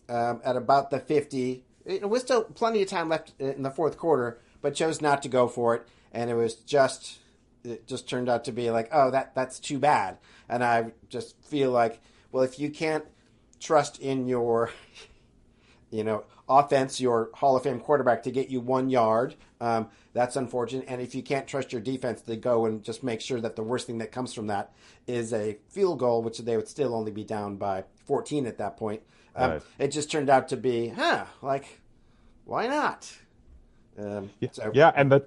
um, 0.09 0.41
at 0.43 0.57
about 0.57 0.91
the 0.91 1.01
50 1.01 1.65
it 1.89 2.09
was 2.09 2.23
still 2.23 2.45
plenty 2.45 2.83
of 2.83 2.89
time 2.89 3.09
left 3.09 3.33
in 3.39 3.63
the 3.63 3.71
fourth 3.71 3.97
quarter, 3.97 4.39
but 4.61 4.75
chose 4.75 5.01
not 5.01 5.23
to 5.23 5.29
go 5.29 5.49
for 5.49 5.75
it, 5.75 5.89
and 6.13 6.31
it 6.31 6.35
was 6.35 6.55
just 6.55 7.19
it 7.65 7.87
just 7.87 8.09
turned 8.09 8.29
out 8.29 8.45
to 8.45 8.53
be 8.53 8.71
like, 8.71 8.89
oh, 8.93 9.11
that 9.11 9.35
that's 9.35 9.59
too 9.59 9.79
bad. 9.79 10.19
And 10.49 10.65
I 10.65 10.93
just 11.09 11.41
feel 11.45 11.71
like, 11.71 12.01
well, 12.33 12.43
if 12.43 12.59
you 12.59 12.71
can't 12.71 13.05
trust 13.61 13.99
in 14.01 14.29
your, 14.29 14.71
you 15.91 16.05
know, 16.05 16.25
offense, 16.49 17.01
your 17.01 17.31
Hall 17.35 17.57
of 17.57 17.63
Fame 17.63 17.81
quarterback 17.81 18.23
to 18.25 18.31
get 18.31 18.49
you 18.49 18.61
one 18.61 18.89
yard, 18.89 19.35
um, 19.61 19.89
that's 20.13 20.37
unfortunate. 20.37 20.87
And 20.89 21.01
if 21.01 21.15
you 21.15 21.23
can't 21.23 21.47
trust 21.47 21.73
your 21.73 21.83
defense 21.83 22.23
to 22.23 22.37
go 22.37 22.67
and 22.67 22.83
just 22.83 23.03
make 23.03 23.21
sure 23.21 23.41
that 23.41 23.57
the 23.57 23.63
worst 23.63 23.87
thing 23.87 23.99
that 23.99 24.13
comes 24.13 24.33
from 24.33 24.47
that 24.49 24.73
is 25.07 25.33
a 25.33 25.59
field 25.69 25.99
goal, 25.99 26.23
which 26.23 26.39
they 26.39 26.57
would 26.57 26.69
still 26.69 26.95
only 26.95 27.11
be 27.11 27.25
down 27.25 27.57
by 27.57 27.85
14 28.07 28.47
at 28.47 28.59
that 28.59 28.77
point, 28.77 29.03
um, 29.37 29.51
right. 29.53 29.63
it 29.79 29.89
just 29.89 30.11
turned 30.11 30.31
out 30.31 30.49
to 30.49 30.57
be, 30.57 30.89
huh, 30.89 31.25
like, 31.43 31.81
why 32.45 32.67
not? 32.67 33.13
Um, 33.99 34.31
yeah, 34.41 34.49
so. 34.53 34.71
yeah, 34.75 34.93
and 34.95 35.11
the 35.13 35.27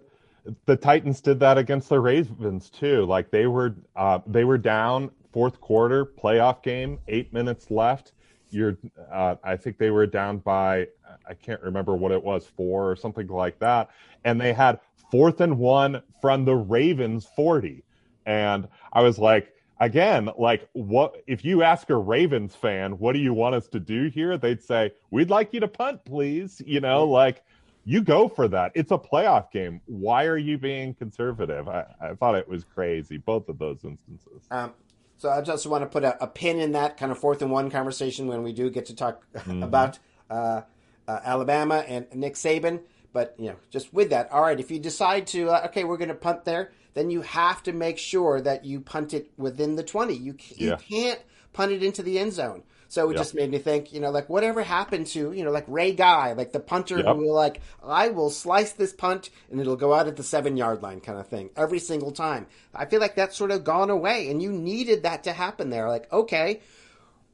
the 0.65 0.75
Titans 0.75 1.21
did 1.21 1.39
that 1.39 1.57
against 1.57 1.89
the 1.89 1.99
Ravens 1.99 2.69
too. 2.69 3.05
Like 3.05 3.31
they 3.31 3.47
were 3.47 3.75
uh, 3.95 4.19
they 4.25 4.43
were 4.43 4.57
down 4.57 5.11
fourth 5.31 5.61
quarter 5.61 6.05
playoff 6.05 6.63
game, 6.63 6.99
eight 7.07 7.31
minutes 7.33 7.69
left. 7.69 8.13
You're 8.49 8.77
uh, 9.11 9.35
I 9.43 9.55
think 9.55 9.77
they 9.77 9.91
were 9.91 10.07
down 10.07 10.39
by 10.39 10.87
I 11.27 11.33
can't 11.33 11.61
remember 11.61 11.95
what 11.95 12.11
it 12.11 12.23
was 12.23 12.45
four 12.45 12.89
or 12.89 12.95
something 12.95 13.27
like 13.27 13.59
that, 13.59 13.89
and 14.25 14.39
they 14.39 14.53
had 14.53 14.79
fourth 15.11 15.41
and 15.41 15.57
one 15.57 16.01
from 16.21 16.45
the 16.45 16.55
Ravens 16.55 17.27
forty, 17.35 17.83
and 18.25 18.67
I 18.93 19.01
was 19.01 19.19
like. 19.19 19.53
Again, 19.79 20.29
like 20.37 20.69
what 20.73 21.23
if 21.25 21.43
you 21.43 21.63
ask 21.63 21.89
a 21.89 21.95
Ravens 21.95 22.53
fan, 22.53 22.99
what 22.99 23.13
do 23.13 23.19
you 23.19 23.33
want 23.33 23.55
us 23.55 23.67
to 23.69 23.79
do 23.79 24.09
here? 24.09 24.37
They'd 24.37 24.61
say, 24.61 24.91
"We'd 25.09 25.31
like 25.31 25.55
you 25.55 25.59
to 25.59 25.67
punt, 25.67 26.05
please." 26.05 26.61
You 26.63 26.81
know, 26.81 27.03
like 27.03 27.41
you 27.83 28.01
go 28.01 28.27
for 28.27 28.47
that. 28.47 28.71
It's 28.75 28.91
a 28.91 28.97
playoff 28.97 29.51
game. 29.51 29.81
Why 29.85 30.25
are 30.25 30.37
you 30.37 30.57
being 30.57 30.93
conservative? 30.93 31.67
I, 31.67 31.85
I 31.99 32.13
thought 32.13 32.35
it 32.35 32.47
was 32.47 32.63
crazy, 32.63 33.17
both 33.17 33.49
of 33.49 33.57
those 33.57 33.83
instances. 33.83 34.43
Um, 34.51 34.73
so 35.17 35.29
I 35.29 35.41
just 35.41 35.65
want 35.67 35.83
to 35.83 35.87
put 35.87 36.03
a, 36.03 36.23
a, 36.23 36.27
pin 36.27 36.59
in 36.59 36.71
that 36.71 36.97
kind 36.97 37.11
of 37.11 37.17
fourth 37.17 37.41
and 37.41 37.51
one 37.51 37.69
conversation 37.69 38.27
when 38.27 38.43
we 38.43 38.53
do 38.53 38.69
get 38.69 38.87
to 38.87 38.95
talk 38.95 39.23
mm-hmm. 39.35 39.63
about 39.63 39.99
uh, 40.29 40.61
uh, 41.07 41.19
Alabama 41.23 41.83
and 41.87 42.07
Nick 42.13 42.35
Saban. 42.35 42.81
But 43.13 43.35
you 43.37 43.49
know, 43.49 43.57
just 43.69 43.93
with 43.93 44.11
that, 44.11 44.31
all 44.31 44.41
right. 44.41 44.59
If 44.59 44.71
you 44.71 44.79
decide 44.79 45.27
to, 45.27 45.49
uh, 45.49 45.63
okay, 45.65 45.83
we're 45.83 45.97
going 45.97 46.09
to 46.09 46.15
punt 46.15 46.45
there, 46.45 46.71
then 46.93 47.09
you 47.09 47.21
have 47.21 47.61
to 47.63 47.73
make 47.73 47.97
sure 47.97 48.39
that 48.41 48.63
you 48.63 48.79
punt 48.79 49.13
it 49.13 49.31
within 49.37 49.75
the 49.75 49.83
twenty. 49.83 50.15
You 50.15 50.37
you 50.55 50.69
yeah. 50.69 50.75
can't 50.77 51.19
punt 51.51 51.73
it 51.73 51.83
into 51.83 52.03
the 52.03 52.17
end 52.17 52.31
zone. 52.33 52.63
So 52.91 53.09
it 53.09 53.15
just 53.15 53.33
made 53.33 53.49
me 53.49 53.57
think, 53.57 53.93
you 53.93 54.01
know, 54.01 54.11
like 54.11 54.27
whatever 54.27 54.61
happened 54.61 55.07
to, 55.07 55.31
you 55.31 55.45
know, 55.45 55.51
like 55.51 55.63
Ray 55.69 55.93
Guy, 55.93 56.33
like 56.33 56.51
the 56.51 56.59
punter 56.59 56.97
yep. 56.97 57.15
who 57.15 57.31
like, 57.31 57.61
I 57.81 58.09
will 58.09 58.29
slice 58.29 58.73
this 58.73 58.91
punt 58.91 59.29
and 59.49 59.61
it'll 59.61 59.77
go 59.77 59.93
out 59.93 60.09
at 60.09 60.17
the 60.17 60.23
seven 60.23 60.57
yard 60.57 60.83
line 60.83 60.99
kind 60.99 61.17
of 61.17 61.25
thing 61.25 61.51
every 61.55 61.79
single 61.79 62.11
time. 62.11 62.47
I 62.75 62.83
feel 62.83 62.99
like 62.99 63.15
that's 63.15 63.37
sort 63.37 63.51
of 63.51 63.63
gone 63.63 63.89
away 63.89 64.29
and 64.29 64.43
you 64.43 64.51
needed 64.51 65.03
that 65.03 65.23
to 65.23 65.31
happen 65.31 65.69
there. 65.69 65.87
Like, 65.87 66.11
okay, 66.11 66.59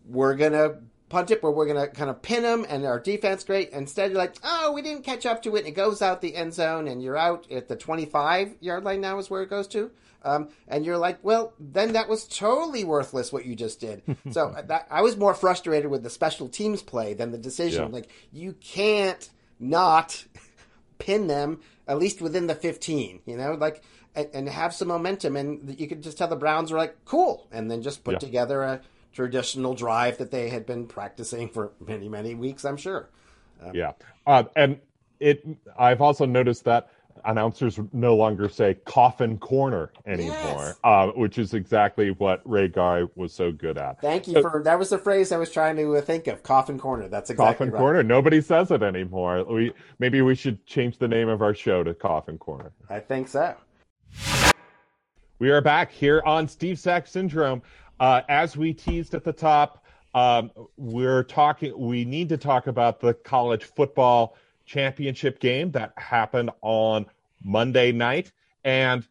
we're 0.05 0.35
going 0.35 0.51
to 0.51 0.75
punt 1.09 1.31
it, 1.31 1.41
but 1.41 1.53
we're 1.53 1.65
going 1.65 1.87
to 1.87 1.91
kind 1.91 2.11
of 2.11 2.21
pin 2.21 2.43
them 2.43 2.63
and 2.69 2.85
our 2.85 2.99
defense 2.99 3.43
great. 3.43 3.71
Instead, 3.71 4.11
you're 4.11 4.19
like, 4.19 4.35
oh, 4.43 4.73
we 4.73 4.83
didn't 4.83 5.05
catch 5.05 5.25
up 5.25 5.41
to 5.41 5.55
it. 5.55 5.61
And 5.61 5.69
it 5.69 5.71
goes 5.71 6.03
out 6.03 6.21
the 6.21 6.35
end 6.35 6.53
zone 6.53 6.87
and 6.87 7.01
you're 7.01 7.17
out 7.17 7.51
at 7.51 7.67
the 7.67 7.75
25 7.75 8.57
yard 8.59 8.83
line 8.83 9.01
now 9.01 9.17
is 9.17 9.31
where 9.31 9.41
it 9.41 9.49
goes 9.49 9.67
to. 9.69 9.89
Um, 10.27 10.49
and 10.67 10.85
you're 10.85 10.97
like, 10.97 11.19
well, 11.23 11.53
then 11.59 11.93
that 11.93 12.09
was 12.09 12.27
totally 12.27 12.83
worthless 12.83 13.31
what 13.31 13.45
you 13.45 13.55
just 13.55 13.79
did. 13.79 14.01
so 14.31 14.49
uh, 14.49 14.61
that, 14.63 14.87
I 14.91 15.01
was 15.01 15.15
more 15.15 15.33
frustrated 15.33 15.89
with 15.89 16.03
the 16.03 16.09
special 16.09 16.49
teams 16.49 16.81
play 16.81 17.13
than 17.13 17.31
the 17.31 17.37
decision. 17.37 17.83
Yeah. 17.83 17.93
Like, 17.93 18.09
you 18.33 18.53
can't 18.53 19.29
not 19.59 20.25
pin 20.99 21.27
them 21.27 21.61
at 21.87 21.97
least 21.97 22.21
within 22.21 22.47
the 22.47 22.55
15, 22.55 23.21
you 23.25 23.37
know, 23.37 23.53
like, 23.53 23.81
and, 24.13 24.27
and, 24.33 24.49
have 24.49 24.73
some 24.73 24.89
momentum. 24.89 25.37
And 25.37 25.79
you 25.79 25.87
could 25.87 26.03
just 26.03 26.17
tell 26.17 26.27
the 26.27 26.35
Browns 26.35 26.71
were 26.71 26.77
like, 26.77 27.05
cool. 27.05 27.47
And 27.51 27.71
then 27.71 27.81
just 27.81 28.03
put 28.03 28.13
yeah. 28.13 28.19
together 28.19 28.63
a 28.63 28.81
traditional 29.13 29.73
drive 29.73 30.17
that 30.17 30.31
they 30.31 30.49
had 30.49 30.65
been 30.65 30.85
practicing 30.85 31.47
for 31.47 31.71
many, 31.79 32.09
many 32.09 32.35
weeks, 32.35 32.65
I'm 32.65 32.77
sure. 32.77 33.09
Um, 33.63 33.71
yeah. 33.73 33.93
Uh, 34.25 34.43
and 34.55 34.79
it, 35.19 35.47
I've 35.79 36.01
also 36.01 36.25
noticed 36.25 36.65
that 36.65 36.89
announcers 37.25 37.79
no 37.93 38.15
longer 38.15 38.49
say 38.49 38.75
coffin 38.85 39.37
corner 39.37 39.91
anymore, 40.05 40.33
yes. 40.33 40.79
uh, 40.83 41.07
which 41.07 41.37
is 41.37 41.53
exactly 41.53 42.11
what 42.11 42.41
Ray 42.45 42.67
Guy 42.67 43.03
was 43.15 43.33
so 43.33 43.51
good 43.51 43.77
at. 43.77 44.01
Thank 44.01 44.27
you 44.27 44.33
so, 44.33 44.41
for 44.41 44.63
that 44.63 44.77
was 44.77 44.89
the 44.89 44.97
phrase 44.97 45.31
I 45.31 45.37
was 45.37 45.51
trying 45.51 45.75
to 45.77 45.97
uh, 45.97 46.01
think 46.01 46.27
of. 46.27 46.43
Coffin 46.43 46.79
corner. 46.79 47.07
That's 47.07 47.29
exactly 47.29 47.53
coffin 47.53 47.71
right. 47.71 47.79
corner. 47.79 48.03
Nobody 48.03 48.41
says 48.41 48.71
it 48.71 48.83
anymore. 48.83 49.43
We 49.43 49.73
maybe 49.99 50.21
we 50.21 50.35
should 50.35 50.65
change 50.65 50.97
the 50.97 51.07
name 51.07 51.29
of 51.29 51.41
our 51.41 51.53
show 51.53 51.83
to 51.83 51.93
Coffin 51.93 52.37
Corner. 52.37 52.71
I 52.89 52.99
think 52.99 53.27
so. 53.27 53.55
We 55.39 55.51
are 55.51 55.61
back 55.61 55.91
here 55.91 56.21
on 56.25 56.47
Steve 56.47 56.79
Sax 56.79 57.11
Syndrome. 57.11 57.61
Uh, 57.99 58.21
as 58.29 58.57
we 58.57 58.73
teased 58.73 59.13
at 59.13 59.23
the 59.23 59.33
top, 59.33 59.83
um, 60.13 60.51
we're 60.77 61.23
talking. 61.23 61.77
We 61.77 62.05
need 62.05 62.29
to 62.29 62.37
talk 62.37 62.67
about 62.67 62.99
the 62.99 63.13
college 63.13 63.63
football 63.63 64.35
championship 64.67 65.39
game 65.39 65.71
that 65.71 65.93
happened 65.97 66.51
on 66.61 67.07
Monday 67.43 67.91
night. 67.91 68.31
And, 68.63 69.07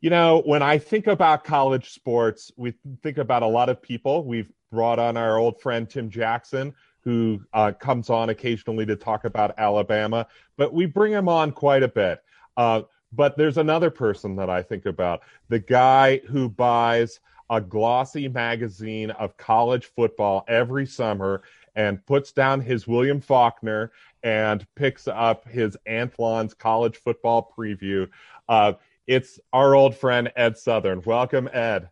you 0.00 0.08
know, 0.08 0.42
when 0.46 0.62
I 0.62 0.78
think 0.78 1.06
about 1.06 1.44
college 1.44 1.90
sports, 1.90 2.52
we 2.56 2.72
think 3.02 3.18
about 3.18 3.42
a 3.42 3.46
lot 3.46 3.68
of 3.68 3.82
people. 3.82 4.24
We've 4.24 4.50
brought 4.70 4.98
on 4.98 5.16
our 5.16 5.36
old 5.36 5.60
friend 5.60 5.88
Tim 5.88 6.08
Jackson, 6.08 6.74
who 7.00 7.40
uh, 7.52 7.72
comes 7.72 8.08
on 8.08 8.30
occasionally 8.30 8.86
to 8.86 8.96
talk 8.96 9.24
about 9.24 9.58
Alabama, 9.58 10.26
but 10.56 10.72
we 10.72 10.86
bring 10.86 11.12
him 11.12 11.28
on 11.28 11.52
quite 11.52 11.82
a 11.82 11.88
bit. 11.88 12.22
Uh, 12.56 12.82
but 13.12 13.36
there's 13.36 13.56
another 13.56 13.90
person 13.90 14.36
that 14.36 14.50
I 14.50 14.62
think 14.62 14.86
about 14.86 15.22
the 15.48 15.58
guy 15.58 16.18
who 16.28 16.48
buys 16.48 17.20
a 17.50 17.60
glossy 17.60 18.28
magazine 18.28 19.10
of 19.12 19.36
college 19.38 19.86
football 19.86 20.44
every 20.48 20.84
summer 20.84 21.42
and 21.74 22.04
puts 22.04 22.32
down 22.32 22.60
his 22.60 22.86
William 22.86 23.20
Faulkner 23.20 23.92
and 24.22 24.66
picks 24.74 25.08
up 25.08 25.48
his 25.48 25.76
Athlon's 25.86 26.54
college 26.54 26.96
football 26.96 27.52
preview. 27.56 28.08
Uh, 28.48 28.74
it's 29.06 29.40
our 29.52 29.74
old 29.74 29.96
friend 29.96 30.30
Ed 30.36 30.58
Southern. 30.58 31.02
Welcome, 31.04 31.48
Ed. 31.52 31.88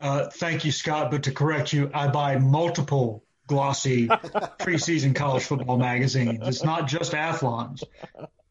Uh, 0.00 0.28
thank 0.30 0.64
you, 0.64 0.72
Scott. 0.72 1.10
But 1.10 1.24
to 1.24 1.32
correct 1.32 1.72
you, 1.72 1.90
I 1.94 2.08
buy 2.08 2.36
multiple 2.38 3.24
glossy 3.46 4.06
preseason 4.08 5.14
college 5.14 5.44
football 5.44 5.76
magazines. 5.76 6.40
It's 6.42 6.64
not 6.64 6.88
just 6.88 7.14
Athlons. 7.14 7.84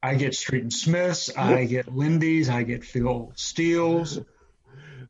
I 0.02 0.15
get 0.15 0.36
Street 0.36 0.63
and 0.63 0.74
Smiths, 0.74 1.36
I 1.36 1.63
get 1.63 1.93
Lindy's, 1.96 2.50
I 2.50 2.63
get 2.63 2.84
Phil 2.84 3.32
Steele's, 3.36 4.19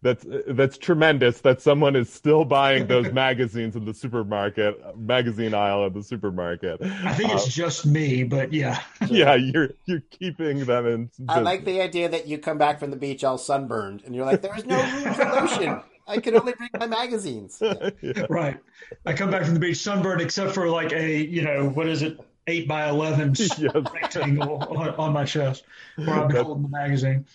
that's 0.03 0.25
that's 0.47 0.77
tremendous 0.77 1.41
that 1.41 1.61
someone 1.61 1.95
is 1.95 2.11
still 2.11 2.45
buying 2.45 2.85
those 2.87 3.11
magazines 3.13 3.75
in 3.75 3.85
the 3.85 3.93
supermarket 3.93 4.77
magazine 4.97 5.53
aisle 5.53 5.83
of 5.83 5.93
the 5.93 6.03
supermarket 6.03 6.79
i 6.81 7.13
think 7.13 7.31
it's 7.31 7.47
uh, 7.47 7.49
just 7.49 7.85
me 7.85 8.23
but 8.23 8.53
yeah 8.53 8.81
yeah 9.09 9.33
you're 9.33 9.69
you're 9.85 10.03
keeping 10.11 10.65
them 10.65 10.85
in 10.85 11.05
business. 11.05 11.29
i 11.29 11.39
like 11.39 11.65
the 11.65 11.81
idea 11.81 12.09
that 12.09 12.27
you 12.27 12.37
come 12.37 12.57
back 12.57 12.79
from 12.79 12.91
the 12.91 12.97
beach 12.97 13.23
all 13.23 13.37
sunburned 13.37 14.03
and 14.05 14.13
you're 14.13 14.25
like 14.25 14.41
there's 14.41 14.65
no 14.65 14.77
room 14.77 15.13
for 15.13 15.25
lotion 15.41 15.81
I 16.05 16.17
can 16.17 16.35
only 16.35 16.53
bring 16.53 16.69
my 16.77 16.85
magazines. 16.85 17.61
Yeah. 18.01 18.25
Right. 18.29 18.59
I 19.05 19.13
come 19.13 19.31
back 19.31 19.45
from 19.45 19.53
the 19.53 19.59
beach 19.61 19.77
sunburned, 19.77 20.19
except 20.19 20.53
for 20.53 20.67
like 20.67 20.91
a, 20.91 21.17
you 21.17 21.41
know, 21.41 21.69
what 21.69 21.87
is 21.87 22.01
it, 22.01 22.19
eight 22.47 22.67
by 22.67 22.89
eleven 22.89 23.33
yes. 23.37 23.57
rectangle 23.61 24.57
on, 24.57 24.89
on, 24.89 25.13
my 25.13 25.23
chest 25.23 25.63
where 25.95 26.09
I'm 26.09 26.29
holding 26.29 26.63
the 26.63 26.69
magazine. 26.69 27.25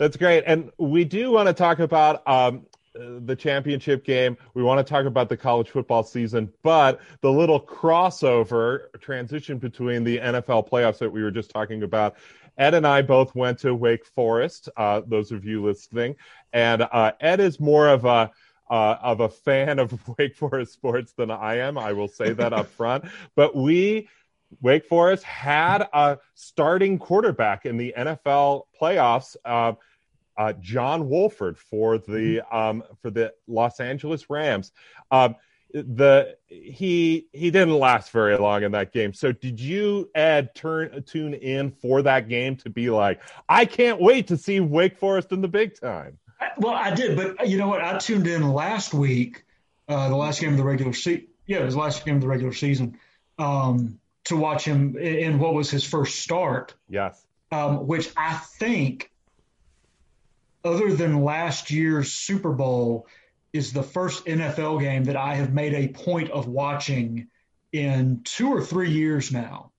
That's 0.00 0.16
great. 0.16 0.44
And 0.46 0.72
we 0.78 1.04
do 1.04 1.30
want 1.30 1.48
to 1.48 1.52
talk 1.52 1.78
about 1.78 2.26
um, 2.26 2.64
the 2.94 3.36
championship 3.36 4.02
game. 4.02 4.34
We 4.54 4.62
want 4.62 4.84
to 4.84 4.90
talk 4.90 5.04
about 5.04 5.28
the 5.28 5.36
college 5.36 5.68
football 5.68 6.02
season, 6.04 6.50
but 6.62 7.02
the 7.20 7.30
little 7.30 7.60
crossover 7.60 8.84
transition 9.02 9.58
between 9.58 10.02
the 10.02 10.16
NFL 10.16 10.70
playoffs 10.70 10.96
that 11.00 11.10
we 11.12 11.22
were 11.22 11.30
just 11.30 11.50
talking 11.50 11.82
about. 11.82 12.16
Ed 12.56 12.72
and 12.72 12.86
I 12.86 13.02
both 13.02 13.34
went 13.34 13.58
to 13.58 13.74
Wake 13.74 14.06
Forest. 14.06 14.70
Uh, 14.74 15.02
those 15.06 15.32
of 15.32 15.44
you 15.44 15.62
listening, 15.62 16.16
and 16.54 16.80
uh, 16.80 17.12
Ed 17.20 17.40
is 17.40 17.60
more 17.60 17.86
of 17.86 18.06
a 18.06 18.30
uh, 18.70 18.96
of 19.02 19.20
a 19.20 19.28
fan 19.28 19.78
of 19.78 19.92
Wake 20.18 20.34
Forest 20.34 20.72
sports 20.72 21.12
than 21.12 21.30
I 21.30 21.58
am. 21.58 21.76
I 21.76 21.92
will 21.92 22.08
say 22.08 22.32
that 22.32 22.54
up 22.54 22.68
front. 22.68 23.04
But 23.36 23.54
we 23.54 24.08
Wake 24.62 24.86
Forest 24.86 25.24
had 25.24 25.86
a 25.92 26.18
starting 26.34 26.98
quarterback 26.98 27.66
in 27.66 27.76
the 27.76 27.94
NFL 27.96 28.62
playoffs. 28.80 29.36
Uh, 29.44 29.74
uh, 30.36 30.52
John 30.54 31.08
Wolford 31.08 31.58
for 31.58 31.98
the 31.98 32.42
mm-hmm. 32.42 32.56
um, 32.56 32.82
for 33.02 33.10
the 33.10 33.32
Los 33.46 33.80
Angeles 33.80 34.30
Rams. 34.30 34.72
Um, 35.10 35.36
the 35.72 36.36
he 36.46 37.26
he 37.32 37.50
didn't 37.50 37.78
last 37.78 38.10
very 38.10 38.36
long 38.36 38.62
in 38.64 38.72
that 38.72 38.92
game. 38.92 39.12
So 39.12 39.32
did 39.32 39.60
you 39.60 40.10
Ed 40.14 40.54
turn 40.54 41.02
tune 41.04 41.34
in 41.34 41.70
for 41.70 42.02
that 42.02 42.28
game 42.28 42.56
to 42.56 42.70
be 42.70 42.90
like, 42.90 43.20
I 43.48 43.64
can't 43.64 44.00
wait 44.00 44.28
to 44.28 44.36
see 44.36 44.60
Wake 44.60 44.98
Forest 44.98 45.32
in 45.32 45.40
the 45.40 45.48
big 45.48 45.78
time? 45.78 46.18
Well, 46.56 46.74
I 46.74 46.94
did, 46.94 47.16
but 47.16 47.48
you 47.48 47.58
know 47.58 47.68
what? 47.68 47.82
I 47.82 47.98
tuned 47.98 48.26
in 48.26 48.50
last 48.52 48.94
week, 48.94 49.44
uh, 49.88 50.08
the 50.08 50.16
last 50.16 50.40
game 50.40 50.52
of 50.52 50.56
the 50.56 50.64
regular 50.64 50.92
season. 50.92 51.28
Yeah, 51.46 51.58
it 51.58 51.64
was 51.66 51.74
the 51.74 51.80
last 51.80 52.04
game 52.04 52.16
of 52.16 52.22
the 52.22 52.28
regular 52.28 52.52
season. 52.52 52.98
Um, 53.38 54.00
to 54.24 54.36
watch 54.36 54.64
him 54.64 54.96
in 54.96 55.38
what 55.38 55.54
was 55.54 55.70
his 55.70 55.84
first 55.84 56.20
start. 56.20 56.74
Yes. 56.88 57.24
Um, 57.52 57.86
which 57.86 58.10
I 58.16 58.34
think, 58.34 59.09
other 60.64 60.92
than 60.94 61.24
last 61.24 61.70
year's 61.70 62.12
Super 62.12 62.52
Bowl, 62.52 63.06
is 63.52 63.72
the 63.72 63.82
first 63.82 64.26
NFL 64.26 64.80
game 64.80 65.04
that 65.04 65.16
I 65.16 65.34
have 65.34 65.52
made 65.52 65.74
a 65.74 65.88
point 65.88 66.30
of 66.30 66.46
watching 66.46 67.28
in 67.72 68.20
two 68.24 68.48
or 68.48 68.62
three 68.62 68.90
years 68.90 69.32
now. 69.32 69.72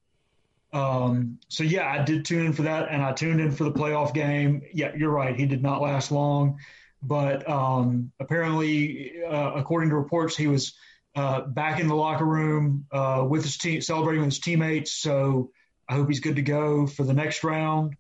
Um, 0.74 1.40
so 1.50 1.64
yeah, 1.64 1.90
I 1.90 2.04
did 2.04 2.26
tune 2.26 2.46
in 2.46 2.54
for 2.54 2.64
that, 2.64 2.90
and 2.90 3.02
I 3.02 3.12
tuned 3.14 3.42
in 3.42 3.52
for 3.52 3.66
the 3.66 3.72
playoff 3.72 4.14
game. 4.14 4.62
Yeah, 4.74 4.92
you're 4.96 5.12
right; 5.12 5.36
he 5.36 5.46
did 5.46 5.62
not 5.62 5.82
last 5.82 6.12
long, 6.12 6.60
but 7.04 7.48
um, 7.50 8.12
apparently, 8.20 9.24
uh, 9.24 9.54
according 9.56 9.90
to 9.90 9.96
reports, 9.96 10.36
he 10.36 10.48
was 10.48 10.74
uh, 11.16 11.42
back 11.42 11.80
in 11.80 11.88
the 11.88 11.96
locker 11.96 12.26
room 12.26 12.86
uh, 12.92 13.26
with 13.28 13.44
his 13.44 13.58
team, 13.58 13.82
celebrating 13.82 14.22
with 14.22 14.32
his 14.32 14.40
teammates. 14.40 14.94
So 14.94 15.52
I 15.90 15.96
hope 15.96 16.08
he's 16.08 16.22
good 16.22 16.38
to 16.38 16.42
go 16.42 16.88
for 16.88 17.04
the 17.04 17.14
next 17.14 17.44
round. 17.44 17.96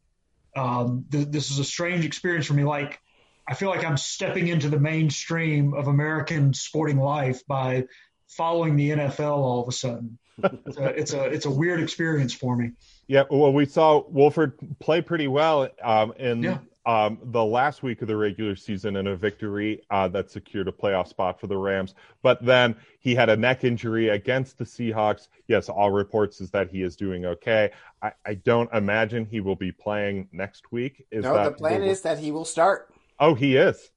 Um, 0.56 1.06
th- 1.12 1.28
this 1.30 1.52
is 1.52 1.60
a 1.60 1.64
strange 1.64 2.06
experience 2.06 2.46
for 2.46 2.54
me. 2.54 2.64
Like 2.64 3.00
I 3.48 3.54
feel 3.54 3.70
like 3.70 3.84
I'm 3.84 3.98
stepping 3.98 4.48
into 4.48 4.70
the 4.70 4.80
mainstream 4.80 5.74
of 5.74 5.88
American 5.88 6.54
sporting 6.54 7.00
life 7.00 7.46
by 7.48 7.86
following 8.28 8.76
the 8.76 8.92
NFL 8.92 9.38
all 9.38 9.62
of 9.62 9.68
a 9.68 9.72
sudden. 9.72 10.18
it's, 10.44 10.78
a, 10.78 10.86
it's 10.86 11.14
a 11.14 11.24
it's 11.26 11.46
a 11.46 11.52
weird 11.52 11.82
experience 11.82 12.34
for 12.34 12.56
me. 12.56 12.72
Yeah, 13.08 13.24
well, 13.30 13.52
we 13.52 13.66
saw 13.66 14.04
Wolford 14.08 14.54
play 14.80 15.02
pretty 15.02 15.28
well 15.28 15.70
um, 15.84 16.14
in 16.18 16.44
yeah. 16.44 16.58
Um, 16.86 17.20
the 17.24 17.44
last 17.44 17.84
week 17.84 18.02
of 18.02 18.08
the 18.08 18.16
regular 18.16 18.56
season 18.56 18.96
in 18.96 19.08
a 19.08 19.16
victory 19.16 19.82
uh, 19.92 20.08
that 20.10 20.32
secured 20.32 20.68
a 20.68 20.72
playoff 20.72 21.08
spot 21.08 21.40
for 21.40 21.48
the 21.48 21.58
Rams. 21.58 21.94
But 22.24 22.44
then 22.44 22.76
he 23.00 23.14
had 23.14 23.30
a 23.30 23.38
neck 23.38 23.64
injury 23.64 24.10
against 24.10 24.58
the 24.58 24.64
Seahawks. 24.64 25.28
Yes, 25.48 25.70
all 25.70 25.92
reports 25.92 26.42
is 26.42 26.50
that 26.52 26.70
he 26.70 26.82
is 26.82 26.96
doing 26.96 27.26
okay. 27.26 27.72
I, 28.02 28.14
I 28.26 28.34
don't 28.34 28.72
imagine 28.74 29.26
he 29.26 29.42
will 29.42 29.56
be 29.56 29.72
playing 29.72 30.28
next 30.32 30.72
week. 30.72 31.06
Is 31.12 31.24
no, 31.24 31.44
the 31.44 31.52
plan 31.52 31.84
is 31.84 32.02
that 32.02 32.18
he 32.18 32.32
will 32.32 32.46
start. 32.46 32.94
Oh, 33.20 33.36
he 33.36 33.56
is. 33.56 33.92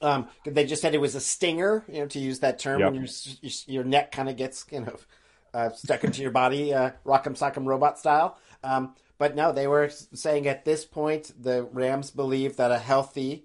Um, 0.00 0.28
they 0.44 0.64
just 0.64 0.80
said 0.80 0.94
it 0.94 1.00
was 1.00 1.16
a 1.16 1.20
stinger, 1.20 1.82
you 1.88 2.00
know, 2.00 2.06
to 2.06 2.20
use 2.20 2.38
that 2.40 2.60
term 2.60 2.80
yep. 2.80 2.92
when 2.92 3.00
your 3.00 3.08
your 3.66 3.84
neck 3.84 4.12
kind 4.12 4.28
of 4.28 4.36
gets 4.36 4.64
you 4.70 4.80
know 4.80 4.96
uh, 5.52 5.70
stuck 5.70 6.04
into 6.04 6.22
your 6.22 6.30
body, 6.30 6.72
uh, 6.72 6.90
rock'em 7.04 7.36
sock'em 7.36 7.66
robot 7.66 7.98
style. 7.98 8.38
Um, 8.62 8.94
but 9.18 9.34
no, 9.34 9.52
they 9.52 9.66
were 9.66 9.90
saying 9.90 10.46
at 10.46 10.64
this 10.64 10.84
point 10.84 11.32
the 11.40 11.64
Rams 11.64 12.10
believe 12.10 12.56
that 12.56 12.70
a 12.70 12.78
healthy 12.78 13.44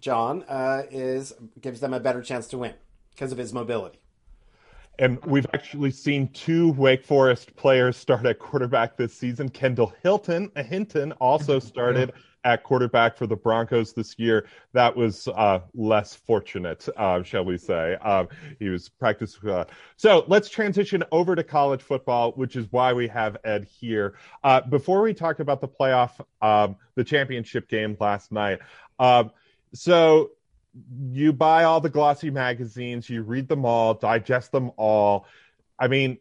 John 0.00 0.44
uh, 0.48 0.82
is 0.90 1.32
gives 1.60 1.80
them 1.80 1.94
a 1.94 2.00
better 2.00 2.22
chance 2.22 2.46
to 2.48 2.58
win 2.58 2.74
because 3.12 3.32
of 3.32 3.38
his 3.38 3.52
mobility. 3.52 3.98
And 4.98 5.22
we've 5.26 5.46
actually 5.52 5.90
seen 5.90 6.28
two 6.28 6.72
Wake 6.72 7.04
Forest 7.04 7.54
players 7.56 7.96
start 7.96 8.24
at 8.24 8.38
quarterback 8.38 8.96
this 8.96 9.12
season. 9.12 9.48
Kendall 9.48 9.92
Hilton, 10.02 10.50
Hinton 10.56 11.12
also 11.12 11.58
started 11.58 12.12
at 12.46 12.62
quarterback 12.62 13.16
for 13.16 13.26
the 13.26 13.34
Broncos 13.34 13.92
this 13.92 14.16
year. 14.18 14.46
That 14.72 14.96
was 14.96 15.26
uh, 15.26 15.58
less 15.74 16.14
fortunate, 16.14 16.88
uh, 16.96 17.24
shall 17.24 17.44
we 17.44 17.58
say. 17.58 17.96
Um, 17.96 18.28
he 18.60 18.68
was 18.68 18.88
practice. 18.88 19.36
Uh, 19.44 19.64
so 19.96 20.24
let's 20.28 20.48
transition 20.48 21.02
over 21.10 21.34
to 21.34 21.42
college 21.42 21.82
football, 21.82 22.30
which 22.32 22.54
is 22.54 22.70
why 22.70 22.92
we 22.92 23.08
have 23.08 23.36
Ed 23.44 23.64
here. 23.64 24.14
Uh, 24.44 24.60
before 24.60 25.02
we 25.02 25.12
talk 25.12 25.40
about 25.40 25.60
the 25.60 25.66
playoff, 25.66 26.12
um, 26.40 26.76
the 26.94 27.02
championship 27.02 27.68
game 27.68 27.96
last 27.98 28.30
night. 28.30 28.60
Um, 29.00 29.32
so 29.74 30.30
you 31.10 31.32
buy 31.32 31.64
all 31.64 31.80
the 31.80 31.90
glossy 31.90 32.30
magazines, 32.30 33.10
you 33.10 33.22
read 33.22 33.48
them 33.48 33.64
all, 33.64 33.94
digest 33.94 34.52
them 34.52 34.70
all. 34.76 35.26
I 35.80 35.88
mean, 35.88 36.18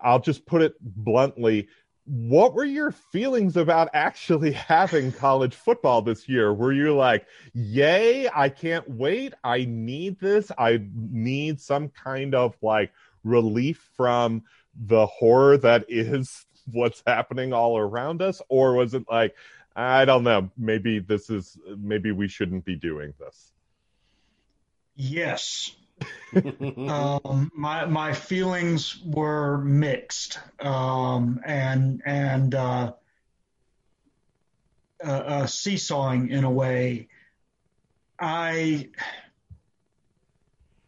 I'll 0.00 0.20
just 0.20 0.46
put 0.46 0.62
it 0.62 0.74
bluntly 0.80 1.68
what 2.04 2.54
were 2.54 2.64
your 2.64 2.90
feelings 2.90 3.56
about 3.56 3.90
actually 3.92 4.52
having 4.52 5.12
college 5.12 5.54
football 5.54 6.02
this 6.02 6.28
year? 6.28 6.52
Were 6.52 6.72
you 6.72 6.94
like, 6.94 7.26
yay, 7.52 8.28
I 8.32 8.48
can't 8.48 8.88
wait. 8.88 9.34
I 9.44 9.66
need 9.68 10.18
this. 10.18 10.50
I 10.56 10.82
need 10.94 11.60
some 11.60 11.88
kind 11.88 12.34
of 12.34 12.56
like 12.60 12.92
relief 13.24 13.88
from 13.96 14.42
the 14.74 15.06
horror 15.06 15.58
that 15.58 15.86
is 15.88 16.44
what's 16.72 17.02
happening 17.06 17.52
all 17.52 17.78
around 17.78 18.22
us? 18.22 18.42
Or 18.48 18.74
was 18.74 18.94
it 18.94 19.04
like, 19.10 19.34
I 19.74 20.04
don't 20.04 20.24
know, 20.24 20.50
maybe 20.58 20.98
this 20.98 21.30
is, 21.30 21.58
maybe 21.78 22.12
we 22.12 22.28
shouldn't 22.28 22.64
be 22.64 22.76
doing 22.76 23.14
this? 23.18 23.52
Yes 24.94 25.74
um, 26.88 27.50
my 27.54 27.84
my 27.86 28.12
feelings 28.12 28.98
were 29.04 29.58
mixed, 29.58 30.38
um, 30.60 31.40
and 31.44 32.02
and 32.04 32.54
uh, 32.54 32.92
uh, 35.04 35.08
uh, 35.08 35.46
seesawing 35.46 36.30
in 36.30 36.44
a 36.44 36.50
way. 36.50 37.08
I 38.18 38.88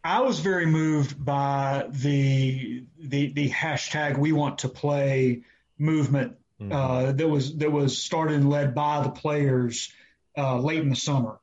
I 0.03 0.21
was 0.21 0.39
very 0.39 0.65
moved 0.65 1.23
by 1.23 1.87
the 1.89 2.83
the 2.99 3.31
the 3.33 3.49
hashtag 3.49 4.17
We 4.17 4.31
Want 4.31 4.59
to 4.59 4.69
Play 4.69 5.41
movement 5.77 6.37
mm-hmm. 6.61 6.71
uh, 6.71 7.11
that 7.11 7.27
was 7.27 7.57
that 7.57 7.71
was 7.71 8.01
started 8.01 8.35
and 8.35 8.49
led 8.49 8.75
by 8.75 9.03
the 9.03 9.09
players 9.09 9.91
uh, 10.37 10.59
late 10.59 10.81
in 10.81 10.89
the 10.89 10.95
summer. 10.95 11.39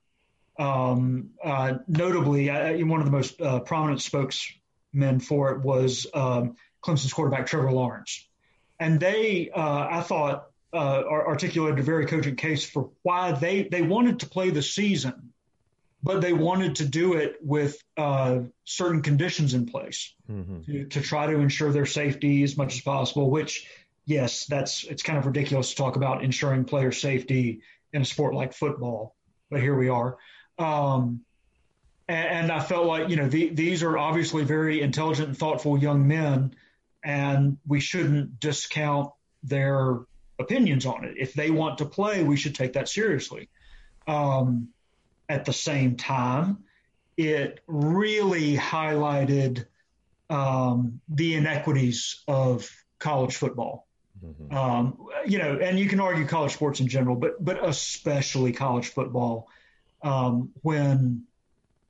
Um, 0.59 1.31
uh, 1.43 1.75
notably, 1.88 2.51
uh, 2.51 2.85
one 2.85 3.01
of 3.01 3.07
the 3.07 3.12
most 3.12 3.41
uh, 3.41 3.61
prominent 3.61 4.03
spokesmen 4.03 5.21
for 5.21 5.53
it 5.53 5.61
was 5.61 6.07
um, 6.12 6.57
Clemson's 6.83 7.12
quarterback 7.12 7.47
Trevor 7.47 7.73
Lawrence, 7.73 8.27
and 8.79 9.01
they, 9.01 9.51
uh, 9.51 9.88
I 9.91 10.03
thought, 10.03 10.49
uh, 10.73 11.03
articulated 11.07 11.79
a 11.79 11.83
very 11.83 12.07
cogent 12.07 12.38
case 12.38 12.65
for 12.65 12.91
why 13.03 13.33
they 13.33 13.65
they 13.65 13.83
wanted 13.83 14.21
to 14.21 14.29
play 14.29 14.51
the 14.51 14.62
season, 14.62 15.33
but 16.03 16.21
they 16.21 16.33
wanted 16.33 16.77
to 16.77 16.85
do 16.87 17.15
it 17.15 17.37
with 17.43 17.83
uh, 17.97 18.41
certain 18.65 19.03
conditions 19.03 19.55
in 19.55 19.67
place 19.67 20.15
mm-hmm. 20.31 20.62
to, 20.62 20.85
to 20.87 21.01
try 21.01 21.27
to 21.27 21.38
ensure 21.38 21.73
their 21.73 21.87
safety 21.87 22.43
as 22.43 22.57
much 22.57 22.75
as 22.75 22.81
possible. 22.81 23.31
Which, 23.31 23.69
yes, 24.05 24.47
that's 24.47 24.85
it's 24.85 25.03
kind 25.03 25.19
of 25.19 25.27
ridiculous 25.27 25.71
to 25.71 25.77
talk 25.77 25.97
about 25.97 26.25
ensuring 26.25 26.65
player 26.65 26.93
safety 26.93 27.62
in 27.93 28.03
a 28.03 28.07
sport 28.07 28.35
like 28.35 28.53
football, 28.53 29.15
but 29.51 29.61
here 29.61 29.77
we 29.77 29.88
are. 29.88 30.19
Um, 30.59 31.25
and, 32.09 32.29
and, 32.29 32.53
I 32.53 32.61
felt 32.61 32.87
like, 32.87 33.09
you 33.09 33.17
know, 33.17 33.29
the, 33.29 33.49
these 33.49 33.83
are 33.83 33.97
obviously 33.97 34.45
very 34.45 34.83
intelligent 34.83 35.29
and 35.29 35.38
thoughtful 35.38 35.79
young 35.79 36.07
men, 36.07 36.55
and 37.03 37.59
we 37.67 37.81
shouldn't 37.81 38.38
discount 38.38 39.11
their 39.43 40.01
opinions 40.38 40.87
on 40.87 41.05
it. 41.05 41.15
If 41.19 41.35
they 41.35 41.51
want 41.51 41.79
to 41.79 41.85
play, 41.85 42.23
we 42.23 42.37
should 42.37 42.55
take 42.55 42.75
that 42.75 42.88
seriously. 42.88 43.49
Um, 44.07 44.69
at 45.29 45.45
the 45.45 45.53
same 45.53 45.97
time, 45.97 46.65
it 47.17 47.61
really 47.67 48.57
highlighted 48.57 49.67
um, 50.29 51.01
the 51.09 51.35
inequities 51.35 52.23
of 52.27 52.71
college 52.99 53.37
football. 53.37 53.87
Mm-hmm. 54.25 54.57
Um, 54.57 55.07
you 55.27 55.38
know, 55.38 55.59
and 55.59 55.79
you 55.79 55.88
can 55.88 56.01
argue 56.01 56.27
college 56.27 56.53
sports 56.53 56.81
in 56.81 56.88
general, 56.88 57.17
but 57.17 57.43
but 57.45 57.67
especially 57.67 58.53
college 58.53 58.88
football 58.88 59.49
um, 60.03 60.51
when 60.62 61.25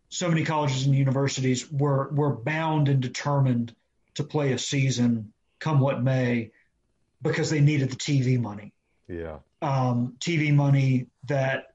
so 0.09 0.29
many 0.29 0.44
colleges 0.44 0.87
and 0.87 0.94
universities 0.94 1.70
were 1.70 2.09
were 2.11 2.35
bound 2.35 2.88
and 2.88 3.01
determined 3.01 3.75
to 4.14 4.25
play 4.25 4.53
a 4.53 4.59
season, 4.59 5.33
come 5.59 5.81
what 5.81 6.03
may, 6.03 6.51
because 7.22 7.51
they 7.51 7.61
needed 7.61 7.90
the 7.90 7.96
TV 7.96 8.38
money. 8.38 8.72
Yeah. 9.09 9.38
Um, 9.62 10.16
TV 10.18 10.53
money 10.53 11.07
that 11.25 11.75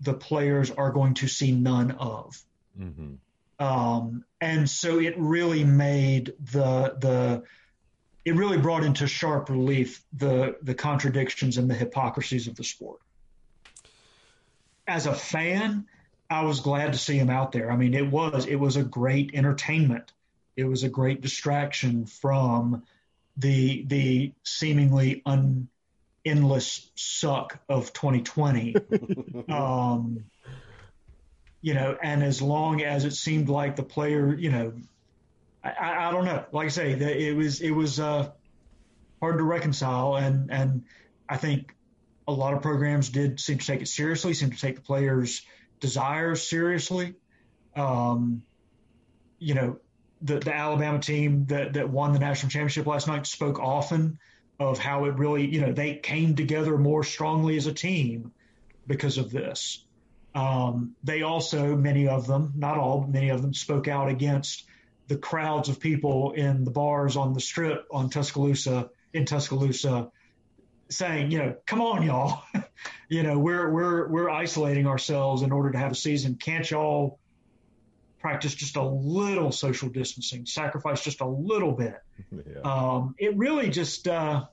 the 0.00 0.14
players 0.14 0.70
are 0.70 0.90
going 0.90 1.14
to 1.14 1.28
see 1.28 1.52
none 1.52 1.92
of. 1.92 2.42
Mm-hmm. 2.78 3.14
Um, 3.64 4.24
and 4.40 4.68
so 4.68 4.98
it 4.98 5.14
really 5.16 5.64
made 5.64 6.34
the 6.40 6.96
the 6.98 7.42
it 8.24 8.34
really 8.34 8.58
brought 8.58 8.84
into 8.84 9.06
sharp 9.06 9.48
relief 9.48 10.02
the 10.12 10.56
the 10.60 10.74
contradictions 10.74 11.56
and 11.56 11.70
the 11.70 11.74
hypocrisies 11.74 12.48
of 12.48 12.56
the 12.56 12.64
sport 12.64 13.00
as 14.86 15.06
a 15.06 15.14
fan, 15.14 15.86
I 16.28 16.42
was 16.42 16.60
glad 16.60 16.92
to 16.92 16.98
see 16.98 17.16
him 17.16 17.30
out 17.30 17.52
there. 17.52 17.70
I 17.70 17.76
mean, 17.76 17.94
it 17.94 18.10
was 18.10 18.46
it 18.46 18.56
was 18.56 18.76
a 18.76 18.82
great 18.82 19.32
entertainment. 19.34 20.12
It 20.56 20.64
was 20.64 20.82
a 20.82 20.88
great 20.88 21.20
distraction 21.20 22.06
from 22.06 22.82
the 23.36 23.84
the 23.86 24.32
seemingly 24.42 25.22
un 25.26 25.68
endless 26.24 26.90
suck 26.96 27.60
of 27.68 27.92
2020. 27.92 28.76
um, 29.48 30.24
you 31.60 31.74
know, 31.74 31.96
and 32.02 32.22
as 32.22 32.42
long 32.42 32.82
as 32.82 33.04
it 33.04 33.12
seemed 33.12 33.48
like 33.48 33.76
the 33.76 33.82
player, 33.82 34.34
you 34.34 34.50
know, 34.50 34.72
I, 35.62 36.08
I 36.08 36.10
don't 36.10 36.24
know. 36.24 36.44
Like 36.52 36.66
I 36.66 36.70
say, 36.70 36.92
it 36.92 37.36
was 37.36 37.60
it 37.60 37.70
was 37.70 38.00
uh, 38.00 38.30
hard 39.20 39.38
to 39.38 39.44
reconcile, 39.44 40.16
and 40.16 40.50
and 40.50 40.84
I 41.28 41.36
think 41.36 41.75
a 42.28 42.32
lot 42.32 42.54
of 42.54 42.62
programs 42.62 43.10
did 43.10 43.38
seem 43.40 43.58
to 43.58 43.66
take 43.66 43.82
it 43.82 43.88
seriously, 43.88 44.34
seem 44.34 44.50
to 44.50 44.58
take 44.58 44.76
the 44.76 44.82
players' 44.82 45.42
desires 45.80 46.46
seriously. 46.46 47.14
Um, 47.74 48.42
you 49.38 49.54
know, 49.54 49.78
the, 50.22 50.38
the 50.38 50.54
Alabama 50.54 50.98
team 50.98 51.46
that, 51.46 51.74
that 51.74 51.90
won 51.90 52.12
the 52.12 52.18
national 52.18 52.50
championship 52.50 52.86
last 52.86 53.06
night 53.06 53.26
spoke 53.26 53.58
often 53.58 54.18
of 54.58 54.78
how 54.78 55.04
it 55.04 55.14
really, 55.16 55.46
you 55.46 55.60
know, 55.60 55.72
they 55.72 55.96
came 55.96 56.34
together 56.34 56.78
more 56.78 57.04
strongly 57.04 57.56
as 57.56 57.66
a 57.66 57.74
team 57.74 58.32
because 58.86 59.18
of 59.18 59.30
this. 59.30 59.84
Um, 60.34 60.94
they 61.04 61.22
also, 61.22 61.76
many 61.76 62.08
of 62.08 62.26
them, 62.26 62.52
not 62.56 62.78
all, 62.78 63.00
but 63.00 63.10
many 63.10 63.28
of 63.30 63.42
them 63.42 63.54
spoke 63.54 63.88
out 63.88 64.08
against 64.08 64.64
the 65.08 65.16
crowds 65.16 65.68
of 65.68 65.80
people 65.80 66.32
in 66.32 66.64
the 66.64 66.70
bars 66.70 67.16
on 67.16 67.32
the 67.32 67.40
strip 67.40 67.86
on 67.90 68.10
Tuscaloosa, 68.10 68.90
in 69.12 69.24
Tuscaloosa, 69.24 70.10
saying, 70.88 71.30
you 71.30 71.38
know, 71.38 71.56
come 71.66 71.80
on, 71.80 72.02
y'all, 72.02 72.42
you 73.08 73.22
know, 73.22 73.38
we're 73.38 73.70
we're 73.70 74.08
we're 74.08 74.30
isolating 74.30 74.86
ourselves 74.86 75.42
in 75.42 75.52
order 75.52 75.70
to 75.72 75.78
have 75.78 75.92
a 75.92 75.96
season. 75.96 76.36
Can't 76.36 76.70
y'all 76.70 77.18
practice 78.20 78.54
just 78.54 78.76
a 78.76 78.82
little 78.82 79.52
social 79.52 79.88
distancing, 79.88 80.46
sacrifice 80.46 81.02
just 81.02 81.20
a 81.20 81.26
little 81.26 81.72
bit? 81.72 81.96
Yeah. 82.32 82.60
Um, 82.62 83.14
it 83.18 83.36
really 83.36 83.70
just. 83.70 84.08
Uh, 84.08 84.46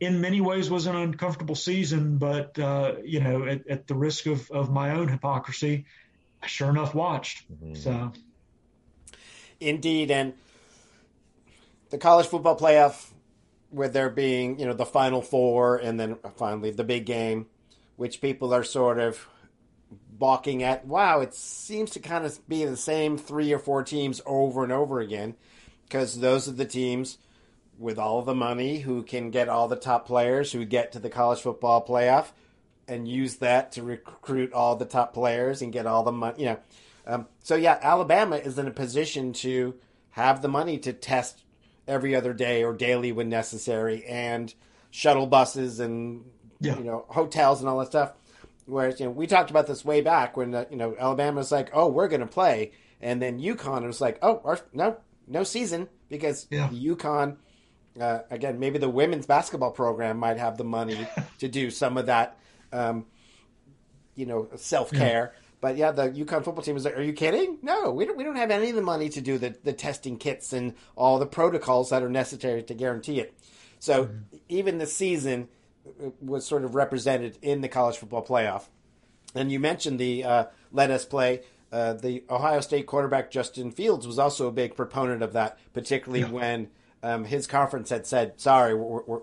in 0.00 0.20
many 0.20 0.40
ways 0.40 0.70
was 0.70 0.86
an 0.86 0.94
uncomfortable 0.94 1.56
season, 1.56 2.18
but 2.18 2.56
uh, 2.58 2.94
you 3.04 3.20
know, 3.20 3.44
at, 3.44 3.66
at, 3.68 3.86
the 3.86 3.94
risk 3.94 4.26
of, 4.26 4.48
of 4.50 4.70
my 4.70 4.92
own 4.92 5.08
hypocrisy, 5.08 5.86
I 6.42 6.46
sure 6.46 6.70
enough 6.70 6.94
watched. 6.94 7.50
Mm-hmm. 7.52 7.74
So, 7.74 8.12
indeed, 9.58 10.10
and 10.10 10.34
the 11.90 11.98
college 11.98 12.26
football 12.26 12.56
playoff, 12.56 13.10
with 13.70 13.92
there 13.92 14.10
being 14.10 14.58
you 14.58 14.66
know 14.66 14.74
the 14.74 14.86
final 14.86 15.22
four, 15.22 15.76
and 15.76 15.98
then 15.98 16.16
finally 16.36 16.70
the 16.70 16.84
big 16.84 17.06
game, 17.06 17.46
which 17.96 18.20
people 18.20 18.54
are 18.54 18.64
sort 18.64 18.98
of 18.98 19.26
balking 20.10 20.62
at. 20.62 20.86
Wow, 20.86 21.20
it 21.20 21.34
seems 21.34 21.90
to 21.92 22.00
kind 22.00 22.24
of 22.24 22.46
be 22.48 22.64
the 22.64 22.76
same 22.76 23.18
three 23.18 23.52
or 23.52 23.58
four 23.58 23.82
teams 23.82 24.20
over 24.26 24.62
and 24.62 24.72
over 24.72 25.00
again, 25.00 25.34
because 25.84 26.20
those 26.20 26.48
are 26.48 26.52
the 26.52 26.64
teams 26.64 27.18
with 27.78 27.98
all 27.98 28.22
the 28.22 28.34
money 28.34 28.80
who 28.80 29.02
can 29.02 29.30
get 29.30 29.48
all 29.48 29.68
the 29.68 29.76
top 29.76 30.06
players 30.06 30.50
who 30.50 30.64
get 30.64 30.92
to 30.92 30.98
the 30.98 31.08
college 31.08 31.40
football 31.40 31.84
playoff 31.86 32.26
and 32.88 33.06
use 33.06 33.36
that 33.36 33.72
to 33.72 33.82
recruit 33.82 34.52
all 34.52 34.74
the 34.74 34.84
top 34.84 35.14
players 35.14 35.62
and 35.62 35.72
get 35.72 35.86
all 35.86 36.02
the 36.02 36.10
money. 36.10 36.40
You 36.40 36.46
know, 36.46 36.58
um, 37.06 37.26
so 37.42 37.54
yeah, 37.54 37.78
Alabama 37.80 38.36
is 38.36 38.58
in 38.58 38.66
a 38.66 38.72
position 38.72 39.32
to 39.34 39.74
have 40.10 40.42
the 40.42 40.48
money 40.48 40.78
to 40.78 40.92
test 40.92 41.42
every 41.88 42.14
other 42.14 42.32
day 42.32 42.62
or 42.62 42.72
daily 42.72 43.10
when 43.10 43.28
necessary, 43.28 44.04
and 44.04 44.54
shuttle 44.90 45.26
buses 45.26 45.80
and 45.80 46.24
yeah. 46.60 46.76
you 46.76 46.84
know 46.84 47.04
hotels 47.08 47.60
and 47.60 47.68
all 47.68 47.78
that 47.78 47.88
stuff. 47.88 48.12
Whereas 48.66 49.00
you 49.00 49.06
know 49.06 49.12
we 49.12 49.26
talked 49.26 49.50
about 49.50 49.66
this 49.66 49.84
way 49.84 50.00
back 50.00 50.36
when 50.36 50.54
uh, 50.54 50.66
you 50.70 50.76
know 50.76 50.94
Alabama 50.98 51.38
was 51.38 51.50
like, 51.50 51.70
oh, 51.72 51.88
we're 51.88 52.08
going 52.08 52.20
to 52.20 52.26
play, 52.26 52.72
and 53.00 53.20
then 53.20 53.40
UConn 53.40 53.86
was 53.86 54.00
like, 54.00 54.18
oh, 54.22 54.40
our, 54.44 54.60
no, 54.72 54.98
no 55.26 55.42
season 55.42 55.88
because 56.08 56.46
yeah. 56.50 56.68
UConn 56.68 57.38
uh, 58.00 58.20
again, 58.30 58.58
maybe 58.58 58.78
the 58.78 58.88
women's 58.88 59.26
basketball 59.26 59.70
program 59.70 60.18
might 60.18 60.38
have 60.38 60.56
the 60.56 60.64
money 60.64 61.06
to 61.38 61.48
do 61.48 61.70
some 61.70 61.96
of 61.96 62.06
that, 62.06 62.38
um, 62.72 63.06
you 64.14 64.26
know, 64.26 64.48
self 64.56 64.90
care. 64.90 65.32
Yeah. 65.34 65.47
But 65.60 65.76
yeah, 65.76 65.90
the 65.90 66.10
UConn 66.10 66.44
football 66.44 66.62
team 66.62 66.76
is 66.76 66.84
like, 66.84 66.96
"Are 66.96 67.02
you 67.02 67.12
kidding? 67.12 67.58
No, 67.62 67.90
we 67.90 68.04
don't. 68.04 68.16
We 68.16 68.24
don't 68.24 68.36
have 68.36 68.50
any 68.50 68.70
of 68.70 68.76
the 68.76 68.82
money 68.82 69.08
to 69.10 69.20
do 69.20 69.38
the, 69.38 69.56
the 69.64 69.72
testing 69.72 70.16
kits 70.16 70.52
and 70.52 70.74
all 70.96 71.18
the 71.18 71.26
protocols 71.26 71.90
that 71.90 72.02
are 72.02 72.08
necessary 72.08 72.62
to 72.62 72.74
guarantee 72.74 73.20
it." 73.20 73.34
So 73.80 74.04
mm-hmm. 74.04 74.36
even 74.48 74.78
the 74.78 74.86
season 74.86 75.48
uh, 75.86 76.10
was 76.20 76.46
sort 76.46 76.64
of 76.64 76.74
represented 76.74 77.38
in 77.42 77.60
the 77.60 77.68
college 77.68 77.96
football 77.96 78.24
playoff. 78.24 78.64
And 79.34 79.50
you 79.50 79.58
mentioned 79.58 79.98
the 79.98 80.24
uh, 80.24 80.44
"Let 80.72 80.90
Us 80.90 81.04
Play." 81.04 81.42
Uh, 81.70 81.92
the 81.92 82.24
Ohio 82.30 82.60
State 82.60 82.86
quarterback 82.86 83.30
Justin 83.30 83.70
Fields 83.70 84.06
was 84.06 84.18
also 84.18 84.48
a 84.48 84.52
big 84.52 84.74
proponent 84.74 85.22
of 85.22 85.34
that, 85.34 85.58
particularly 85.74 86.20
yeah. 86.20 86.30
when 86.30 86.70
um, 87.02 87.24
his 87.24 87.46
conference 87.46 87.90
had 87.90 88.06
said, 88.06 88.40
"Sorry, 88.40 88.74
we're, 88.74 89.02
we're, 89.02 89.20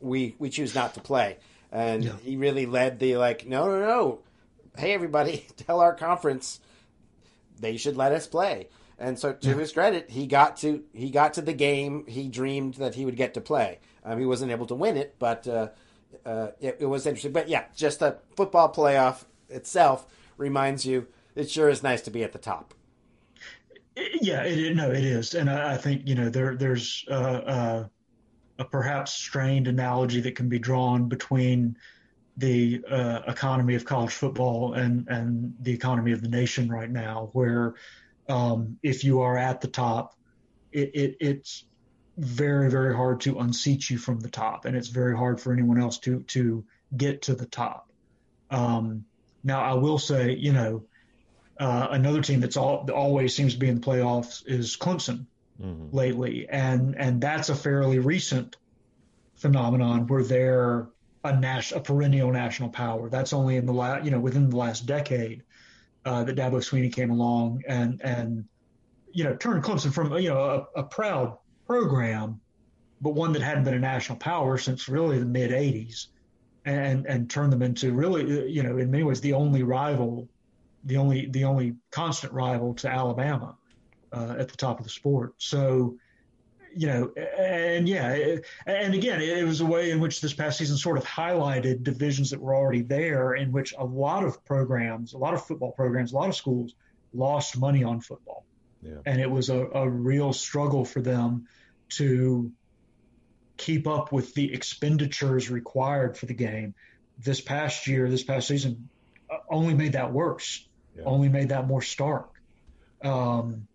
we 0.00 0.34
we 0.38 0.50
choose 0.50 0.74
not 0.74 0.94
to 0.94 1.00
play," 1.00 1.38
and 1.72 2.04
yeah. 2.04 2.12
he 2.22 2.36
really 2.36 2.66
led 2.66 2.98
the 2.98 3.16
like, 3.16 3.46
"No, 3.46 3.66
no, 3.66 3.80
no! 3.80 4.18
Hey, 4.78 4.92
everybody, 4.92 5.46
tell 5.56 5.80
our 5.80 5.94
conference 5.94 6.60
they 7.58 7.76
should 7.76 7.96
let 7.96 8.12
us 8.12 8.26
play." 8.26 8.68
And 8.98 9.18
so, 9.18 9.32
to 9.32 9.48
yeah. 9.50 9.54
his 9.56 9.72
credit, 9.72 10.10
he 10.10 10.26
got 10.26 10.56
to 10.58 10.84
he 10.92 11.10
got 11.10 11.34
to 11.34 11.42
the 11.42 11.52
game 11.52 12.06
he 12.06 12.28
dreamed 12.28 12.74
that 12.74 12.94
he 12.94 13.04
would 13.04 13.16
get 13.16 13.34
to 13.34 13.40
play. 13.40 13.78
Um, 14.04 14.18
he 14.18 14.24
wasn't 14.24 14.52
able 14.52 14.66
to 14.66 14.74
win 14.74 14.96
it, 14.96 15.16
but 15.18 15.46
uh, 15.46 15.68
uh, 16.24 16.48
it, 16.60 16.78
it 16.80 16.86
was 16.86 17.06
interesting. 17.06 17.32
But 17.32 17.48
yeah, 17.48 17.64
just 17.74 18.00
the 18.00 18.18
football 18.36 18.72
playoff 18.72 19.24
itself 19.48 20.06
reminds 20.38 20.86
you 20.86 21.06
it 21.34 21.50
sure 21.50 21.68
is 21.68 21.82
nice 21.82 22.00
to 22.02 22.10
be 22.10 22.24
at 22.24 22.32
the 22.32 22.38
top. 22.38 22.74
Yeah, 24.20 24.42
it, 24.42 24.76
no, 24.76 24.90
it 24.90 25.04
is, 25.04 25.34
and 25.34 25.48
I, 25.48 25.74
I 25.74 25.76
think 25.76 26.06
you 26.06 26.14
know 26.14 26.28
there 26.28 26.54
there's 26.54 27.04
uh, 27.08 27.12
uh, 27.12 27.88
a 28.58 28.64
perhaps 28.64 29.12
strained 29.12 29.68
analogy 29.68 30.20
that 30.20 30.36
can 30.36 30.48
be 30.48 30.58
drawn 30.58 31.08
between 31.08 31.76
the 32.36 32.82
uh, 32.88 33.20
economy 33.26 33.74
of 33.74 33.84
college 33.84 34.12
football 34.12 34.74
and 34.74 35.08
and 35.08 35.54
the 35.60 35.72
economy 35.72 36.12
of 36.12 36.22
the 36.22 36.28
nation 36.28 36.68
right 36.68 36.90
now, 36.90 37.30
where 37.32 37.74
um, 38.28 38.78
if 38.82 39.04
you 39.04 39.20
are 39.20 39.36
at 39.38 39.60
the 39.60 39.68
top, 39.68 40.16
it, 40.72 40.90
it, 40.94 41.16
it's 41.20 41.64
very 42.18 42.70
very 42.70 42.94
hard 42.94 43.20
to 43.22 43.38
unseat 43.38 43.88
you 43.88 43.98
from 43.98 44.20
the 44.20 44.30
top, 44.30 44.64
and 44.64 44.76
it's 44.76 44.88
very 44.88 45.16
hard 45.16 45.40
for 45.40 45.52
anyone 45.52 45.80
else 45.80 45.98
to 46.00 46.20
to 46.24 46.64
get 46.96 47.22
to 47.22 47.34
the 47.34 47.46
top. 47.46 47.90
Um, 48.50 49.04
now, 49.42 49.60
I 49.60 49.74
will 49.74 49.98
say, 49.98 50.34
you 50.34 50.52
know 50.52 50.84
uh, 51.58 51.88
another 51.90 52.20
team 52.20 52.40
that's 52.40 52.56
all, 52.56 52.88
always 52.90 53.34
seems 53.34 53.54
to 53.54 53.58
be 53.58 53.68
in 53.68 53.76
the 53.76 53.80
playoffs 53.80 54.46
is 54.46 54.76
Clemson 54.76 55.26
mm-hmm. 55.60 55.94
lately, 55.94 56.48
and 56.48 56.94
and 56.96 57.20
that's 57.20 57.48
a 57.48 57.54
fairly 57.54 57.98
recent 57.98 58.56
phenomenon 59.36 60.06
where 60.06 60.22
they're 60.22 60.86
a 61.26 61.40
nas- 61.40 61.72
a 61.72 61.80
perennial 61.80 62.30
national 62.30 62.70
power. 62.70 63.08
That's 63.08 63.32
only 63.32 63.56
in 63.56 63.66
the 63.66 63.72
last 63.72 64.04
you 64.04 64.10
know 64.10 64.20
within 64.20 64.50
the 64.50 64.56
last 64.56 64.86
decade 64.86 65.42
uh, 66.04 66.24
that 66.24 66.36
Dabo 66.36 66.56
Swinney 66.56 66.92
came 66.92 67.10
along 67.10 67.62
and 67.68 68.00
and 68.02 68.44
you 69.12 69.24
know 69.24 69.36
turned 69.36 69.62
Clemson 69.62 69.92
from 69.92 70.12
you 70.18 70.28
know 70.28 70.66
a, 70.76 70.80
a 70.80 70.82
proud 70.82 71.36
program, 71.66 72.40
but 73.00 73.10
one 73.10 73.32
that 73.32 73.42
hadn't 73.42 73.64
been 73.64 73.74
a 73.74 73.78
national 73.78 74.18
power 74.18 74.58
since 74.58 74.88
really 74.88 75.18
the 75.18 75.26
mid 75.26 75.50
'80s, 75.50 76.06
and 76.64 77.06
and 77.06 77.30
turned 77.30 77.52
them 77.52 77.62
into 77.62 77.92
really 77.92 78.50
you 78.50 78.62
know 78.62 78.78
in 78.78 78.90
many 78.90 79.04
ways 79.04 79.20
the 79.20 79.32
only 79.32 79.62
rival 79.62 80.28
the 80.84 80.96
only 80.96 81.26
the 81.26 81.44
only 81.44 81.74
constant 81.90 82.32
rival 82.32 82.72
to 82.74 82.88
Alabama 82.88 83.56
uh, 84.12 84.36
at 84.38 84.48
the 84.48 84.56
top 84.56 84.78
of 84.78 84.84
the 84.84 84.90
sport. 84.90 85.34
So, 85.38 85.96
you 86.76 86.86
know, 86.86 87.12
and 87.16 87.88
yeah, 87.88 88.12
it, 88.12 88.46
and 88.66 88.94
again, 88.94 89.20
it 89.20 89.44
was 89.44 89.60
a 89.60 89.66
way 89.66 89.90
in 89.90 90.00
which 90.00 90.20
this 90.20 90.32
past 90.32 90.58
season 90.58 90.76
sort 90.76 90.98
of 90.98 91.04
highlighted 91.04 91.82
divisions 91.82 92.30
that 92.30 92.40
were 92.40 92.54
already 92.54 92.82
there, 92.82 93.34
in 93.34 93.52
which 93.52 93.74
a 93.78 93.84
lot 93.84 94.24
of 94.24 94.44
programs, 94.44 95.14
a 95.14 95.18
lot 95.18 95.34
of 95.34 95.44
football 95.44 95.72
programs, 95.72 96.12
a 96.12 96.16
lot 96.16 96.28
of 96.28 96.36
schools 96.36 96.74
lost 97.14 97.58
money 97.58 97.82
on 97.82 98.00
football, 98.00 98.44
yeah. 98.82 98.96
and 99.06 99.20
it 99.20 99.30
was 99.30 99.48
a, 99.48 99.58
a 99.58 99.88
real 99.88 100.32
struggle 100.32 100.84
for 100.84 101.00
them 101.00 101.48
to 101.88 102.52
keep 103.56 103.86
up 103.86 104.12
with 104.12 104.34
the 104.34 104.52
expenditures 104.52 105.50
required 105.50 106.16
for 106.16 106.26
the 106.26 106.34
game. 106.34 106.74
This 107.18 107.40
past 107.40 107.86
year, 107.86 108.10
this 108.10 108.22
past 108.22 108.48
season, 108.48 108.90
uh, 109.30 109.38
only 109.48 109.72
made 109.74 109.92
that 109.92 110.12
worse 110.12 110.66
yeah. 110.96 111.04
only 111.04 111.28
made 111.28 111.50
that 111.50 111.66
more 111.66 111.82
stark. 111.82 112.30
Um, 113.02 113.68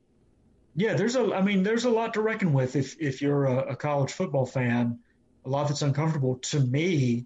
yeah, 0.76 0.94
there's 0.94 1.16
a, 1.16 1.34
I 1.34 1.42
mean, 1.42 1.64
there's 1.64 1.86
a 1.86 1.90
lot 1.90 2.14
to 2.14 2.22
reckon 2.22 2.54
with 2.54 2.76
if, 2.76 3.00
if 3.00 3.22
you're 3.22 3.46
a, 3.46 3.72
a 3.72 3.76
college 3.76 4.12
football 4.12 4.46
fan, 4.46 5.00
a 5.46 5.50
lot 5.50 5.68
that's 5.68 5.82
uncomfortable. 5.82 6.36
To 6.36 6.60
me, 6.60 7.26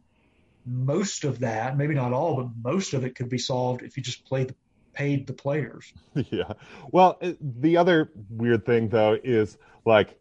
most 0.65 1.25
of 1.25 1.39
that, 1.39 1.77
maybe 1.77 1.93
not 1.93 2.13
all, 2.13 2.35
but 2.35 2.47
most 2.63 2.93
of 2.93 3.05
it 3.05 3.15
could 3.15 3.29
be 3.29 3.37
solved 3.37 3.83
if 3.83 3.97
you 3.97 4.03
just 4.03 4.25
played 4.25 4.49
the, 4.49 4.55
paid 4.93 5.27
the 5.27 5.33
players. 5.33 5.93
Yeah. 6.31 6.53
Well, 6.91 7.19
the 7.41 7.77
other 7.77 8.11
weird 8.29 8.65
thing 8.65 8.89
though 8.89 9.17
is 9.21 9.57
like 9.85 10.17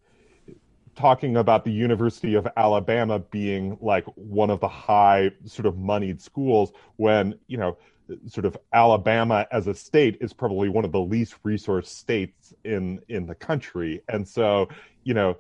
talking 0.96 1.36
about 1.36 1.64
the 1.64 1.72
University 1.72 2.34
of 2.34 2.46
Alabama 2.56 3.18
being 3.18 3.78
like 3.80 4.04
one 4.16 4.50
of 4.50 4.60
the 4.60 4.68
high 4.68 5.30
sort 5.46 5.66
of 5.66 5.76
moneyed 5.78 6.20
schools 6.20 6.72
when, 6.96 7.38
you 7.46 7.56
know, 7.56 7.78
sort 8.26 8.44
of 8.44 8.56
Alabama 8.72 9.46
as 9.50 9.66
a 9.66 9.74
state 9.74 10.18
is 10.20 10.32
probably 10.32 10.68
one 10.68 10.84
of 10.84 10.92
the 10.92 11.00
least 11.00 11.34
resource 11.42 11.90
states 11.90 12.54
in 12.64 13.00
in 13.08 13.26
the 13.26 13.34
country, 13.34 14.02
and 14.08 14.26
so 14.26 14.68
you 15.04 15.14
know 15.14 15.36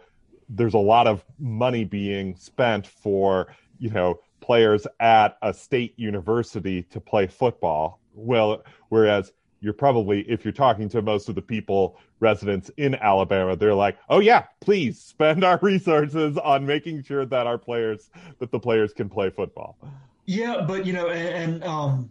there's 0.48 0.74
a 0.74 0.78
lot 0.78 1.06
of 1.06 1.24
money 1.38 1.84
being 1.84 2.36
spent 2.36 2.86
for 2.86 3.48
you 3.78 3.90
know 3.90 4.18
players 4.40 4.86
at 5.00 5.38
a 5.42 5.52
state 5.52 5.94
university 5.96 6.82
to 6.82 7.00
play 7.00 7.26
football. 7.26 8.00
Well, 8.14 8.62
whereas 8.88 9.32
you're 9.60 9.72
probably 9.72 10.20
if 10.30 10.44
you're 10.44 10.52
talking 10.52 10.88
to 10.90 11.00
most 11.00 11.28
of 11.28 11.34
the 11.34 11.42
people 11.42 11.98
residents 12.20 12.70
in 12.76 12.94
Alabama, 12.96 13.56
they're 13.56 13.74
like, 13.74 13.96
"Oh 14.08 14.20
yeah, 14.20 14.44
please 14.60 15.00
spend 15.00 15.42
our 15.44 15.58
resources 15.62 16.36
on 16.38 16.66
making 16.66 17.02
sure 17.02 17.24
that 17.26 17.46
our 17.46 17.58
players 17.58 18.10
that 18.38 18.50
the 18.50 18.58
players 18.58 18.92
can 18.92 19.08
play 19.08 19.30
football." 19.30 19.78
Yeah, 20.26 20.64
but 20.66 20.86
you 20.86 20.92
know, 20.92 21.08
and, 21.08 21.54
and 21.54 21.64
um, 21.64 22.10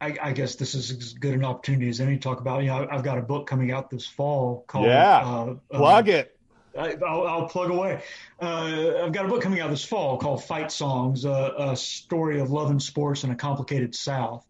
I, 0.00 0.16
I, 0.22 0.32
guess 0.32 0.54
this 0.54 0.74
is 0.74 0.90
as 0.90 1.12
good 1.12 1.34
an 1.34 1.44
opportunity 1.44 1.88
as 1.88 2.00
any 2.00 2.16
to 2.16 2.20
talk 2.20 2.40
about. 2.40 2.62
You 2.62 2.68
know, 2.68 2.86
I've 2.90 3.02
got 3.02 3.18
a 3.18 3.22
book 3.22 3.46
coming 3.46 3.72
out 3.72 3.90
this 3.90 4.06
fall 4.06 4.64
called 4.66 4.86
"Yeah, 4.86 5.18
uh, 5.18 5.54
Plug 5.70 6.08
uh, 6.08 6.12
it." 6.12 6.38
I, 6.78 6.94
will 6.94 7.48
plug 7.48 7.70
away. 7.70 8.02
Uh, 8.40 9.02
I've 9.04 9.12
got 9.12 9.24
a 9.24 9.28
book 9.28 9.42
coming 9.42 9.60
out 9.60 9.70
this 9.70 9.84
fall 9.84 10.18
called 10.18 10.44
Fight 10.44 10.70
Songs, 10.70 11.24
uh, 11.24 11.52
a 11.58 11.76
story 11.76 12.40
of 12.40 12.50
love 12.50 12.70
and 12.70 12.82
sports 12.82 13.24
in 13.24 13.30
a 13.30 13.34
complicated 13.34 13.94
South. 13.94 14.46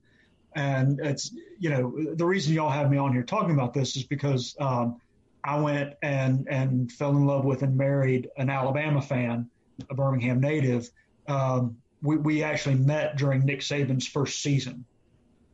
And 0.54 1.00
it's, 1.00 1.32
you 1.58 1.70
know, 1.70 2.14
the 2.14 2.26
reason 2.26 2.52
y'all 2.52 2.70
have 2.70 2.90
me 2.90 2.96
on 2.96 3.12
here 3.12 3.22
talking 3.22 3.52
about 3.52 3.74
this 3.74 3.96
is 3.96 4.02
because 4.02 4.56
um, 4.58 5.00
I 5.44 5.58
went 5.60 5.94
and, 6.02 6.46
and 6.50 6.90
fell 6.90 7.10
in 7.10 7.26
love 7.26 7.44
with 7.44 7.62
and 7.62 7.76
married 7.76 8.28
an 8.36 8.50
Alabama 8.50 9.00
fan, 9.00 9.48
a 9.88 9.94
Birmingham 9.94 10.40
native. 10.40 10.90
Um, 11.26 11.78
we, 12.02 12.16
we 12.16 12.42
actually 12.42 12.76
met 12.76 13.16
during 13.16 13.44
Nick 13.44 13.60
Saban's 13.60 14.06
first 14.06 14.42
season. 14.42 14.84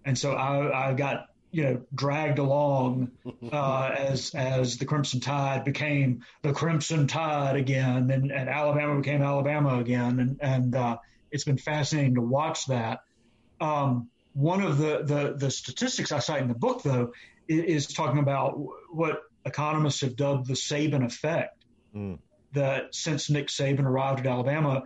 And 0.04 0.18
so 0.18 0.32
I, 0.32 0.90
I 0.90 0.92
got 0.94 1.26
you 1.54 1.62
know 1.62 1.80
dragged 1.94 2.40
along 2.40 3.12
uh, 3.52 3.94
as 3.96 4.34
as 4.34 4.76
the 4.76 4.84
Crimson 4.84 5.20
Tide 5.20 5.64
became 5.64 6.24
the 6.42 6.52
Crimson 6.52 7.06
Tide 7.06 7.56
again, 7.56 8.10
and, 8.10 8.32
and 8.32 8.48
Alabama 8.48 8.96
became 8.96 9.22
Alabama 9.22 9.78
again, 9.78 10.18
and 10.18 10.38
and 10.40 10.74
uh, 10.74 10.98
it's 11.30 11.44
been 11.44 11.58
fascinating 11.58 12.16
to 12.16 12.20
watch 12.20 12.66
that. 12.66 13.00
Um, 13.60 14.08
one 14.32 14.62
of 14.62 14.78
the, 14.78 15.04
the 15.04 15.34
the 15.38 15.50
statistics 15.50 16.10
I 16.10 16.18
cite 16.18 16.42
in 16.42 16.48
the 16.48 16.54
book, 16.54 16.82
though, 16.82 17.12
is, 17.46 17.86
is 17.86 17.94
talking 17.94 18.18
about 18.18 18.58
what 18.90 19.22
economists 19.46 20.00
have 20.00 20.16
dubbed 20.16 20.48
the 20.48 20.54
Saban 20.54 21.04
effect. 21.04 21.64
Mm. 21.94 22.18
That 22.52 22.94
since 22.94 23.30
Nick 23.30 23.46
Saban 23.46 23.84
arrived 23.84 24.20
at 24.20 24.26
Alabama, 24.26 24.84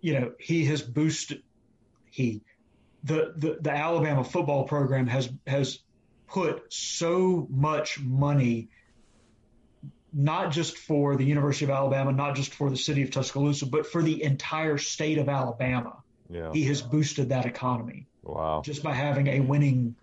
you 0.00 0.20
know 0.20 0.32
he 0.38 0.66
has 0.66 0.82
boosted 0.82 1.42
he 2.10 2.42
the, 3.06 3.32
the, 3.36 3.58
the 3.60 3.70
Alabama 3.70 4.24
football 4.24 4.64
program 4.64 5.06
has 5.06 5.30
has 5.46 5.78
put 6.26 6.72
so 6.72 7.46
much 7.50 8.00
money, 8.00 8.68
not 10.12 10.50
just 10.50 10.76
for 10.76 11.16
the 11.16 11.24
University 11.24 11.64
of 11.64 11.70
Alabama, 11.70 12.12
not 12.12 12.34
just 12.34 12.52
for 12.52 12.68
the 12.68 12.76
city 12.76 13.02
of 13.02 13.10
Tuscaloosa, 13.12 13.66
but 13.66 13.86
for 13.86 14.02
the 14.02 14.22
entire 14.22 14.76
state 14.76 15.18
of 15.18 15.28
Alabama. 15.28 15.96
Yeah. 16.28 16.52
He 16.52 16.64
has 16.64 16.82
boosted 16.82 17.28
that 17.28 17.46
economy. 17.46 18.06
Wow. 18.24 18.62
Just 18.64 18.82
by 18.82 18.92
having 18.92 19.28
a 19.28 19.40
winning 19.40 19.94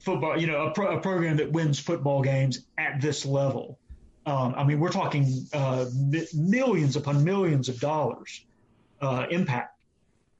football, 0.00 0.36
you 0.36 0.48
know, 0.48 0.66
a, 0.66 0.70
pro, 0.72 0.96
a 0.96 1.00
program 1.00 1.36
that 1.36 1.52
wins 1.52 1.78
football 1.78 2.22
games 2.22 2.64
at 2.76 3.00
this 3.00 3.24
level. 3.24 3.78
Um, 4.26 4.54
I 4.56 4.64
mean, 4.64 4.80
we're 4.80 4.90
talking 4.90 5.46
uh, 5.52 5.86
millions 6.34 6.96
upon 6.96 7.22
millions 7.22 7.68
of 7.68 7.78
dollars 7.78 8.44
uh, 9.00 9.26
impact 9.30 9.71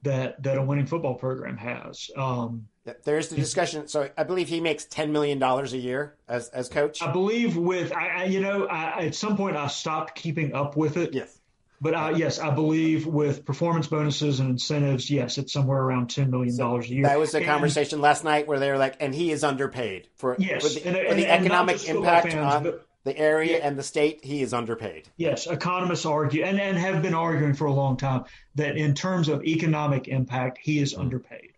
that 0.03 0.41
that 0.43 0.57
a 0.57 0.61
winning 0.61 0.85
football 0.85 1.15
program 1.15 1.57
has. 1.57 2.09
Um, 2.15 2.67
there's 3.03 3.29
the 3.29 3.35
discussion. 3.35 3.87
So 3.87 4.09
I 4.17 4.23
believe 4.23 4.49
he 4.49 4.59
makes 4.59 4.85
ten 4.85 5.11
million 5.11 5.39
dollars 5.39 5.73
a 5.73 5.77
year 5.77 6.15
as 6.27 6.49
as 6.49 6.69
coach. 6.69 7.01
I 7.01 7.11
believe 7.11 7.57
with 7.57 7.93
I, 7.93 8.07
I 8.07 8.23
you 8.25 8.41
know 8.41 8.65
I, 8.65 9.05
at 9.05 9.15
some 9.15 9.37
point 9.37 9.57
I 9.57 9.67
stopped 9.67 10.15
keeping 10.15 10.53
up 10.53 10.75
with 10.77 10.97
it. 10.97 11.13
Yes. 11.13 11.39
But 11.81 11.95
uh, 11.95 12.13
yes, 12.15 12.39
I 12.39 12.49
believe 12.49 13.05
with 13.05 13.43
performance 13.43 13.87
bonuses 13.87 14.39
and 14.39 14.51
incentives, 14.51 15.11
yes, 15.11 15.37
it's 15.37 15.51
somewhere 15.51 15.81
around 15.81 16.09
ten 16.11 16.31
million 16.31 16.55
dollars 16.55 16.89
a 16.89 16.93
year. 16.93 17.03
That 17.03 17.19
was 17.19 17.33
a 17.33 17.39
and, 17.39 17.45
conversation 17.45 17.99
last 17.99 18.23
night 18.23 18.47
where 18.47 18.57
they 18.57 18.71
were 18.71 18.77
like, 18.77 18.95
and 19.01 19.13
he 19.13 19.33
is 19.33 19.43
underpaid 19.43 20.07
for, 20.15 20.37
yes, 20.39 20.63
for 20.63 20.79
the, 20.79 20.87
and, 20.87 21.07
for 21.09 21.13
the 21.13 21.25
and, 21.27 21.41
economic 21.41 21.85
impact 21.89 22.31
fans, 22.31 22.53
on. 22.53 22.63
But, 22.63 22.87
the 23.03 23.17
area 23.17 23.57
yeah. 23.57 23.67
and 23.67 23.77
the 23.77 23.83
state, 23.83 24.23
he 24.23 24.41
is 24.41 24.53
underpaid. 24.53 25.09
Yes, 25.17 25.47
economists 25.47 26.05
argue 26.05 26.43
and, 26.43 26.59
and 26.59 26.77
have 26.77 27.01
been 27.01 27.13
arguing 27.13 27.53
for 27.53 27.65
a 27.65 27.73
long 27.73 27.97
time 27.97 28.25
that 28.55 28.77
in 28.77 28.93
terms 28.93 29.29
of 29.29 29.43
economic 29.43 30.07
impact, 30.07 30.59
he 30.61 30.79
is 30.79 30.93
mm. 30.93 30.99
underpaid. 30.99 31.51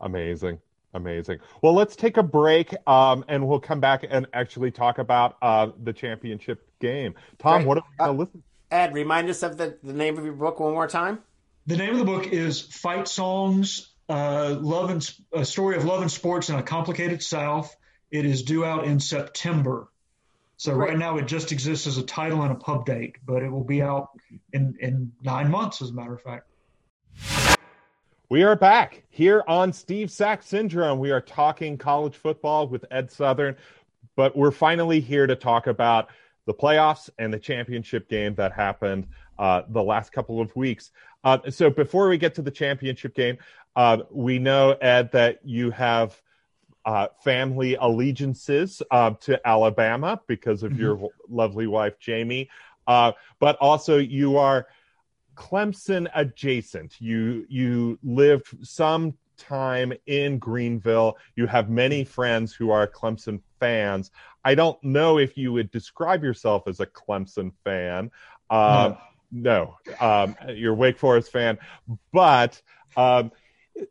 Amazing. 0.00 0.60
Amazing. 0.92 1.38
Well, 1.62 1.74
let's 1.74 1.94
take 1.94 2.16
a 2.16 2.22
break 2.22 2.74
um, 2.88 3.24
and 3.28 3.46
we'll 3.46 3.60
come 3.60 3.78
back 3.78 4.04
and 4.08 4.26
actually 4.32 4.72
talk 4.72 4.98
about 4.98 5.36
uh, 5.40 5.68
the 5.80 5.92
championship 5.92 6.68
game. 6.80 7.14
Tom, 7.38 7.64
what 7.64 7.78
are 7.78 7.84
we 7.98 8.04
uh, 8.04 8.12
listen 8.12 8.42
Ed, 8.72 8.94
remind 8.94 9.28
us 9.28 9.42
of 9.42 9.56
the, 9.56 9.78
the 9.82 9.92
name 9.92 10.18
of 10.18 10.24
your 10.24 10.34
book 10.34 10.60
one 10.60 10.72
more 10.72 10.88
time. 10.88 11.20
The 11.66 11.76
name 11.76 11.90
of 11.90 11.98
the 11.98 12.04
book 12.04 12.26
is 12.28 12.60
Fight 12.60 13.06
Songs 13.06 13.90
uh, 14.10 14.56
Love 14.60 14.90
and 14.90 15.14
A 15.32 15.44
Story 15.44 15.76
of 15.76 15.84
Love 15.84 16.02
and 16.02 16.10
Sports 16.10 16.48
in 16.48 16.56
a 16.56 16.62
Complicated 16.62 17.22
South. 17.22 17.74
It 18.10 18.26
is 18.26 18.42
due 18.42 18.64
out 18.64 18.84
in 18.84 18.98
September. 18.98 19.88
So 20.60 20.74
right 20.74 20.98
now 20.98 21.16
it 21.16 21.26
just 21.26 21.52
exists 21.52 21.86
as 21.86 21.96
a 21.96 22.02
title 22.02 22.42
and 22.42 22.52
a 22.52 22.54
pub 22.54 22.84
date, 22.84 23.16
but 23.24 23.42
it 23.42 23.48
will 23.48 23.64
be 23.64 23.80
out 23.80 24.10
in, 24.52 24.76
in 24.78 25.10
nine 25.22 25.50
months, 25.50 25.80
as 25.80 25.88
a 25.88 25.94
matter 25.94 26.12
of 26.12 26.20
fact. 26.20 26.48
We 28.28 28.42
are 28.42 28.54
back 28.54 29.02
here 29.08 29.42
on 29.48 29.72
Steve 29.72 30.10
Sax 30.10 30.48
Syndrome. 30.48 30.98
We 30.98 31.12
are 31.12 31.22
talking 31.22 31.78
college 31.78 32.14
football 32.14 32.68
with 32.68 32.84
Ed 32.90 33.10
Southern, 33.10 33.56
but 34.16 34.36
we're 34.36 34.50
finally 34.50 35.00
here 35.00 35.26
to 35.26 35.34
talk 35.34 35.66
about 35.66 36.08
the 36.44 36.52
playoffs 36.52 37.08
and 37.18 37.32
the 37.32 37.38
championship 37.38 38.06
game 38.10 38.34
that 38.34 38.52
happened 38.52 39.06
uh, 39.38 39.62
the 39.70 39.82
last 39.82 40.12
couple 40.12 40.42
of 40.42 40.54
weeks. 40.54 40.90
Uh, 41.24 41.38
so 41.48 41.70
before 41.70 42.06
we 42.10 42.18
get 42.18 42.34
to 42.34 42.42
the 42.42 42.50
championship 42.50 43.14
game, 43.14 43.38
uh, 43.76 43.96
we 44.10 44.38
know, 44.38 44.72
Ed, 44.72 45.10
that 45.12 45.38
you 45.42 45.70
have 45.70 46.20
uh, 46.84 47.08
family 47.22 47.76
allegiances 47.76 48.82
uh, 48.90 49.10
to 49.20 49.40
Alabama 49.46 50.20
because 50.26 50.62
of 50.62 50.72
mm-hmm. 50.72 50.80
your 50.80 51.08
lovely 51.28 51.66
wife, 51.66 51.98
Jamie. 51.98 52.48
Uh, 52.86 53.12
but 53.38 53.56
also, 53.56 53.98
you 53.98 54.36
are 54.36 54.66
Clemson 55.34 56.08
adjacent. 56.14 57.00
You 57.00 57.46
you 57.48 57.98
lived 58.02 58.66
some 58.66 59.14
time 59.36 59.92
in 60.06 60.38
Greenville. 60.38 61.16
You 61.36 61.46
have 61.46 61.70
many 61.70 62.04
friends 62.04 62.52
who 62.52 62.70
are 62.70 62.86
Clemson 62.86 63.40
fans. 63.58 64.10
I 64.44 64.54
don't 64.54 64.82
know 64.82 65.18
if 65.18 65.36
you 65.36 65.52
would 65.52 65.70
describe 65.70 66.22
yourself 66.22 66.66
as 66.66 66.80
a 66.80 66.86
Clemson 66.86 67.52
fan. 67.64 68.10
Uh, 68.48 68.94
no, 69.30 69.76
no. 69.98 70.06
Um, 70.06 70.36
you're 70.54 70.72
a 70.72 70.76
Wake 70.76 70.98
Forest 70.98 71.32
fan, 71.32 71.58
but 72.12 72.60
um, 72.96 73.32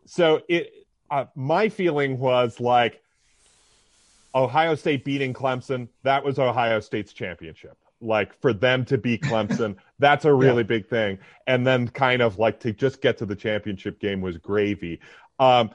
so 0.05 0.41
it 0.47 0.73
uh, 1.11 1.25
my 1.35 1.69
feeling 1.69 2.19
was 2.19 2.59
like 2.59 3.01
Ohio 4.35 4.75
State 4.75 5.03
beating 5.03 5.33
Clemson. 5.33 5.87
That 6.03 6.23
was 6.23 6.39
Ohio 6.39 6.79
State's 6.79 7.13
championship. 7.13 7.77
Like 8.01 8.33
for 8.39 8.53
them 8.53 8.85
to 8.85 8.97
beat 8.97 9.21
Clemson, 9.23 9.75
that's 9.99 10.25
a 10.25 10.33
really 10.33 10.63
yeah. 10.63 10.67
big 10.67 10.87
thing. 10.87 11.19
And 11.47 11.65
then 11.65 11.87
kind 11.89 12.21
of 12.21 12.39
like 12.39 12.59
to 12.61 12.71
just 12.71 13.01
get 13.01 13.17
to 13.17 13.25
the 13.25 13.35
championship 13.35 13.99
game 13.99 14.21
was 14.21 14.37
gravy. 14.37 14.99
Um, 15.39 15.71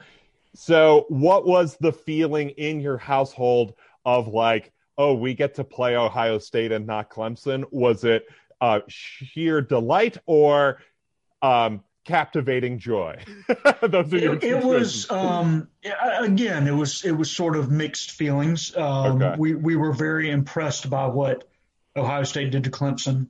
so 0.55 1.05
what 1.09 1.45
was 1.45 1.77
the 1.77 1.91
feeling 1.91 2.49
in 2.51 2.79
your 2.79 2.97
household 2.97 3.73
of 4.05 4.27
like, 4.27 4.71
oh, 4.97 5.13
we 5.13 5.33
get 5.33 5.55
to 5.55 5.63
play 5.63 5.97
Ohio 5.97 6.39
State 6.39 6.71
and 6.71 6.87
not 6.87 7.09
Clemson? 7.09 7.65
Was 7.71 8.03
it 8.05 8.25
uh, 8.61 8.79
sheer 8.87 9.61
delight 9.61 10.17
or 10.25 10.81
um, 11.41 11.83
captivating 12.05 12.79
joy. 12.79 13.21
Those 13.81 14.13
are 14.13 14.17
your. 14.17 14.35
It, 14.35 14.43
it 14.43 14.63
was 14.63 15.09
um, 15.11 15.67
again. 16.19 16.67
It 16.67 16.75
was 16.75 17.03
it 17.03 17.11
was 17.11 17.29
sort 17.29 17.57
of 17.57 17.69
mixed 17.69 18.11
feelings. 18.11 18.75
Um, 18.75 19.21
okay. 19.21 19.35
We 19.37 19.55
we 19.55 19.75
were 19.75 19.91
very 19.91 20.29
impressed 20.31 20.89
by 20.89 21.07
what 21.07 21.47
Ohio 21.95 22.23
State 22.23 22.51
did 22.51 22.63
to 22.63 22.71
Clemson 22.71 23.27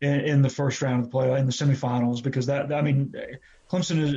in, 0.00 0.20
in 0.20 0.42
the 0.42 0.50
first 0.50 0.82
round 0.82 1.00
of 1.00 1.06
the 1.06 1.10
play 1.10 1.38
in 1.38 1.46
the 1.46 1.52
semifinals 1.52 2.22
because 2.22 2.46
that 2.46 2.72
I 2.72 2.82
mean 2.82 3.14
Clemson 3.70 4.00
is 4.00 4.14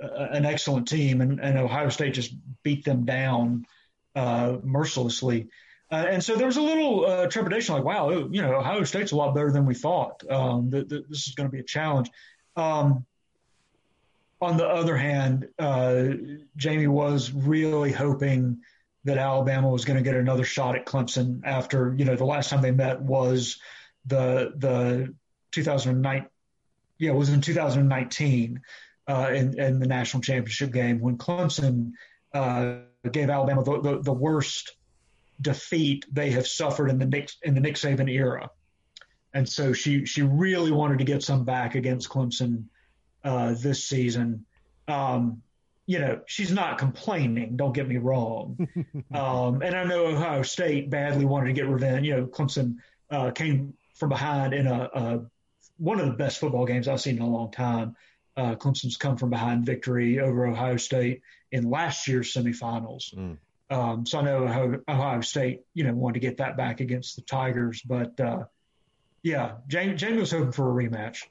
an 0.00 0.46
excellent 0.46 0.88
team 0.88 1.20
and, 1.20 1.40
and 1.40 1.58
Ohio 1.58 1.88
State 1.88 2.14
just 2.14 2.32
beat 2.62 2.84
them 2.84 3.04
down 3.04 3.66
uh, 4.14 4.58
mercilessly. 4.62 5.48
Uh, 5.90 6.06
and 6.08 6.22
so 6.22 6.36
there 6.36 6.46
was 6.46 6.58
a 6.58 6.62
little 6.62 7.06
uh, 7.06 7.26
trepidation, 7.28 7.74
like, 7.74 7.84
wow, 7.84 8.10
you 8.10 8.42
know, 8.42 8.54
Ohio 8.54 8.84
State's 8.84 9.12
a 9.12 9.16
lot 9.16 9.34
better 9.34 9.50
than 9.50 9.64
we 9.64 9.74
thought. 9.74 10.22
Um, 10.30 10.70
th- 10.70 10.88
th- 10.88 11.04
this 11.08 11.26
is 11.26 11.34
going 11.34 11.48
to 11.48 11.52
be 11.52 11.60
a 11.60 11.64
challenge. 11.64 12.10
Um, 12.56 13.06
on 14.40 14.56
the 14.56 14.66
other 14.66 14.96
hand, 14.96 15.48
uh, 15.58 16.04
Jamie 16.56 16.86
was 16.86 17.32
really 17.32 17.92
hoping 17.92 18.60
that 19.04 19.18
Alabama 19.18 19.68
was 19.68 19.84
going 19.84 19.96
to 19.96 20.02
get 20.02 20.14
another 20.14 20.44
shot 20.44 20.76
at 20.76 20.86
Clemson 20.86 21.40
after 21.44 21.94
you 21.96 22.04
know 22.04 22.16
the 22.16 22.24
last 22.24 22.50
time 22.50 22.62
they 22.62 22.70
met 22.70 23.00
was 23.00 23.58
the 24.06 24.52
the 24.56 25.14
2009 25.52 26.26
yeah 26.98 27.10
it 27.10 27.14
was 27.14 27.30
in 27.30 27.40
2019 27.40 28.60
uh, 29.08 29.30
in, 29.32 29.58
in 29.58 29.78
the 29.78 29.86
national 29.86 30.22
championship 30.22 30.72
game 30.72 31.00
when 31.00 31.16
Clemson 31.16 31.92
uh, 32.34 32.76
gave 33.10 33.30
Alabama 33.30 33.64
the, 33.64 33.80
the, 33.80 34.02
the, 34.02 34.12
worst 34.12 34.76
defeat 35.40 36.04
they 36.12 36.30
have 36.30 36.46
suffered 36.46 36.90
in 36.90 36.98
the 36.98 37.06
Nick 37.06 37.30
in 37.42 37.54
the 37.54 37.60
Nick 37.60 37.76
Saban 37.76 38.10
era, 38.10 38.50
and 39.32 39.48
so 39.48 39.72
she 39.72 40.04
she 40.04 40.22
really 40.22 40.72
wanted 40.72 40.98
to 40.98 41.04
get 41.04 41.22
some 41.22 41.44
back 41.44 41.74
against 41.74 42.10
Clemson 42.10 42.64
uh, 43.24 43.54
this 43.54 43.84
season. 43.84 44.44
Um, 44.86 45.42
you 45.86 45.98
know, 45.98 46.20
she's 46.26 46.52
not 46.52 46.78
complaining. 46.78 47.56
Don't 47.56 47.72
get 47.72 47.88
me 47.88 47.96
wrong. 47.96 48.68
um, 49.14 49.62
and 49.62 49.74
I 49.74 49.84
know 49.84 50.06
Ohio 50.06 50.42
State 50.42 50.90
badly 50.90 51.24
wanted 51.24 51.46
to 51.46 51.52
get 51.54 51.66
revenge. 51.66 52.06
You 52.06 52.16
know, 52.16 52.26
Clemson 52.26 52.76
uh, 53.10 53.30
came 53.30 53.74
from 53.94 54.10
behind 54.10 54.52
in 54.52 54.66
a, 54.66 54.90
a, 54.92 55.20
one 55.78 55.98
of 55.98 56.06
the 56.06 56.12
best 56.12 56.38
football 56.38 56.66
games 56.66 56.88
I've 56.88 57.00
seen 57.00 57.16
in 57.16 57.22
a 57.22 57.28
long 57.28 57.50
time. 57.50 57.96
Uh, 58.36 58.54
Clemson's 58.54 58.96
come 58.96 59.16
from 59.16 59.30
behind 59.30 59.64
victory 59.66 60.20
over 60.20 60.46
Ohio 60.46 60.76
State 60.76 61.22
in 61.50 61.70
last 61.70 62.06
year's 62.06 62.32
semifinals. 62.32 63.14
Mm. 63.14 63.38
Um, 63.70 64.06
so 64.06 64.18
I 64.18 64.22
know 64.22 64.44
Ohio, 64.44 64.80
Ohio, 64.88 65.20
State, 65.20 65.62
you 65.74 65.84
know, 65.84 65.92
wanted 65.92 66.14
to 66.14 66.20
get 66.20 66.36
that 66.38 66.56
back 66.56 66.80
against 66.80 67.16
the 67.16 67.22
Tigers, 67.22 67.82
but 67.82 68.18
uh, 68.20 68.44
Yeah, 69.22 69.56
Jamie, 69.66 69.94
Jamie 69.94 70.18
was 70.18 70.30
hoping 70.30 70.52
for 70.52 70.70
a 70.70 70.88
rematch. 70.88 71.24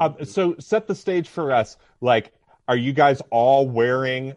Um, 0.00 0.16
so 0.24 0.56
set 0.58 0.86
the 0.86 0.94
stage 0.94 1.28
for 1.28 1.52
us. 1.52 1.76
Like, 2.00 2.32
are 2.68 2.76
you 2.76 2.92
guys 2.92 3.20
all 3.30 3.68
wearing 3.68 4.34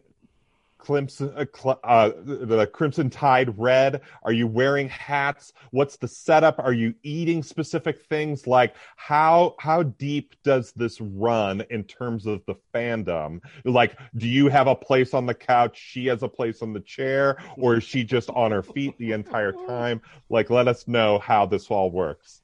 Clemson, 0.80 1.36
uh, 1.36 1.46
cl- 1.54 1.80
uh, 1.84 2.12
the 2.24 2.68
Crimson 2.68 3.10
Tide 3.10 3.58
red? 3.58 4.02
Are 4.24 4.32
you 4.32 4.48
wearing 4.48 4.90
hats? 4.90 5.54
What's 5.72 5.98
the 5.98 6.08
setup? 6.08 6.60
Are 6.60 6.74
you 6.74 6.94
eating 7.04 7.44
specific 7.44 8.04
things? 8.06 8.48
Like 8.48 8.76
how 8.96 9.56
how 9.60 9.84
deep 9.84 10.36
does 10.44 10.72
this 10.74 11.02
run 11.02 11.62
in 11.70 11.84
terms 11.84 12.26
of 12.26 12.46
the 12.46 12.56
fandom? 12.74 13.42
Like, 13.66 13.98
do 14.16 14.28
you 14.28 14.50
have 14.50 14.68
a 14.68 14.76
place 14.76 15.14
on 15.14 15.26
the 15.26 15.34
couch? 15.34 15.78
She 15.78 16.06
has 16.08 16.24
a 16.24 16.30
place 16.30 16.62
on 16.62 16.74
the 16.74 16.82
chair, 16.82 17.38
or 17.58 17.78
is 17.78 17.84
she 17.84 18.04
just 18.04 18.30
on 18.30 18.52
her 18.52 18.64
feet 18.64 18.98
the 18.98 19.12
entire 19.12 19.52
time? 19.52 20.02
Like, 20.30 20.50
let 20.50 20.68
us 20.68 20.88
know 20.88 21.20
how 21.20 21.46
this 21.46 21.70
all 21.70 21.92
works. 21.92 22.42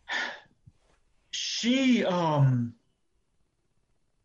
She 1.32 2.04
um 2.06 2.76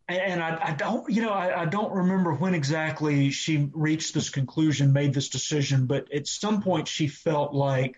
and 0.09 0.43
I, 0.43 0.59
I, 0.69 0.73
don't, 0.73 1.11
you 1.11 1.23
know, 1.23 1.33
I, 1.33 1.63
I, 1.63 1.65
don't 1.67 1.93
remember 1.93 2.33
when 2.33 2.55
exactly 2.55 3.31
she 3.31 3.69
reached 3.73 4.15
this 4.15 4.31
conclusion, 4.31 4.93
made 4.93 5.13
this 5.13 5.29
decision, 5.29 5.87
but 5.87 6.13
at 6.13 6.27
some 6.27 6.63
point 6.63 6.89
she 6.89 7.09
felt 7.09 7.53
like 7.53 7.97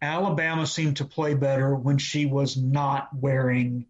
Alabama 0.00 0.66
seemed 0.66 0.98
to 0.98 1.04
play 1.04 1.34
better 1.34 1.74
when 1.74 1.98
she 1.98 2.26
was 2.26 2.56
not 2.56 3.08
wearing 3.12 3.86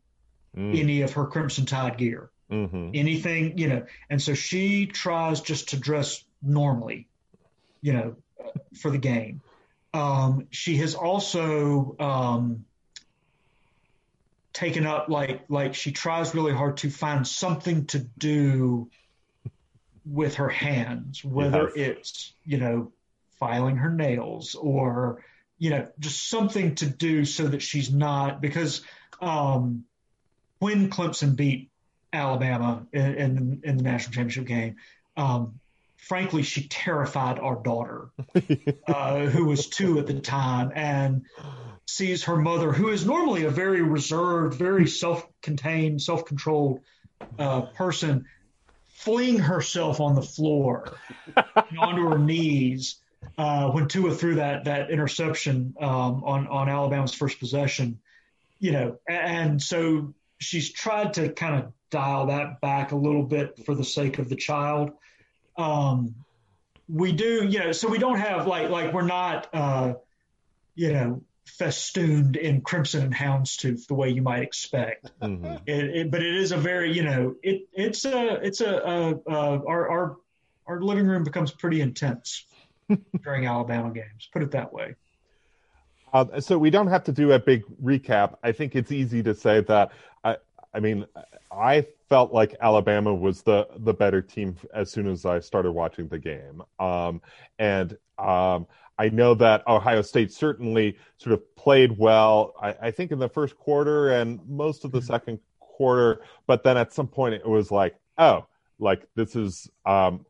mm. 0.56 0.78
any 0.78 1.02
of 1.02 1.12
her 1.12 1.26
Crimson 1.26 1.66
Tide 1.66 1.98
gear, 1.98 2.30
mm-hmm. 2.50 2.90
anything, 2.94 3.58
you 3.58 3.68
know, 3.68 3.84
and 4.08 4.20
so 4.20 4.32
she 4.32 4.86
tries 4.86 5.42
just 5.42 5.70
to 5.70 5.76
dress 5.78 6.24
normally, 6.42 7.06
you 7.82 7.92
know, 7.92 8.16
for 8.80 8.90
the 8.90 8.98
game. 8.98 9.42
Um, 9.92 10.46
she 10.50 10.76
has 10.78 10.94
also, 10.94 11.96
um, 12.00 12.64
taken 14.58 14.86
up 14.86 15.08
like 15.08 15.42
like 15.48 15.74
she 15.74 15.92
tries 15.92 16.34
really 16.34 16.52
hard 16.52 16.78
to 16.78 16.90
find 16.90 17.26
something 17.26 17.86
to 17.86 18.00
do 18.00 18.90
with 20.04 20.34
her 20.36 20.48
hands, 20.48 21.24
whether 21.24 21.70
yes. 21.76 21.88
it's 21.88 22.32
you 22.44 22.58
know 22.58 22.92
filing 23.38 23.76
her 23.76 23.90
nails 23.90 24.56
or 24.56 25.22
you 25.58 25.70
know 25.70 25.86
just 26.00 26.28
something 26.28 26.74
to 26.74 26.86
do 26.86 27.24
so 27.24 27.46
that 27.46 27.62
she's 27.62 27.92
not 27.92 28.40
because 28.40 28.82
um, 29.20 29.84
when 30.58 30.90
Clemson 30.90 31.36
beat 31.36 31.70
Alabama 32.12 32.84
in, 32.92 33.14
in, 33.14 33.60
in 33.62 33.76
the 33.76 33.82
national 33.82 34.14
championship 34.14 34.46
game. 34.46 34.76
Um, 35.16 35.60
frankly, 35.96 36.42
she 36.42 36.66
terrified 36.68 37.38
our 37.38 37.56
daughter, 37.56 38.08
uh, 38.88 39.26
who 39.26 39.44
was 39.44 39.68
two 39.68 39.98
at 39.98 40.06
the 40.06 40.20
time, 40.20 40.72
and 40.74 41.26
sees 41.88 42.24
her 42.24 42.36
mother, 42.36 42.70
who 42.70 42.90
is 42.90 43.06
normally 43.06 43.44
a 43.44 43.50
very 43.50 43.80
reserved, 43.80 44.58
very 44.58 44.86
self-contained, 44.86 46.02
self-controlled 46.02 46.80
uh, 47.38 47.62
person, 47.62 48.26
fling 48.88 49.38
herself 49.38 49.98
on 49.98 50.14
the 50.14 50.22
floor 50.22 50.92
onto 51.78 52.06
her 52.10 52.18
knees 52.18 52.96
uh, 53.38 53.70
when 53.70 53.88
Tua 53.88 54.14
threw 54.14 54.34
that 54.34 54.64
that 54.64 54.90
interception 54.90 55.74
um, 55.80 56.22
on 56.24 56.46
on 56.48 56.68
Alabama's 56.68 57.14
first 57.14 57.40
possession. 57.40 58.00
You 58.60 58.72
know, 58.72 58.98
and 59.08 59.62
so 59.62 60.12
she's 60.38 60.70
tried 60.70 61.14
to 61.14 61.32
kind 61.32 61.54
of 61.54 61.72
dial 61.90 62.26
that 62.26 62.60
back 62.60 62.92
a 62.92 62.96
little 62.96 63.22
bit 63.22 63.64
for 63.64 63.74
the 63.74 63.84
sake 63.84 64.18
of 64.18 64.28
the 64.28 64.36
child. 64.36 64.90
Um, 65.56 66.16
we 66.86 67.12
do, 67.12 67.46
you 67.46 67.60
know, 67.60 67.72
so 67.72 67.88
we 67.88 67.98
don't 67.98 68.18
have 68.18 68.46
like 68.46 68.68
like 68.68 68.92
we're 68.92 69.06
not, 69.06 69.48
uh, 69.54 69.94
you 70.74 70.92
know, 70.92 71.22
festooned 71.48 72.36
in 72.36 72.60
crimson 72.60 73.02
and 73.02 73.14
houndstooth 73.14 73.86
the 73.86 73.94
way 73.94 74.10
you 74.10 74.22
might 74.22 74.42
expect. 74.42 75.10
Mm-hmm. 75.20 75.56
It, 75.66 75.84
it, 75.96 76.10
but 76.10 76.22
it 76.22 76.34
is 76.34 76.52
a 76.52 76.56
very, 76.56 76.92
you 76.92 77.02
know, 77.02 77.36
it 77.42 77.68
it's 77.72 78.04
a 78.04 78.34
it's 78.44 78.60
a, 78.60 78.70
a, 78.70 79.14
a 79.26 79.66
our 79.66 79.90
our 79.90 80.16
our 80.66 80.80
living 80.80 81.06
room 81.06 81.24
becomes 81.24 81.50
pretty 81.50 81.80
intense 81.80 82.44
during 83.24 83.46
Alabama 83.46 83.90
games. 83.90 84.28
Put 84.32 84.42
it 84.42 84.50
that 84.52 84.72
way. 84.72 84.94
Uh, 86.12 86.40
so 86.40 86.58
we 86.58 86.70
don't 86.70 86.88
have 86.88 87.04
to 87.04 87.12
do 87.12 87.32
a 87.32 87.38
big 87.38 87.64
recap. 87.82 88.36
I 88.42 88.52
think 88.52 88.74
it's 88.74 88.92
easy 88.92 89.22
to 89.24 89.34
say 89.34 89.60
that. 89.62 89.92
I 90.24 90.36
I 90.74 90.80
mean, 90.80 91.06
I 91.50 91.86
felt 92.08 92.32
like 92.32 92.54
Alabama 92.60 93.14
was 93.14 93.42
the 93.42 93.68
the 93.78 93.94
better 93.94 94.22
team 94.22 94.56
as 94.74 94.90
soon 94.90 95.08
as 95.08 95.24
I 95.24 95.40
started 95.40 95.72
watching 95.72 96.08
the 96.08 96.18
game. 96.18 96.62
Um, 96.78 97.20
and 97.58 97.96
um, 98.18 98.66
I 98.98 99.08
know 99.10 99.34
that 99.34 99.66
Ohio 99.66 100.02
State 100.02 100.32
certainly 100.32 100.96
sort 101.18 101.32
of 101.32 101.56
played 101.56 101.96
well, 101.96 102.54
I, 102.60 102.74
I, 102.82 102.90
think 102.90 103.12
in 103.12 103.18
the 103.20 103.28
first 103.28 103.56
quarter 103.56 104.10
and 104.10 104.40
most 104.48 104.84
of 104.84 104.90
the 104.90 104.98
mm-hmm. 104.98 105.06
second 105.06 105.38
quarter, 105.60 106.22
but 106.48 106.64
then 106.64 106.76
at 106.76 106.92
some 106.92 107.06
point 107.06 107.34
it 107.34 107.46
was 107.46 107.70
like, 107.70 107.94
oh, 108.18 108.44
like 108.80 109.06
this 109.14 109.36
is 109.36 109.70
um, 109.86 110.24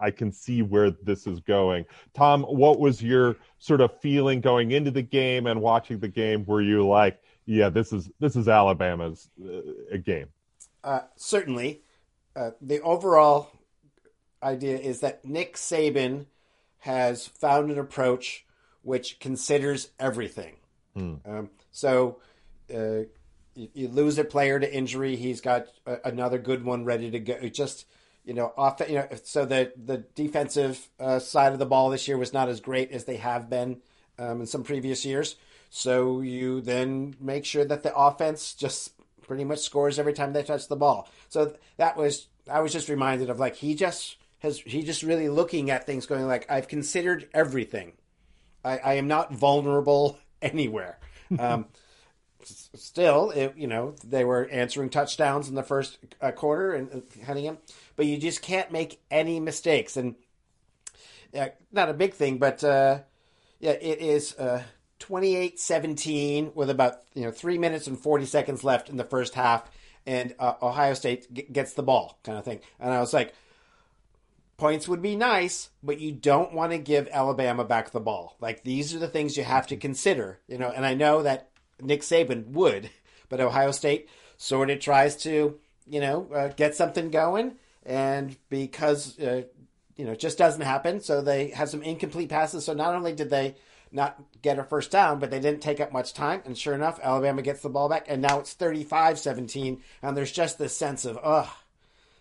I 0.00 0.10
can 0.10 0.32
see 0.32 0.62
where 0.62 0.90
this 0.90 1.26
is 1.26 1.40
going. 1.40 1.84
Tom, 2.14 2.42
what 2.42 2.78
was 2.78 3.02
your 3.02 3.36
sort 3.58 3.80
of 3.80 3.98
feeling 4.00 4.40
going 4.40 4.72
into 4.72 4.90
the 4.90 5.02
game 5.02 5.46
and 5.46 5.60
watching 5.60 5.98
the 5.98 6.08
game? 6.08 6.44
Were 6.46 6.62
you 6.62 6.86
like, 6.86 7.20
yeah, 7.46 7.68
this 7.68 7.92
is 7.92 8.10
this 8.20 8.36
is 8.36 8.48
Alabama's 8.48 9.30
uh, 9.42 9.96
game? 10.04 10.28
Uh, 10.84 11.00
certainly, 11.16 11.82
uh, 12.36 12.50
the 12.60 12.80
overall 12.80 13.50
idea 14.42 14.78
is 14.78 15.00
that 15.00 15.24
Nick 15.24 15.56
Saban 15.56 16.26
has 16.78 17.26
found 17.26 17.70
an 17.70 17.78
approach 17.78 18.44
which 18.82 19.20
considers 19.20 19.90
everything. 20.00 20.56
Hmm. 20.94 21.14
Um, 21.24 21.50
so 21.70 22.18
uh, 22.72 23.06
you, 23.54 23.68
you, 23.72 23.88
lose 23.88 24.18
a 24.18 24.24
player 24.24 24.58
to 24.58 24.74
injury, 24.74 25.14
he's 25.14 25.40
got 25.40 25.66
a, 25.86 25.98
another 26.04 26.38
good 26.38 26.64
one 26.64 26.84
ready 26.84 27.10
to 27.10 27.20
go. 27.20 27.48
Just 27.48 27.86
you 28.24 28.34
know, 28.34 28.52
off. 28.56 28.80
You 28.88 28.96
know, 28.96 29.08
so 29.24 29.44
the 29.44 29.72
the 29.76 29.98
defensive 30.14 30.88
uh, 30.98 31.18
side 31.18 31.52
of 31.52 31.58
the 31.58 31.66
ball 31.66 31.90
this 31.90 32.06
year 32.06 32.18
was 32.18 32.32
not 32.32 32.48
as 32.48 32.60
great 32.60 32.90
as 32.90 33.04
they 33.04 33.16
have 33.16 33.48
been 33.48 33.80
um, 34.18 34.40
in 34.40 34.46
some 34.46 34.62
previous 34.62 35.04
years. 35.04 35.36
So 35.74 36.20
you 36.20 36.60
then 36.60 37.16
make 37.18 37.46
sure 37.46 37.64
that 37.64 37.82
the 37.82 37.96
offense 37.96 38.52
just 38.52 38.92
pretty 39.22 39.42
much 39.42 39.60
scores 39.60 39.98
every 39.98 40.12
time 40.12 40.34
they 40.34 40.42
touch 40.42 40.68
the 40.68 40.76
ball. 40.76 41.08
So 41.30 41.54
that 41.78 41.96
was 41.96 42.26
I 42.46 42.60
was 42.60 42.74
just 42.74 42.90
reminded 42.90 43.30
of 43.30 43.40
like 43.40 43.56
he 43.56 43.74
just 43.74 44.18
has 44.40 44.58
he 44.58 44.82
just 44.82 45.02
really 45.02 45.30
looking 45.30 45.70
at 45.70 45.86
things 45.86 46.04
going 46.04 46.26
like 46.26 46.44
I've 46.50 46.68
considered 46.68 47.26
everything. 47.32 47.92
I, 48.62 48.76
I 48.76 48.92
am 48.94 49.08
not 49.08 49.32
vulnerable 49.32 50.18
anywhere. 50.42 50.98
Um, 51.38 51.68
still, 52.44 53.30
it, 53.30 53.54
you 53.56 53.66
know, 53.66 53.94
they 54.04 54.26
were 54.26 54.46
answering 54.50 54.90
touchdowns 54.90 55.48
in 55.48 55.54
the 55.54 55.62
first 55.62 55.96
uh, 56.20 56.32
quarter 56.32 56.74
and 56.74 56.92
uh, 56.92 57.24
hunting 57.24 57.46
him, 57.46 57.56
but 57.96 58.04
you 58.04 58.18
just 58.18 58.42
can't 58.42 58.70
make 58.70 59.00
any 59.10 59.40
mistakes. 59.40 59.96
And 59.96 60.16
uh, 61.34 61.48
not 61.72 61.88
a 61.88 61.94
big 61.94 62.12
thing, 62.12 62.36
but 62.36 62.62
uh, 62.62 62.98
yeah, 63.58 63.70
it 63.70 64.02
is 64.02 64.36
28-17 65.02 66.48
uh, 66.48 66.50
with 66.54 66.70
about 66.70 67.02
you 67.14 67.22
know 67.22 67.30
three 67.30 67.58
minutes 67.58 67.86
and 67.86 67.98
forty 67.98 68.26
seconds 68.26 68.64
left 68.64 68.88
in 68.88 68.96
the 68.96 69.04
first 69.04 69.34
half, 69.34 69.70
and 70.06 70.34
uh, 70.38 70.54
Ohio 70.62 70.94
State 70.94 71.32
g- 71.32 71.46
gets 71.50 71.74
the 71.74 71.82
ball, 71.82 72.18
kind 72.24 72.38
of 72.38 72.44
thing. 72.44 72.60
And 72.80 72.92
I 72.92 73.00
was 73.00 73.12
like, 73.12 73.34
points 74.56 74.88
would 74.88 75.02
be 75.02 75.16
nice, 75.16 75.70
but 75.82 76.00
you 76.00 76.12
don't 76.12 76.52
want 76.52 76.72
to 76.72 76.78
give 76.78 77.08
Alabama 77.10 77.64
back 77.64 77.90
the 77.90 78.00
ball. 78.00 78.36
Like 78.40 78.62
these 78.62 78.94
are 78.94 78.98
the 78.98 79.08
things 79.08 79.36
you 79.36 79.44
have 79.44 79.66
to 79.68 79.76
consider, 79.76 80.38
you 80.48 80.58
know. 80.58 80.70
And 80.74 80.86
I 80.86 80.94
know 80.94 81.22
that 81.22 81.50
Nick 81.80 82.02
Saban 82.02 82.48
would, 82.48 82.90
but 83.28 83.40
Ohio 83.40 83.72
State 83.72 84.08
sort 84.36 84.70
of 84.70 84.80
tries 84.80 85.16
to, 85.22 85.58
you 85.86 86.00
know, 86.00 86.28
uh, 86.34 86.48
get 86.48 86.76
something 86.76 87.10
going, 87.10 87.56
and 87.84 88.36
because 88.48 89.18
uh, 89.18 89.42
you 89.96 90.04
know, 90.04 90.12
it 90.12 90.18
just 90.18 90.38
doesn't 90.38 90.62
happen. 90.62 91.00
So 91.00 91.20
they 91.20 91.48
have 91.50 91.68
some 91.68 91.82
incomplete 91.82 92.28
passes. 92.28 92.64
So 92.64 92.72
not 92.72 92.94
only 92.94 93.12
did 93.12 93.30
they 93.30 93.56
not 93.92 94.22
get 94.40 94.58
a 94.58 94.64
first 94.64 94.90
down, 94.90 95.18
but 95.18 95.30
they 95.30 95.40
didn't 95.40 95.62
take 95.62 95.80
up 95.80 95.92
much 95.92 96.14
time. 96.14 96.42
And 96.44 96.56
sure 96.56 96.74
enough, 96.74 96.98
Alabama 97.02 97.42
gets 97.42 97.62
the 97.62 97.68
ball 97.68 97.88
back, 97.88 98.06
and 98.08 98.22
now 98.22 98.40
it's 98.40 98.54
35 98.54 99.18
17. 99.18 99.82
And 100.02 100.16
there's 100.16 100.32
just 100.32 100.58
this 100.58 100.76
sense 100.76 101.04
of, 101.04 101.18
ugh, 101.22 101.48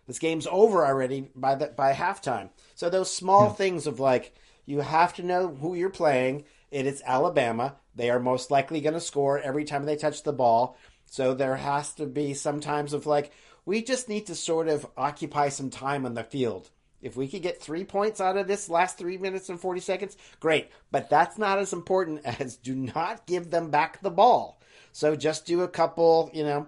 this 0.07 0.19
game's 0.19 0.47
over 0.47 0.86
already 0.86 1.30
by 1.36 1.55
the, 1.55 1.67
by 1.67 1.93
halftime. 1.93 2.49
So 2.76 2.89
those 2.89 3.13
small 3.13 3.45
yeah. 3.45 3.53
things 3.53 3.88
of 3.88 3.99
like 3.99 4.36
you 4.65 4.82
have 4.82 5.13
to 5.15 5.24
know 5.24 5.47
who 5.47 5.76
you're 5.76 5.89
playing. 5.89 6.45
It 6.69 6.86
is 6.86 7.01
Alabama. 7.05 7.76
They 7.95 8.09
are 8.09 8.19
most 8.19 8.51
likely 8.51 8.82
going 8.82 8.93
to 8.93 9.01
score 9.01 9.39
every 9.39 9.65
time 9.65 9.86
they 9.86 9.95
touch 9.95 10.24
the 10.24 10.34
ball. 10.34 10.78
So 11.05 11.34
there 11.34 11.57
has 11.57 11.93
to 11.95 12.05
be 12.05 12.34
sometimes 12.34 12.93
of 12.93 13.05
like 13.05 13.32
we 13.65 13.82
just 13.82 14.09
need 14.09 14.28
to 14.28 14.36
sort 14.36 14.67
of 14.67 14.88
occupy 14.97 15.49
some 15.49 15.69
time 15.69 16.05
on 16.05 16.13
the 16.13 16.24
field. 16.24 16.69
If 17.02 17.16
we 17.16 17.28
could 17.28 17.41
get 17.41 17.62
three 17.62 17.84
points 17.84 18.22
out 18.22 18.38
of 18.38 18.47
this 18.47 18.70
last 18.70 18.97
three 18.97 19.18
minutes 19.18 19.49
and 19.49 19.60
40 19.60 19.82
seconds, 19.82 20.18
great. 20.39 20.70
But 20.91 21.10
that's 21.10 21.38
not 21.38 21.60
as 21.60 21.74
important 21.74 22.22
as 22.39 22.58
do 22.58 22.76
not 22.76 23.26
give 23.26 23.49
them 23.49 23.72
back 23.72 24.02
the 24.02 24.12
ball. 24.12 24.60
So 24.91 25.16
just 25.16 25.45
do 25.45 25.62
a 25.62 25.68
couple, 25.68 26.30
you 26.34 26.43
know, 26.43 26.68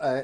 uh, 0.00 0.22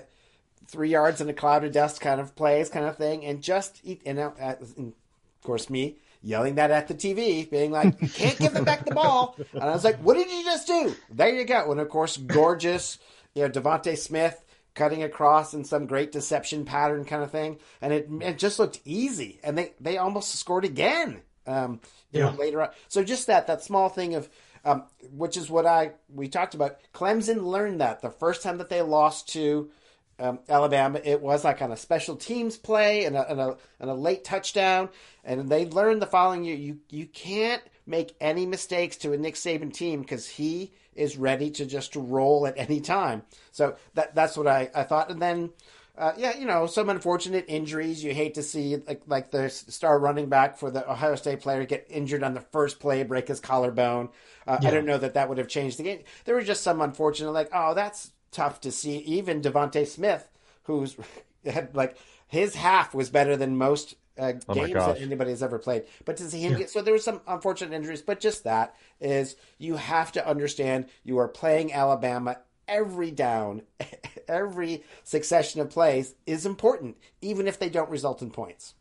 three 0.66 0.90
yards 0.90 1.20
in 1.20 1.28
a 1.28 1.34
cloud 1.34 1.64
of 1.64 1.72
dust 1.72 2.00
kind 2.00 2.20
of 2.20 2.34
plays, 2.36 2.68
kind 2.68 2.86
of 2.86 2.96
thing, 2.96 3.24
and 3.24 3.42
just 3.42 3.80
eat. 3.84 4.02
And, 4.04 4.18
uh, 4.18 4.30
and 4.38 4.88
of 4.88 5.42
course, 5.42 5.70
me 5.70 5.96
yelling 6.22 6.56
that 6.56 6.70
at 6.70 6.88
the 6.88 6.94
TV, 6.94 7.48
being 7.48 7.70
like, 7.70 8.00
"You 8.00 8.08
can't 8.08 8.38
give 8.38 8.52
them 8.52 8.64
back 8.64 8.84
the 8.84 8.94
ball." 8.94 9.36
And 9.52 9.62
I 9.62 9.70
was 9.70 9.84
like, 9.84 9.98
"What 9.98 10.14
did 10.14 10.30
you 10.30 10.44
just 10.44 10.66
do?" 10.66 10.94
There 11.10 11.28
you 11.28 11.44
go. 11.44 11.70
And 11.70 11.80
of 11.80 11.88
course, 11.88 12.16
gorgeous 12.16 12.98
you 13.34 13.42
know 13.42 13.48
DeVonta 13.48 13.96
Smith 13.96 14.44
cutting 14.78 15.02
across 15.02 15.52
in 15.52 15.64
some 15.64 15.86
great 15.86 16.12
deception 16.12 16.64
pattern 16.64 17.04
kind 17.04 17.22
of 17.22 17.30
thing, 17.30 17.58
and 17.82 17.92
it 17.92 18.08
it 18.20 18.38
just 18.38 18.58
looked 18.58 18.80
easy, 18.84 19.40
and 19.42 19.58
they 19.58 19.74
they 19.80 19.98
almost 19.98 20.36
scored 20.36 20.64
again. 20.64 21.20
Um, 21.46 21.80
you 22.12 22.20
yeah. 22.20 22.30
know, 22.30 22.36
later 22.36 22.62
on. 22.62 22.68
So 22.88 23.02
just 23.02 23.26
that 23.26 23.46
that 23.46 23.62
small 23.62 23.88
thing 23.88 24.14
of 24.14 24.28
um, 24.64 24.84
which 25.12 25.36
is 25.36 25.50
what 25.50 25.66
I 25.66 25.92
we 26.12 26.28
talked 26.28 26.54
about. 26.54 26.78
Clemson 26.92 27.42
learned 27.42 27.80
that 27.80 28.02
the 28.02 28.10
first 28.10 28.42
time 28.42 28.58
that 28.58 28.68
they 28.68 28.82
lost 28.82 29.28
to 29.30 29.70
um, 30.18 30.40
Alabama, 30.48 31.00
it 31.02 31.20
was 31.20 31.44
like 31.44 31.62
on 31.62 31.72
a 31.72 31.76
special 31.76 32.16
teams 32.16 32.56
play 32.56 33.04
and 33.04 33.16
a, 33.16 33.30
and 33.30 33.40
a, 33.40 33.56
and 33.78 33.88
a 33.88 33.94
late 33.94 34.24
touchdown, 34.24 34.88
and 35.24 35.48
they 35.48 35.66
learned 35.66 36.02
the 36.02 36.06
following 36.06 36.44
year 36.44 36.56
you 36.56 36.78
you 36.90 37.06
can't 37.06 37.62
make 37.86 38.14
any 38.20 38.44
mistakes 38.44 38.96
to 38.98 39.12
a 39.12 39.16
Nick 39.16 39.34
Saban 39.34 39.72
team 39.72 40.02
because 40.02 40.28
he 40.28 40.72
is 40.98 41.16
ready 41.16 41.50
to 41.52 41.66
just 41.66 41.94
roll 41.96 42.46
at 42.46 42.58
any 42.58 42.80
time. 42.80 43.22
So 43.52 43.76
that 43.94 44.14
that's 44.14 44.36
what 44.36 44.46
I, 44.46 44.70
I 44.74 44.82
thought, 44.84 45.10
and 45.10 45.20
then. 45.20 45.50
Uh, 45.96 46.12
yeah, 46.16 46.38
you 46.38 46.46
know, 46.46 46.64
some 46.68 46.90
unfortunate 46.90 47.44
injuries. 47.48 48.04
You 48.04 48.14
hate 48.14 48.34
to 48.34 48.42
see 48.44 48.76
like 48.86 49.02
like 49.08 49.32
the 49.32 49.48
star 49.48 49.98
running 49.98 50.28
back 50.28 50.56
for 50.56 50.70
the 50.70 50.88
Ohio 50.88 51.16
State 51.16 51.40
player 51.40 51.64
get 51.64 51.88
injured 51.90 52.22
on 52.22 52.34
the 52.34 52.40
first 52.40 52.78
play, 52.78 53.02
break 53.02 53.26
his 53.26 53.40
collarbone. 53.40 54.10
Uh, 54.46 54.58
yeah. 54.62 54.68
I 54.68 54.70
don't 54.70 54.86
know 54.86 54.98
that 54.98 55.14
that 55.14 55.28
would 55.28 55.38
have 55.38 55.48
changed 55.48 55.76
the 55.76 55.82
game. 55.82 56.04
There 56.24 56.36
were 56.36 56.42
just 56.42 56.62
some 56.62 56.80
unfortunate, 56.80 57.32
like, 57.32 57.50
oh, 57.52 57.74
that's 57.74 58.12
tough 58.30 58.60
to 58.60 58.70
see. 58.70 58.98
Even 58.98 59.42
DeVonta 59.42 59.88
Smith, 59.88 60.28
who's 60.62 60.96
had 61.44 61.74
like 61.74 61.96
his 62.28 62.54
half 62.54 62.94
was 62.94 63.10
better 63.10 63.36
than 63.36 63.58
most 63.58 63.96
uh, 64.18 64.32
oh 64.48 64.54
games 64.54 64.72
that 64.72 65.00
anybody 65.00 65.30
has 65.30 65.42
ever 65.42 65.58
played. 65.58 65.84
But 66.04 66.16
to 66.18 66.30
see 66.30 66.40
him 66.40 66.52
yeah. 66.52 66.58
get 66.58 66.70
so 66.70 66.82
there 66.82 66.92
was 66.92 67.04
some 67.04 67.20
unfortunate 67.26 67.74
injuries, 67.74 68.02
but 68.02 68.20
just 68.20 68.44
that 68.44 68.74
is 69.00 69.36
you 69.58 69.76
have 69.76 70.12
to 70.12 70.26
understand 70.26 70.86
you 71.04 71.18
are 71.18 71.28
playing 71.28 71.72
Alabama 71.72 72.38
every 72.68 73.10
down, 73.10 73.62
every 74.28 74.84
succession 75.04 75.60
of 75.60 75.70
plays 75.70 76.14
is 76.26 76.46
important, 76.46 76.96
even 77.20 77.48
if 77.48 77.58
they 77.58 77.70
don't 77.70 77.90
result 77.90 78.22
in 78.22 78.30
points. 78.30 78.74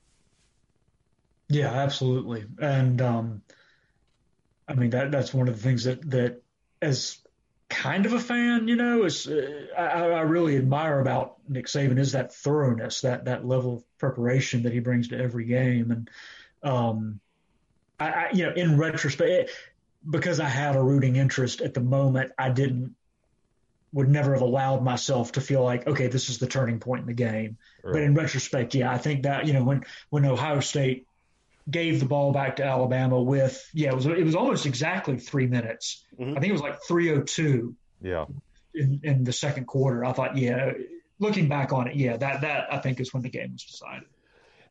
Yeah, 1.49 1.71
absolutely, 1.71 2.45
and 2.59 3.01
um, 3.01 3.41
I 4.67 4.73
mean 4.73 4.89
that 4.89 5.11
that's 5.11 5.33
one 5.33 5.47
of 5.47 5.55
the 5.55 5.63
things 5.63 5.85
that 5.85 6.09
that 6.11 6.41
as 6.81 7.19
kind 7.69 8.05
of 8.05 8.13
a 8.13 8.19
fan, 8.19 8.67
you 8.67 8.75
know, 8.75 9.03
is 9.03 9.27
uh, 9.27 9.67
I, 9.77 9.81
I, 9.81 10.21
really 10.21 10.57
admire 10.57 10.99
about 10.99 11.35
Nick 11.47 11.67
Saban 11.67 11.99
is 11.99 12.13
that 12.13 12.33
thoroughness, 12.33 13.01
that 13.01 13.25
that 13.25 13.45
level 13.45 13.77
of 13.77 13.97
preparation 13.97 14.63
that 14.63 14.73
he 14.73 14.79
brings 14.79 15.09
to 15.09 15.17
every 15.17 15.45
game, 15.45 15.91
and 15.91 16.09
um, 16.63 17.19
I, 17.99 18.09
I 18.09 18.29
you 18.33 18.45
know, 18.45 18.53
in 18.53 18.77
retrospect, 18.77 19.29
it, 19.29 19.49
because 20.09 20.39
I 20.39 20.47
had 20.47 20.75
a 20.75 20.81
rooting 20.81 21.17
interest 21.17 21.61
at 21.61 21.73
the 21.73 21.81
moment, 21.81 22.31
I 22.37 22.49
didn't 22.49 22.95
would 23.93 24.09
never 24.09 24.33
have 24.33 24.41
allowed 24.41 24.83
myself 24.83 25.33
to 25.33 25.41
feel 25.41 25.63
like 25.63 25.87
okay, 25.87 26.07
this 26.07 26.29
is 26.29 26.37
the 26.37 26.47
turning 26.47 26.79
point 26.79 27.01
in 27.01 27.07
the 27.07 27.13
game. 27.13 27.57
Right. 27.83 27.93
But 27.93 28.01
in 28.03 28.13
retrospect, 28.13 28.75
yeah, 28.75 28.91
I 28.91 28.97
think 28.97 29.23
that 29.23 29.45
you 29.45 29.53
know 29.53 29.63
when 29.63 29.85
when 30.09 30.25
Ohio 30.25 30.61
State 30.61 31.07
gave 31.69 31.99
the 31.99 32.05
ball 32.05 32.31
back 32.31 32.57
to 32.57 32.63
Alabama 32.63 33.21
with 33.21 33.69
yeah, 33.73 33.89
it 33.89 33.95
was 33.95 34.05
it 34.05 34.23
was 34.23 34.35
almost 34.35 34.65
exactly 34.65 35.17
three 35.17 35.47
minutes. 35.47 36.05
Mm-hmm. 36.19 36.37
I 36.37 36.39
think 36.39 36.49
it 36.49 36.53
was 36.53 36.61
like 36.61 36.79
three 36.87 37.11
oh 37.11 37.21
two. 37.21 37.75
Yeah. 38.01 38.25
In, 38.73 38.99
in 39.03 39.23
the 39.23 39.33
second 39.33 39.65
quarter, 39.65 40.05
I 40.05 40.13
thought, 40.13 40.37
yeah, 40.37 40.73
looking 41.19 41.47
back 41.47 41.73
on 41.73 41.87
it, 41.87 41.95
yeah, 41.95 42.17
that 42.17 42.41
that 42.41 42.71
I 42.71 42.77
think 42.77 42.99
is 42.99 43.13
when 43.13 43.23
the 43.23 43.29
game 43.29 43.53
was 43.53 43.63
decided. 43.63 44.07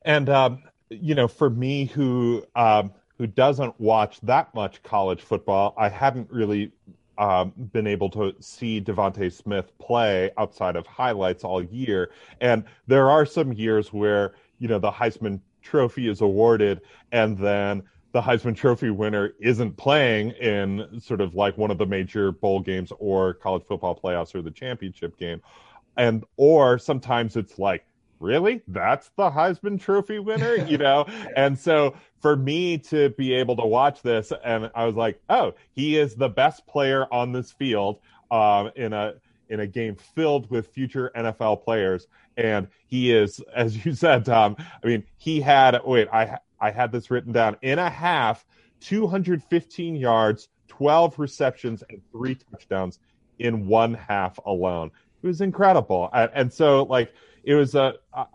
And 0.03 0.29
um, 0.29 0.63
you 0.91 1.15
know, 1.15 1.29
for 1.29 1.51
me, 1.51 1.87
who 1.87 2.45
um, 2.55 2.93
who 3.19 3.27
doesn't 3.27 3.79
watch 3.81 4.21
that 4.23 4.55
much 4.55 4.83
college 4.83 5.21
football, 5.21 5.75
I 5.77 5.89
hadn't 5.89 6.31
really 6.31 6.73
um, 7.19 7.53
been 7.57 7.87
able 7.87 8.11
to 8.11 8.35
see 8.41 8.81
DeVonta 8.81 9.33
Smith 9.33 9.77
play 9.79 10.31
outside 10.37 10.77
of 10.77 10.87
highlights 10.87 11.45
all 11.45 11.63
year. 11.63 12.11
And 12.41 12.65
there 12.87 13.11
are 13.11 13.27
some 13.27 13.53
years 13.53 13.93
where 13.93 14.35
you 14.59 14.69
know 14.69 14.79
the 14.79 14.91
Heisman 14.91 15.41
Trophy 15.67 16.09
is 16.09 16.21
awarded, 16.21 16.81
and 17.13 17.37
then 17.37 17.83
the 18.13 18.23
Heisman 18.23 18.57
Trophy 18.57 18.89
winner 18.89 19.35
isn't 19.41 19.77
playing 19.77 20.31
in 20.31 21.01
sort 21.01 21.21
of 21.21 21.35
like 21.35 21.59
one 21.59 21.71
of 21.71 21.77
the 21.77 21.85
major 21.85 22.33
bowl 22.33 22.61
games 22.61 22.91
or 22.99 23.35
college 23.35 23.65
football 23.65 23.95
playoffs 23.95 24.35
or 24.35 24.41
the 24.41 24.51
championship 24.51 25.19
game. 25.19 25.43
And 25.99 26.25
or 26.39 26.79
sometimes 26.79 27.37
it's 27.37 27.59
like, 27.59 27.85
really? 28.19 28.63
That's 28.69 29.11
the 29.17 29.31
Heisman 29.31 29.79
Trophy 29.79 30.19
winner, 30.19 30.55
you 30.67 30.79
know? 30.79 31.05
and 31.37 31.59
so 31.59 31.95
for 32.23 32.37
me 32.37 32.79
to 32.79 33.11
be 33.11 33.35
able 33.35 33.57
to 33.57 33.67
watch 33.67 34.01
this 34.01 34.33
and 34.43 34.71
I 34.75 34.87
was 34.87 34.95
like, 34.95 35.21
oh, 35.29 35.53
he 35.73 35.99
is 35.99 36.15
the 36.15 36.31
best 36.31 36.67
player 36.67 37.07
on 37.13 37.33
this 37.33 37.53
field 37.53 37.99
um, 38.31 38.71
in 38.77 38.95
a 38.95 39.15
in 39.49 39.61
a 39.61 39.67
game 39.67 39.95
filled 39.95 40.51
with 40.51 40.69
future 40.69 41.13
NFL 41.15 41.63
players 41.63 42.07
and 42.37 42.69
he 42.87 43.13
is, 43.13 43.41
as 43.55 43.85
you 43.85 43.95
said, 43.95 44.25
Tom. 44.25 44.57
I 44.59 44.87
mean, 44.87 45.05
he 45.17 45.41
had 45.41 45.79
wait, 45.85 46.09
I 46.13 46.39
I 46.61 46.71
had 46.71 46.93
this 46.93 47.11
written 47.11 47.33
down 47.33 47.57
in 47.63 47.79
a 47.79 47.91
half, 47.91 48.45
215 48.81 49.97
yards, 49.97 50.49
12 50.69 51.19
receptions, 51.19 51.83
and 51.89 52.01
three 52.13 52.35
touchdowns 52.35 52.99
in 53.39 53.67
one 53.67 53.95
half 53.95 54.39
alone. 54.45 54.91
It 55.23 55.27
was 55.27 55.41
incredible, 55.41 56.11
and, 56.13 56.53
so 56.53 56.85
like 56.85 57.13
it 57.43 57.55
was 57.55 57.75
a 57.75 57.95
a, 58.13 58.27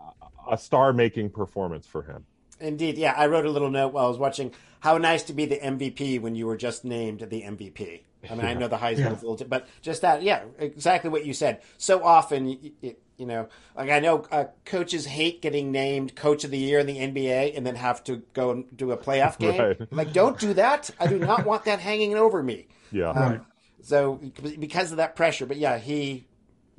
a 0.50 0.58
star-making 0.58 1.30
performance 1.30 1.86
for 1.86 2.02
him. 2.02 2.26
Indeed, 2.60 2.96
yeah. 2.96 3.14
I 3.16 3.26
wrote 3.26 3.46
a 3.46 3.50
little 3.50 3.70
note 3.70 3.92
while 3.92 4.06
I 4.06 4.08
was 4.08 4.18
watching. 4.18 4.52
How 4.80 4.98
nice 4.98 5.22
to 5.24 5.32
be 5.32 5.46
the 5.46 5.58
MVP 5.58 6.20
when 6.20 6.34
you 6.34 6.46
were 6.46 6.56
just 6.56 6.84
named 6.84 7.20
the 7.20 7.42
MVP. 7.42 8.02
I 8.30 8.34
mean, 8.34 8.46
I 8.46 8.54
know 8.54 8.68
the 8.68 8.76
Heisman 8.76 8.98
yeah. 8.98 9.12
is 9.12 9.22
a 9.22 9.28
little, 9.28 9.46
but 9.48 9.66
just 9.80 10.02
that, 10.02 10.22
yeah, 10.22 10.44
exactly 10.58 11.10
what 11.10 11.26
you 11.26 11.34
said. 11.34 11.60
So 11.78 12.04
often, 12.04 12.72
it, 12.80 13.00
you 13.16 13.26
know, 13.26 13.48
like 13.76 13.90
I 13.90 14.00
know 14.00 14.26
uh, 14.30 14.44
coaches 14.64 15.06
hate 15.06 15.42
getting 15.42 15.72
named 15.72 16.14
Coach 16.14 16.44
of 16.44 16.50
the 16.50 16.58
Year 16.58 16.78
in 16.78 16.86
the 16.86 16.98
NBA 16.98 17.56
and 17.56 17.66
then 17.66 17.76
have 17.76 18.02
to 18.04 18.22
go 18.32 18.50
and 18.50 18.76
do 18.76 18.92
a 18.92 18.96
playoff 18.96 19.38
game. 19.40 19.60
Right. 19.60 19.92
Like, 19.92 20.12
don't 20.12 20.38
do 20.38 20.54
that. 20.54 20.90
I 21.00 21.06
do 21.06 21.18
not 21.18 21.44
want 21.44 21.64
that 21.64 21.80
hanging 21.80 22.14
over 22.14 22.42
me. 22.42 22.66
Yeah. 22.90 23.10
Um, 23.10 23.32
right. 23.32 23.40
So 23.82 24.20
because 24.58 24.92
of 24.92 24.98
that 24.98 25.16
pressure, 25.16 25.46
but 25.46 25.56
yeah, 25.56 25.78
he 25.78 26.26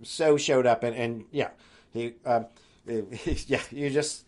so 0.03 0.37
showed 0.37 0.65
up 0.65 0.83
and, 0.83 0.95
and 0.95 1.25
yeah, 1.31 1.49
he, 1.91 2.13
um, 2.25 2.45
yeah, 2.85 3.61
you 3.71 3.89
just 3.89 4.25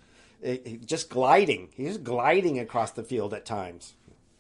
just 0.86 1.10
gliding. 1.10 1.70
He's 1.76 1.98
gliding 1.98 2.60
across 2.60 2.92
the 2.92 3.04
field 3.04 3.34
at 3.34 3.46
times. 3.46 3.94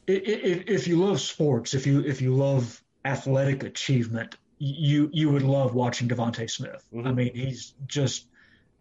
If, 0.07 0.67
if 0.67 0.87
you 0.87 0.97
love 0.97 1.19
sports, 1.19 1.73
if 1.73 1.87
you 1.87 2.01
if 2.01 2.21
you 2.21 2.33
love 2.33 2.81
athletic 3.03 3.63
achievement, 3.63 4.35
you 4.59 5.09
you 5.11 5.29
would 5.31 5.43
love 5.43 5.73
watching 5.73 6.07
DeVonta 6.07 6.49
Smith. 6.49 6.83
Mm-hmm. 6.93 7.07
I 7.07 7.11
mean, 7.11 7.35
he's 7.35 7.73
just 7.87 8.27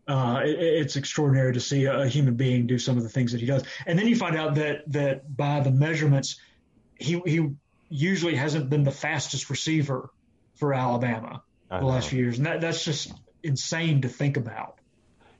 uh, 0.06 0.42
it, 0.44 0.58
it's 0.58 0.96
extraordinary 0.96 1.54
to 1.54 1.60
see 1.60 1.86
a, 1.86 2.06
human 2.06 2.34
being 2.34 2.66
do 2.66 2.78
some 2.78 2.96
of 2.96 3.02
the 3.02 3.08
things 3.08 3.32
that 3.32 3.40
he 3.40 3.46
does. 3.46 3.64
And 3.86 3.98
then 3.98 4.06
you 4.06 4.16
find 4.16 4.36
out 4.36 4.56
that 4.56 4.90
that 4.92 5.36
by 5.36 5.60
the 5.60 5.70
measurements, 5.70 6.36
he 6.98 7.20
he 7.24 7.50
usually 7.88 8.34
hasn't 8.34 8.70
been 8.70 8.84
the 8.84 8.90
fastest 8.90 9.50
receiver 9.50 10.10
for 10.56 10.74
Alabama 10.74 11.42
the 11.70 11.84
last 11.84 12.08
few 12.08 12.20
years, 12.20 12.38
and 12.38 12.46
that, 12.46 12.60
that's 12.60 12.84
just 12.84 13.12
insane 13.42 14.02
to 14.02 14.08
think 14.08 14.36
about. 14.36 14.78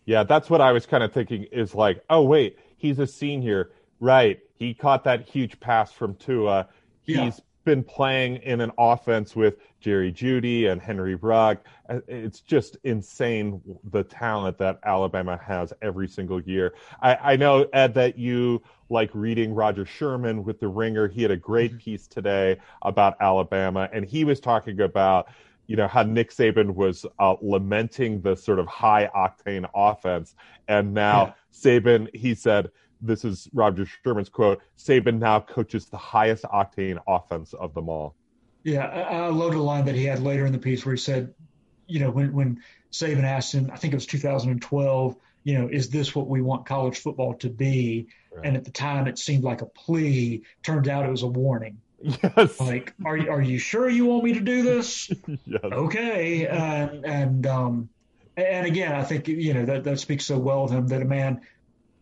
Yeah, 0.05 0.25
that's 0.25 0.51
what 0.51 0.61
I 0.61 0.73
was 0.73 0.85
kind 0.85 1.03
of 1.05 1.13
thinking. 1.13 1.45
Is 1.45 1.75
like, 1.75 2.03
oh 2.11 2.23
wait, 2.23 2.59
he's 2.77 2.99
a 2.99 3.07
senior, 3.07 3.71
right? 4.01 4.41
He 4.65 4.75
caught 4.75 5.05
that 5.05 5.29
huge 5.29 5.59
pass 5.61 5.93
from 5.93 6.15
Tua. 6.17 6.69
He's 7.03 7.17
yeah 7.17 7.31
been 7.65 7.83
playing 7.83 8.37
in 8.37 8.61
an 8.61 8.71
offense 8.79 9.35
with 9.35 9.57
Jerry 9.81 10.13
Jeudy 10.13 10.71
and 10.71 10.81
Henry 10.81 11.15
Rugg. 11.15 11.59
Uh, 11.89 12.01
it's 12.07 12.41
just 12.41 12.77
insane 12.85 13.61
the 13.91 14.05
talent 14.05 14.59
that 14.59 14.79
Alabama 14.85 15.39
has 15.45 15.73
every 15.83 16.09
single 16.09 16.41
year. 16.43 16.75
I, 17.03 17.17
I 17.17 17.37
know, 17.37 17.67
Ed, 17.73 17.95
that 17.95 18.19
you 18.19 18.63
like 18.91 19.11
reading 19.15 19.55
Roger 19.55 19.87
Sherman 19.87 20.45
with 20.45 20.61
The 20.61 20.69
Ringer. 20.69 21.09
He 21.09 21.23
had 21.23 21.31
a 21.31 21.37
great 21.37 21.73
mm-hmm. 21.73 21.79
piece 21.79 22.07
today 22.07 22.59
about 22.83 23.17
Alabama, 23.21 23.89
and 23.93 24.05
he 24.05 24.25
was 24.25 24.41
talking 24.41 24.81
about 24.81 25.29
you 25.67 25.77
know 25.77 25.89
how 25.89 26.03
Nick 26.03 26.31
Saban 26.31 26.75
was 26.75 27.07
uh, 27.19 27.37
lamenting 27.41 28.21
the 28.21 28.37
sort 28.37 28.59
of 28.59 28.67
high 28.67 29.11
octane 29.17 29.67
offense, 29.75 30.35
and 30.69 30.93
now 30.93 31.35
yeah. 31.55 31.79
Saban, 31.81 32.15
he 32.15 32.35
said 32.35 32.71
this 33.07 33.25
is 33.25 33.49
Roger 33.53 33.87
Sherman's 33.87 34.29
quote 34.29 34.61
Saban 34.79 35.19
now 35.19 35.41
coaches 35.41 35.87
the 35.87 35.97
highest 35.97 36.45
octane 36.45 36.99
offense 37.07 37.53
of 37.53 37.75
them 37.75 37.89
all. 37.89 38.15
Yeah, 38.63 38.87
I, 38.87 39.27
I 39.27 39.29
love 39.29 39.53
the 39.53 39.59
line 39.59 39.85
that 39.85 39.95
he 39.95 40.05
had 40.05 40.21
later 40.21 40.47
in 40.47 40.53
the 40.53 40.59
piece 40.59 40.85
where 40.85 40.95
he 40.95 41.01
said, 41.01 41.35
you 41.87 42.01
know, 42.01 42.11
when, 42.11 42.33
when 42.33 42.63
Saban 42.93 43.25
asked 43.25 43.53
him, 43.53 43.71
I 43.73 43.77
think 43.77 43.93
it 43.93 43.97
was 43.97 44.07
2012, 44.07 45.17
you 45.45 45.59
know, 45.59 45.69
is 45.69 45.91
this 45.91 46.15
what 46.15 46.29
we 46.29 46.41
want 46.41 46.65
college 46.65 46.99
football 46.99 47.35
to 47.35 47.51
be? 47.51 48.09
Right. 48.33 48.47
And 48.47 48.57
at 48.57 48.65
the 48.65 48.71
time, 48.71 49.07
it 49.07 49.19
seemed 49.19 49.45
like 49.45 49.61
a 49.61 49.67
plea. 49.67 50.43
Turns 50.63 50.89
out 50.89 51.05
it 51.05 51.11
was 51.11 51.23
a 51.23 51.27
warning. 51.27 51.81
Yes. 52.01 52.61
Like, 52.61 52.93
are 53.05 53.17
you 53.17 53.31
are 53.31 53.41
you 53.41 53.59
sure 53.59 53.89
you 53.89 54.07
want 54.07 54.25
me 54.25 54.35
to 54.35 54.41
do 54.41 54.63
this? 54.63 55.11
yes. 55.47 55.61
Okay. 55.65 56.47
And 56.47 57.05
and 57.07 57.47
um, 57.47 57.89
and 58.37 58.67
again, 58.67 58.93
I 58.93 59.05
think 59.05 59.29
you 59.29 59.55
know 59.55 59.65
that 59.65 59.85
that 59.85 60.01
speaks 60.01 60.27
so 60.27 60.39
well 60.39 60.65
of 60.65 60.71
him 60.71 60.89
that 60.89 61.01
a 61.01 61.07
man 61.07 61.43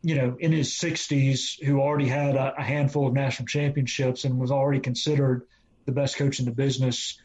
you 0.03 0.17
know, 0.17 0.37
in 0.39 0.53
his 0.53 0.71
60s, 0.73 1.63
who 1.63 1.81
already 1.81 2.09
had 2.09 2.35
a, 2.35 2.55
a, 2.59 2.63
handful 2.63 3.07
of 3.07 3.15
national 3.15 3.47
championships 3.47 4.25
and 4.25 4.39
was 4.39 4.51
already 4.51 4.81
considered 4.81 5.47
the 5.87 5.93
best 5.93 6.17
coach 6.17 6.41
in 6.41 6.45
the 6.45 6.51
business, 6.51 7.21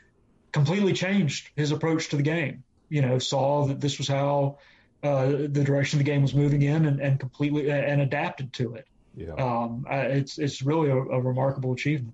completely 0.51 0.93
changed 0.93 1.49
his 1.55 1.71
approach 1.71 2.09
to 2.09 2.15
the 2.15 2.23
game. 2.23 2.63
You 2.89 3.01
know, 3.01 3.19
saw 3.19 3.65
that 3.65 3.81
this 3.81 3.97
was 3.97 4.07
how 4.07 4.59
uh, 5.03 5.25
the 5.27 5.63
direction 5.63 5.97
the 5.97 6.05
game 6.05 6.21
was 6.21 6.33
moving 6.33 6.61
in, 6.61 6.85
and, 6.85 7.01
and 7.01 7.19
completely 7.19 7.69
and 7.69 8.01
adapted 8.01 8.53
to 8.53 8.75
it. 8.75 8.87
Yeah. 9.15 9.33
Um, 9.33 9.85
it's 9.89 10.37
it's 10.37 10.61
really 10.61 10.89
a, 10.89 10.95
a 10.95 11.21
remarkable 11.21 11.73
achievement. 11.73 12.13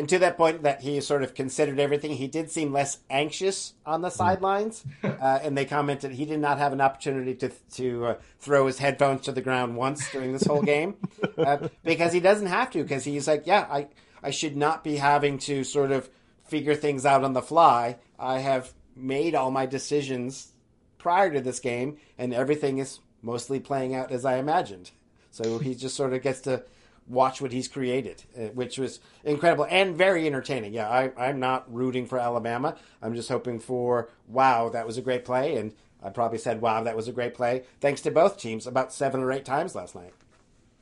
And 0.00 0.08
to 0.08 0.18
that 0.20 0.38
point, 0.38 0.62
that 0.62 0.80
he 0.80 0.98
sort 1.02 1.22
of 1.22 1.34
considered 1.34 1.78
everything, 1.78 2.12
he 2.12 2.26
did 2.26 2.50
seem 2.50 2.72
less 2.72 3.00
anxious 3.10 3.74
on 3.84 4.00
the 4.00 4.08
mm. 4.08 4.12
sidelines. 4.12 4.82
uh, 5.04 5.40
and 5.42 5.54
they 5.54 5.66
commented 5.66 6.12
he 6.12 6.24
did 6.24 6.40
not 6.40 6.56
have 6.56 6.72
an 6.72 6.80
opportunity 6.80 7.34
to 7.34 7.50
to 7.74 8.06
uh, 8.06 8.14
throw 8.38 8.66
his 8.66 8.78
headphones 8.78 9.20
to 9.26 9.32
the 9.32 9.42
ground 9.42 9.76
once 9.76 10.10
during 10.10 10.32
this 10.32 10.46
whole 10.46 10.62
game 10.62 10.96
uh, 11.38 11.68
because 11.84 12.14
he 12.14 12.20
doesn't 12.20 12.46
have 12.46 12.70
to. 12.70 12.82
Because 12.82 13.04
he's 13.04 13.28
like, 13.28 13.46
yeah, 13.46 13.66
I 13.70 13.88
I 14.22 14.30
should 14.30 14.56
not 14.56 14.82
be 14.82 14.96
having 14.96 15.36
to 15.40 15.64
sort 15.64 15.92
of 15.92 16.08
figure 16.44 16.74
things 16.74 17.04
out 17.04 17.22
on 17.22 17.34
the 17.34 17.42
fly. 17.42 17.98
I 18.18 18.38
have 18.38 18.72
made 18.96 19.34
all 19.34 19.50
my 19.50 19.66
decisions 19.66 20.52
prior 20.96 21.30
to 21.30 21.42
this 21.42 21.60
game, 21.60 21.98
and 22.16 22.32
everything 22.32 22.78
is 22.78 23.00
mostly 23.20 23.60
playing 23.60 23.94
out 23.94 24.12
as 24.12 24.24
I 24.24 24.38
imagined. 24.38 24.92
So 25.30 25.58
he 25.58 25.74
just 25.74 25.94
sort 25.94 26.14
of 26.14 26.22
gets 26.22 26.40
to 26.40 26.64
watch 27.10 27.42
what 27.42 27.52
he's 27.52 27.68
created, 27.68 28.22
uh, 28.38 28.46
which 28.54 28.78
was 28.78 29.00
incredible 29.24 29.66
and 29.68 29.96
very 29.96 30.26
entertaining. 30.26 30.72
Yeah, 30.72 30.88
I, 30.88 31.10
I'm 31.18 31.40
not 31.40 31.72
rooting 31.72 32.06
for 32.06 32.18
Alabama. 32.18 32.76
I'm 33.02 33.14
just 33.14 33.28
hoping 33.28 33.58
for, 33.58 34.08
wow, 34.28 34.68
that 34.70 34.86
was 34.86 34.96
a 34.96 35.02
great 35.02 35.24
play. 35.24 35.56
And 35.56 35.72
I 36.02 36.10
probably 36.10 36.38
said, 36.38 36.60
wow, 36.60 36.82
that 36.84 36.96
was 36.96 37.08
a 37.08 37.12
great 37.12 37.34
play, 37.34 37.64
thanks 37.80 38.00
to 38.02 38.10
both 38.10 38.38
teams 38.38 38.66
about 38.66 38.92
seven 38.92 39.20
or 39.20 39.32
eight 39.32 39.44
times 39.44 39.74
last 39.74 39.94
night. 39.94 40.14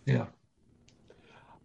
Yeah. 0.05 0.27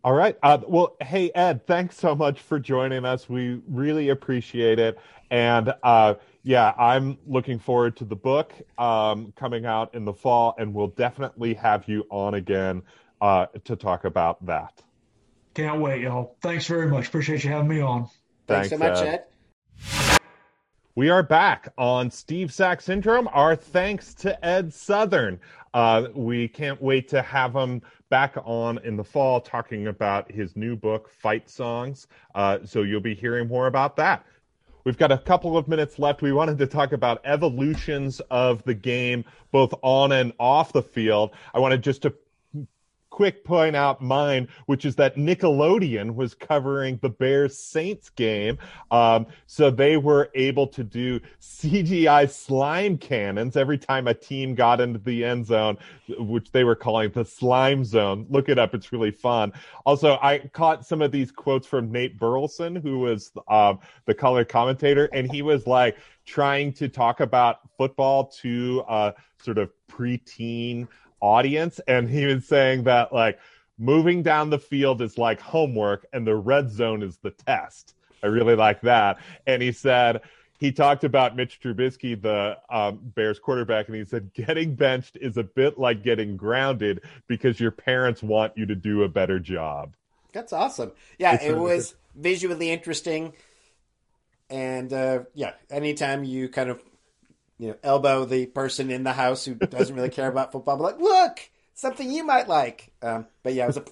All 0.04 0.14
right. 0.14 0.38
Uh, 0.44 0.58
well, 0.68 0.98
hey, 1.02 1.32
Ed, 1.34 1.66
thanks 1.66 1.98
so 1.98 2.14
much 2.16 2.42
for 2.42 2.60
joining 2.60 3.06
us. 3.06 3.30
We 3.30 3.62
really 3.70 4.10
appreciate 4.10 4.80
it. 4.80 4.98
And 5.32 5.74
uh, 5.82 6.16
yeah, 6.44 6.74
I'm 6.78 7.18
looking 7.26 7.58
forward 7.58 7.96
to 7.98 8.06
the 8.06 8.16
book 8.16 8.54
um, 8.78 9.32
coming 9.38 9.66
out 9.66 9.96
in 9.96 10.04
the 10.04 10.14
fall, 10.14 10.56
and 10.58 10.74
we'll 10.74 10.88
definitely 10.88 11.54
have 11.54 11.88
you 11.88 12.06
on 12.10 12.34
again 12.34 12.82
uh, 13.24 13.46
to 13.64 13.78
talk 13.78 14.04
about 14.04 14.46
that. 14.46 14.84
Can't 15.54 15.80
wait, 15.80 16.02
y'all. 16.02 16.36
Thanks 16.42 16.68
very 16.68 16.88
much. 16.88 17.08
Appreciate 17.08 17.44
you 17.46 17.50
having 17.50 17.70
me 17.70 17.80
on. 17.80 18.10
Thanks, 18.48 18.70
Thanks 18.70 18.70
so 18.70 18.78
much, 18.78 18.98
Ed. 18.98 19.24
Ed. 19.80 20.20
We 20.96 21.10
are 21.10 21.24
back 21.24 21.70
on 21.78 22.12
Steve 22.12 22.54
Sax 22.54 22.84
Syndrome. 22.84 23.30
Our 23.32 23.56
thanks 23.56 24.14
to 24.16 24.46
Ed 24.46 24.74
Southern. 24.74 25.40
Uh, 25.74 26.10
we 26.14 26.50
can't 26.50 26.80
wait 26.82 27.08
to 27.10 27.22
have 27.22 27.56
him 27.56 27.82
back 28.10 28.36
on 28.44 28.78
in 28.80 28.98
the 28.98 29.04
fall 29.06 29.40
talking 29.40 29.88
about 29.88 30.30
his 30.30 30.56
new 30.58 30.76
book, 30.76 31.10
Fight 31.10 31.50
Songs. 31.50 32.08
Uh, 32.36 32.60
so 32.66 32.82
you'll 32.82 33.00
be 33.00 33.16
hearing 33.16 33.48
more 33.48 33.68
about 33.68 33.96
that. 33.96 34.26
We've 34.84 34.98
got 34.98 35.14
a 35.14 35.18
couple 35.18 35.58
of 35.58 35.70
minutes 35.70 35.98
left. 35.98 36.22
We 36.22 36.34
wanted 36.34 36.58
to 36.58 36.68
talk 36.68 36.92
about 36.92 37.22
evolutions 37.24 38.20
of 38.30 38.62
the 38.64 38.74
game, 38.74 39.24
both 39.52 39.74
on 39.82 40.12
and 40.12 40.34
off 40.40 40.74
the 40.74 40.84
field. 40.84 41.32
I 41.54 41.60
wanted 41.60 41.82
just 41.82 42.02
to 42.02 42.14
quick 43.14 43.44
point 43.44 43.76
out 43.76 44.02
mine, 44.02 44.48
which 44.66 44.86
is 44.86 44.96
that 44.96 45.16
Nickelodeon 45.18 46.16
was 46.16 46.34
covering 46.34 46.98
the 47.04 47.10
Bears 47.10 47.56
Saints 47.56 48.10
game. 48.10 48.58
Um, 48.90 49.28
so 49.46 49.70
they 49.70 49.98
were 49.98 50.32
able 50.34 50.66
to 50.70 50.84
do 50.84 51.20
CGI 51.40 52.28
slime 52.28 52.98
cannons 52.98 53.56
every 53.56 53.78
time 53.78 54.08
a 54.08 54.16
team 54.16 54.56
got 54.56 54.82
into 54.82 54.98
the 54.98 55.24
end 55.24 55.46
zone, 55.46 55.78
which 56.18 56.52
they 56.52 56.64
were 56.64 56.76
calling 56.76 57.12
the 57.12 57.24
slime 57.24 57.86
zone. 57.86 58.26
Look 58.32 58.50
it 58.50 58.58
up. 58.58 58.74
It's 58.74 58.92
really 58.92 59.12
fun. 59.12 59.54
Also, 59.86 60.18
I 60.20 60.40
caught 60.52 60.84
some 60.84 61.04
of 61.04 61.12
these 61.12 61.32
quotes 61.32 61.68
from 61.68 61.92
Nate 61.92 62.18
Burleson, 62.18 62.76
who 62.76 62.98
was 62.98 63.32
um, 63.48 63.78
the 64.08 64.16
color 64.16 64.44
commentator, 64.44 65.08
and 65.14 65.32
he 65.32 65.44
was 65.44 65.68
like, 65.68 65.98
trying 66.26 66.72
to 66.72 66.88
talk 66.88 67.20
about 67.20 67.60
football 67.78 68.26
to 68.26 68.82
uh, 68.88 69.12
sort 69.44 69.58
of 69.58 69.70
preteen 69.92 70.88
audience 71.24 71.80
and 71.88 72.10
he 72.10 72.26
was 72.26 72.46
saying 72.46 72.84
that 72.84 73.14
like 73.14 73.40
moving 73.80 74.22
down 74.22 74.50
the 74.50 74.60
field 74.60 75.02
is 75.02 75.18
like 75.18 75.40
homework 75.40 76.06
and 76.12 76.28
the 76.28 76.36
red 76.36 76.70
zone 76.70 77.02
is 77.02 77.18
the 77.18 77.32
test. 77.32 77.96
I 78.22 78.28
really 78.28 78.56
like 78.56 78.82
that. 78.82 79.20
And 79.48 79.62
he 79.62 79.72
said 79.72 80.22
he 80.60 80.72
talked 80.72 81.06
about 81.06 81.36
Mitch 81.36 81.60
Trubisky, 81.62 82.22
the 82.22 82.58
um, 82.70 83.00
Bears 83.16 83.40
quarterback, 83.40 83.88
and 83.88 83.96
he 83.96 84.04
said 84.04 84.34
getting 84.34 84.76
benched 84.76 85.18
is 85.20 85.38
a 85.38 85.44
bit 85.44 85.80
like 85.80 86.04
getting 86.04 86.36
grounded 86.36 87.02
because 87.28 87.60
your 87.60 87.72
parents 87.72 88.22
want 88.22 88.58
you 88.58 88.66
to 88.66 88.76
do 88.76 89.04
a 89.04 89.10
better 89.10 89.40
job. 89.40 89.96
That's 90.34 90.52
awesome. 90.52 90.92
Yeah, 91.18 91.36
it's 91.36 91.46
it 91.46 91.58
was 91.58 91.96
visually 92.16 92.70
interesting, 92.70 93.34
and 94.50 94.92
uh, 94.92 95.20
yeah, 95.34 95.54
anytime 95.70 96.24
you 96.24 96.50
kind 96.50 96.70
of 96.70 96.82
you 97.64 97.70
know, 97.70 97.78
elbow 97.82 98.26
the 98.26 98.46
person 98.46 98.92
in 98.92 99.04
the 99.04 99.14
house 99.14 99.46
who 99.46 99.56
doesn't 99.56 99.96
really 99.96 100.10
care 100.10 100.28
about 100.28 100.52
football. 100.52 100.76
But 100.76 100.84
like, 100.84 101.00
look, 101.00 101.40
something 101.74 102.12
you 102.12 102.26
might 102.26 102.50
like. 102.50 102.92
Um, 103.02 103.26
but 103.42 103.54
yeah, 103.54 103.64
it 103.64 103.68
was 103.68 103.78
a, 103.78 103.86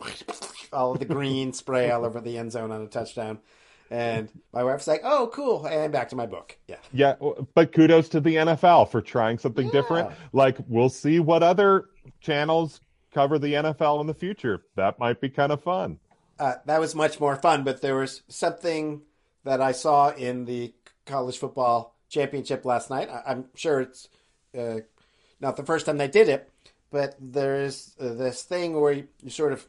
all 0.76 0.92
of 0.92 1.00
the 1.00 1.06
green 1.06 1.54
spray 1.54 1.90
all 1.90 2.04
over 2.04 2.20
the 2.20 2.38
end 2.38 2.52
zone 2.52 2.70
on 2.72 2.82
a 2.82 2.88
touchdown. 2.88 3.40
And 3.90 4.28
my 4.54 4.66
wife's 4.66 4.88
like, 4.88 5.02
"Oh, 5.04 5.30
cool!" 5.34 5.66
And 5.66 5.92
back 5.92 6.10
to 6.10 6.16
my 6.18 6.26
book. 6.26 6.58
Yeah, 6.68 6.78
yeah. 6.94 7.16
But 7.54 7.72
kudos 7.74 8.10
to 8.10 8.20
the 8.20 8.36
NFL 8.36 8.90
for 8.90 9.02
trying 9.02 9.38
something 9.38 9.66
yeah. 9.68 9.72
different. 9.72 10.12
Like, 10.34 10.58
we'll 10.68 10.90
see 10.90 11.20
what 11.20 11.44
other 11.44 11.86
channels 12.20 12.82
cover 13.14 13.40
the 13.40 13.54
NFL 13.54 14.02
in 14.02 14.08
the 14.08 14.14
future. 14.14 14.64
That 14.76 15.00
might 15.00 15.20
be 15.20 15.30
kind 15.30 15.52
of 15.52 15.62
fun. 15.64 16.00
Uh, 16.40 16.56
that 16.66 16.80
was 16.80 16.96
much 16.96 17.20
more 17.20 17.36
fun. 17.38 17.66
But 17.66 17.82
there 17.82 17.96
was 17.96 18.22
something 18.30 19.02
that 19.44 19.62
I 19.62 19.74
saw 19.74 20.12
in 20.12 20.46
the 20.46 20.74
college 21.06 21.38
football 21.38 21.98
championship 22.12 22.66
last 22.66 22.90
night. 22.90 23.10
I, 23.10 23.32
am 23.32 23.46
sure 23.56 23.82
it's 23.82 24.10
uh, 24.58 24.82
not 25.40 25.56
the 25.58 25.64
first 25.64 25.88
time 25.88 25.98
they 25.98 26.08
did 26.08 26.30
it, 26.30 26.50
but 26.92 27.16
there's 27.20 27.96
uh, 28.00 28.14
this 28.14 28.44
thing 28.44 28.80
where 28.80 28.94
you, 28.94 29.08
you 29.24 29.32
sort 29.32 29.54
of 29.54 29.66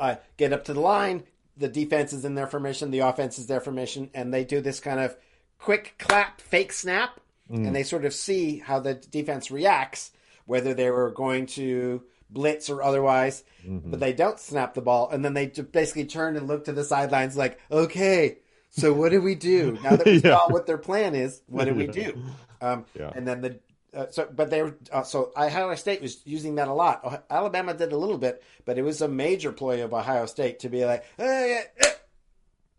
uh, 0.00 0.16
get 0.36 0.52
up 0.52 0.64
to 0.64 0.74
the 0.74 0.80
line. 0.80 1.22
The 1.56 1.68
defense 1.68 2.12
is 2.12 2.24
in 2.24 2.34
their 2.34 2.46
formation, 2.46 2.90
the 2.90 3.00
offense 3.00 3.38
is 3.38 3.46
their 3.46 3.60
formation, 3.60 4.10
and 4.14 4.32
they 4.32 4.42
do 4.42 4.60
this 4.60 4.80
kind 4.80 4.98
of 4.98 5.16
quick 5.58 5.94
clap, 5.98 6.40
fake 6.40 6.72
snap, 6.72 7.20
mm. 7.50 7.66
and 7.66 7.76
they 7.76 7.82
sort 7.82 8.06
of 8.06 8.14
see 8.14 8.58
how 8.58 8.80
the 8.80 8.94
defense 8.94 9.50
reacts, 9.50 10.10
whether 10.46 10.72
they 10.72 10.90
were 10.90 11.10
going 11.10 11.46
to 11.46 12.02
blitz 12.30 12.70
or 12.70 12.82
otherwise, 12.82 13.44
mm-hmm. 13.64 13.90
but 13.90 14.00
they 14.00 14.14
don't 14.14 14.40
snap 14.40 14.72
the 14.72 14.80
ball, 14.80 15.10
and 15.10 15.22
then 15.22 15.34
they 15.34 15.46
basically 15.46 16.06
turn 16.06 16.36
and 16.36 16.48
look 16.48 16.64
to 16.64 16.72
the 16.72 16.84
sidelines 16.84 17.36
like, 17.36 17.60
okay, 17.70 18.38
so 18.72 18.92
what 18.92 19.10
do 19.10 19.20
we 19.20 19.34
do 19.34 19.78
now 19.84 19.96
that 19.96 20.06
we 20.06 20.12
yeah. 20.24 20.36
saw 20.36 20.48
what 20.48 20.66
their 20.66 20.78
plan 20.78 21.14
is? 21.14 21.42
What 21.46 21.66
do 21.66 21.74
we 21.74 21.86
do? 21.86 22.20
Um, 22.60 22.86
yeah. 22.98 23.12
And 23.14 23.28
then 23.28 23.42
the 23.42 23.58
uh, 23.94 24.06
so, 24.10 24.26
but 24.34 24.48
they 24.48 24.62
were 24.62 24.74
uh, 24.90 25.02
so 25.02 25.30
Ohio 25.36 25.74
State 25.74 26.00
was 26.00 26.22
using 26.24 26.54
that 26.54 26.68
a 26.68 26.72
lot. 26.72 27.24
Alabama 27.28 27.74
did 27.74 27.92
a 27.92 27.96
little 27.96 28.16
bit, 28.16 28.42
but 28.64 28.78
it 28.78 28.82
was 28.82 29.02
a 29.02 29.08
major 29.08 29.52
ploy 29.52 29.84
of 29.84 29.92
Ohio 29.92 30.24
State 30.24 30.60
to 30.60 30.70
be 30.70 30.86
like, 30.86 31.04
eh, 31.18 31.64
eh. 31.78 31.90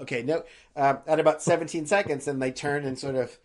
okay, 0.01 0.23
no, 0.23 0.43
uh, 0.75 0.95
at 1.05 1.19
about 1.19 1.43
17 1.43 1.85
seconds, 1.85 2.27
and 2.27 2.41
they 2.41 2.51
turn 2.51 2.85
and 2.85 2.97
sort 2.97 3.15
of, 3.15 3.37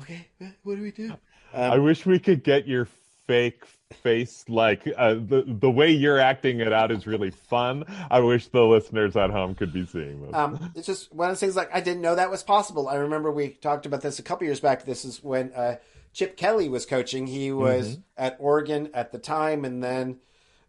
okay, 0.00 0.28
what 0.62 0.76
do 0.76 0.82
we 0.82 0.92
do? 0.92 1.10
Um, 1.52 1.72
I 1.72 1.78
wish 1.78 2.06
we 2.06 2.18
could 2.18 2.42
get 2.42 2.66
your 2.66 2.88
fake 3.26 3.64
face 4.02 4.44
like 4.48 4.82
uh, 4.96 5.14
the 5.14 5.44
the 5.46 5.70
way 5.70 5.90
you're 5.90 6.18
acting 6.18 6.60
it 6.60 6.72
out 6.72 6.90
is 6.90 7.06
really 7.06 7.30
fun. 7.30 7.84
I 8.10 8.20
wish 8.20 8.48
the 8.48 8.64
listeners 8.64 9.16
at 9.16 9.30
home 9.30 9.54
could 9.54 9.72
be 9.72 9.86
seeing 9.86 10.22
this. 10.22 10.34
Um, 10.34 10.72
it's 10.74 10.86
just 10.86 11.12
one 11.12 11.28
of 11.28 11.32
those 11.32 11.40
things 11.40 11.56
like 11.56 11.74
I 11.74 11.80
didn't 11.80 12.02
know 12.02 12.14
that 12.14 12.30
was 12.30 12.42
possible. 12.42 12.88
I 12.88 12.96
remember 12.96 13.30
we 13.30 13.50
talked 13.50 13.86
about 13.86 14.02
this 14.02 14.18
a 14.18 14.22
couple 14.22 14.46
years 14.46 14.60
back. 14.60 14.84
This 14.84 15.04
is 15.04 15.22
when 15.22 15.52
uh, 15.52 15.76
Chip 16.12 16.36
Kelly 16.36 16.68
was 16.68 16.86
coaching. 16.86 17.26
He 17.26 17.52
was 17.52 17.92
mm-hmm. 17.92 18.00
at 18.16 18.36
Oregon 18.38 18.90
at 18.94 19.12
the 19.12 19.18
time, 19.18 19.64
and 19.64 19.82
then 19.82 20.18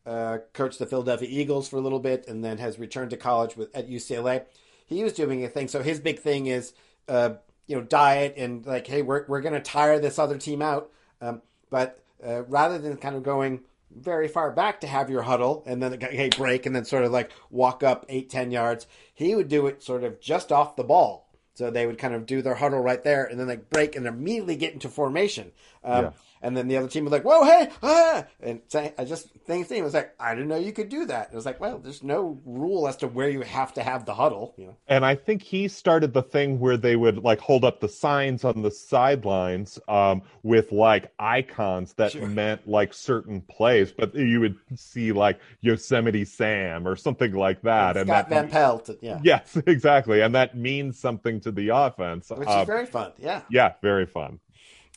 uh, 0.06 0.40
coached 0.54 0.80
the 0.80 0.86
Philadelphia 0.86 1.28
Eagles 1.30 1.68
for 1.68 1.78
a 1.78 1.82
little 1.82 2.00
bit, 2.00 2.28
and 2.28 2.44
then 2.44 2.58
has 2.58 2.80
returned 2.80 3.12
to 3.12 3.18
college 3.18 3.58
with 3.58 3.76
at 3.76 3.90
UCLA. 3.90 4.46
He 4.86 5.04
was 5.04 5.14
doing 5.14 5.44
a 5.44 5.50
thing. 5.50 5.68
So 5.68 5.82
his 5.82 6.00
big 6.00 6.20
thing 6.20 6.46
is, 6.46 6.74
uh, 7.08 7.36
you 7.66 7.76
know, 7.76 7.82
diet 7.82 8.36
and 8.38 8.66
like, 8.66 8.88
hey, 8.88 9.02
we're 9.02 9.26
we're 9.28 9.42
going 9.42 9.54
to 9.54 9.62
tire 9.62 10.00
this 10.00 10.20
other 10.20 10.38
team 10.38 10.62
out, 10.62 10.92
um, 11.22 11.42
but 11.70 12.05
uh, 12.26 12.44
rather 12.44 12.78
than 12.78 12.98
kind 12.98 13.16
of 13.16 13.24
going 13.24 13.62
very 13.96 14.28
far 14.28 14.52
back 14.52 14.82
to 14.82 14.88
have 14.88 15.10
your 15.10 15.22
huddle 15.22 15.64
and 15.66 15.82
then 15.82 16.00
hey 16.02 16.30
break 16.36 16.66
and 16.66 16.76
then 16.76 16.84
sort 16.84 17.06
of 17.06 17.12
like 17.12 17.32
walk 17.50 17.82
up 17.82 18.06
eight 18.10 18.30
ten 18.30 18.52
yards 18.52 18.88
he 19.14 19.36
would 19.36 19.48
do 19.48 19.68
it 19.68 19.82
sort 19.82 20.04
of 20.04 20.20
just 20.20 20.52
off 20.52 20.76
the 20.76 20.84
ball 20.84 21.30
so 21.54 21.70
they 21.70 21.88
would 21.88 21.98
kind 21.98 22.14
of 22.14 22.26
do 22.26 22.42
their 22.42 22.56
huddle 22.56 22.82
right 22.82 23.04
there 23.04 23.24
and 23.24 23.40
then 23.40 23.48
like 23.48 23.70
break 23.70 23.96
and 23.96 24.06
immediately 24.06 24.56
get 24.56 24.74
into 24.74 24.90
formation 24.90 25.52
um, 25.84 26.06
yeah. 26.06 26.12
And 26.46 26.56
then 26.56 26.68
the 26.68 26.78
other 26.78 26.88
team 26.88 27.06
was 27.06 27.12
like, 27.12 27.24
"Whoa, 27.24 27.44
hey, 27.44 27.70
ah!" 27.82 28.24
And 28.40 28.62
I 29.00 29.04
just 29.04 29.30
thing 29.48 29.64
thing 29.64 29.84
was 29.84 29.96
like, 29.96 30.14
"I 30.20 30.36
didn't 30.36 30.50
know 30.50 30.58
you 30.58 30.74
could 30.74 30.90
do 30.90 31.08
that." 31.08 31.30
It 31.32 31.36
was 31.36 31.44
like, 31.44 31.60
"Well, 31.60 31.80
there's 31.80 32.04
no 32.04 32.40
rule 32.46 32.88
as 32.88 32.98
to 32.98 33.08
where 33.08 33.28
you 33.28 33.42
have 33.42 33.74
to 33.74 33.82
have 33.82 34.06
the 34.06 34.14
huddle." 34.14 34.54
You 34.56 34.68
know. 34.68 34.76
And 34.88 35.04
I 35.04 35.16
think 35.16 35.42
he 35.42 35.68
started 35.68 36.14
the 36.14 36.22
thing 36.22 36.60
where 36.60 36.78
they 36.78 36.98
would 36.98 37.24
like 37.24 37.40
hold 37.40 37.66
up 37.66 37.80
the 37.80 37.90
signs 37.90 38.44
on 38.44 38.62
the 38.62 38.70
sidelines 38.70 39.80
um, 39.88 40.22
with 40.44 40.72
like 40.72 41.12
icons 41.18 41.94
that 41.94 42.12
sure. 42.12 42.28
meant 42.28 42.68
like 42.68 42.94
certain 42.94 43.42
plays, 43.42 43.92
but 43.92 44.14
you 44.14 44.40
would 44.40 44.56
see 44.76 45.14
like 45.14 45.40
Yosemite 45.62 46.26
Sam 46.26 46.88
or 46.88 46.96
something 46.96 47.34
like 47.34 47.64
that, 47.64 47.98
and, 47.98 48.02
and 48.02 48.08
Scott 48.08 48.30
that 48.30 48.42
Van 48.42 48.50
Pelt, 48.52 48.92
yeah, 49.02 49.20
yes, 49.24 49.58
exactly, 49.66 50.22
and 50.22 50.36
that 50.36 50.56
means 50.56 51.00
something 51.00 51.40
to 51.40 51.52
the 51.52 51.70
offense, 51.70 52.30
which 52.30 52.48
um, 52.48 52.62
is 52.62 52.68
very 52.68 52.86
fun. 52.86 53.14
Yeah, 53.18 53.42
yeah, 53.50 53.74
very 53.82 54.06
fun. 54.06 54.40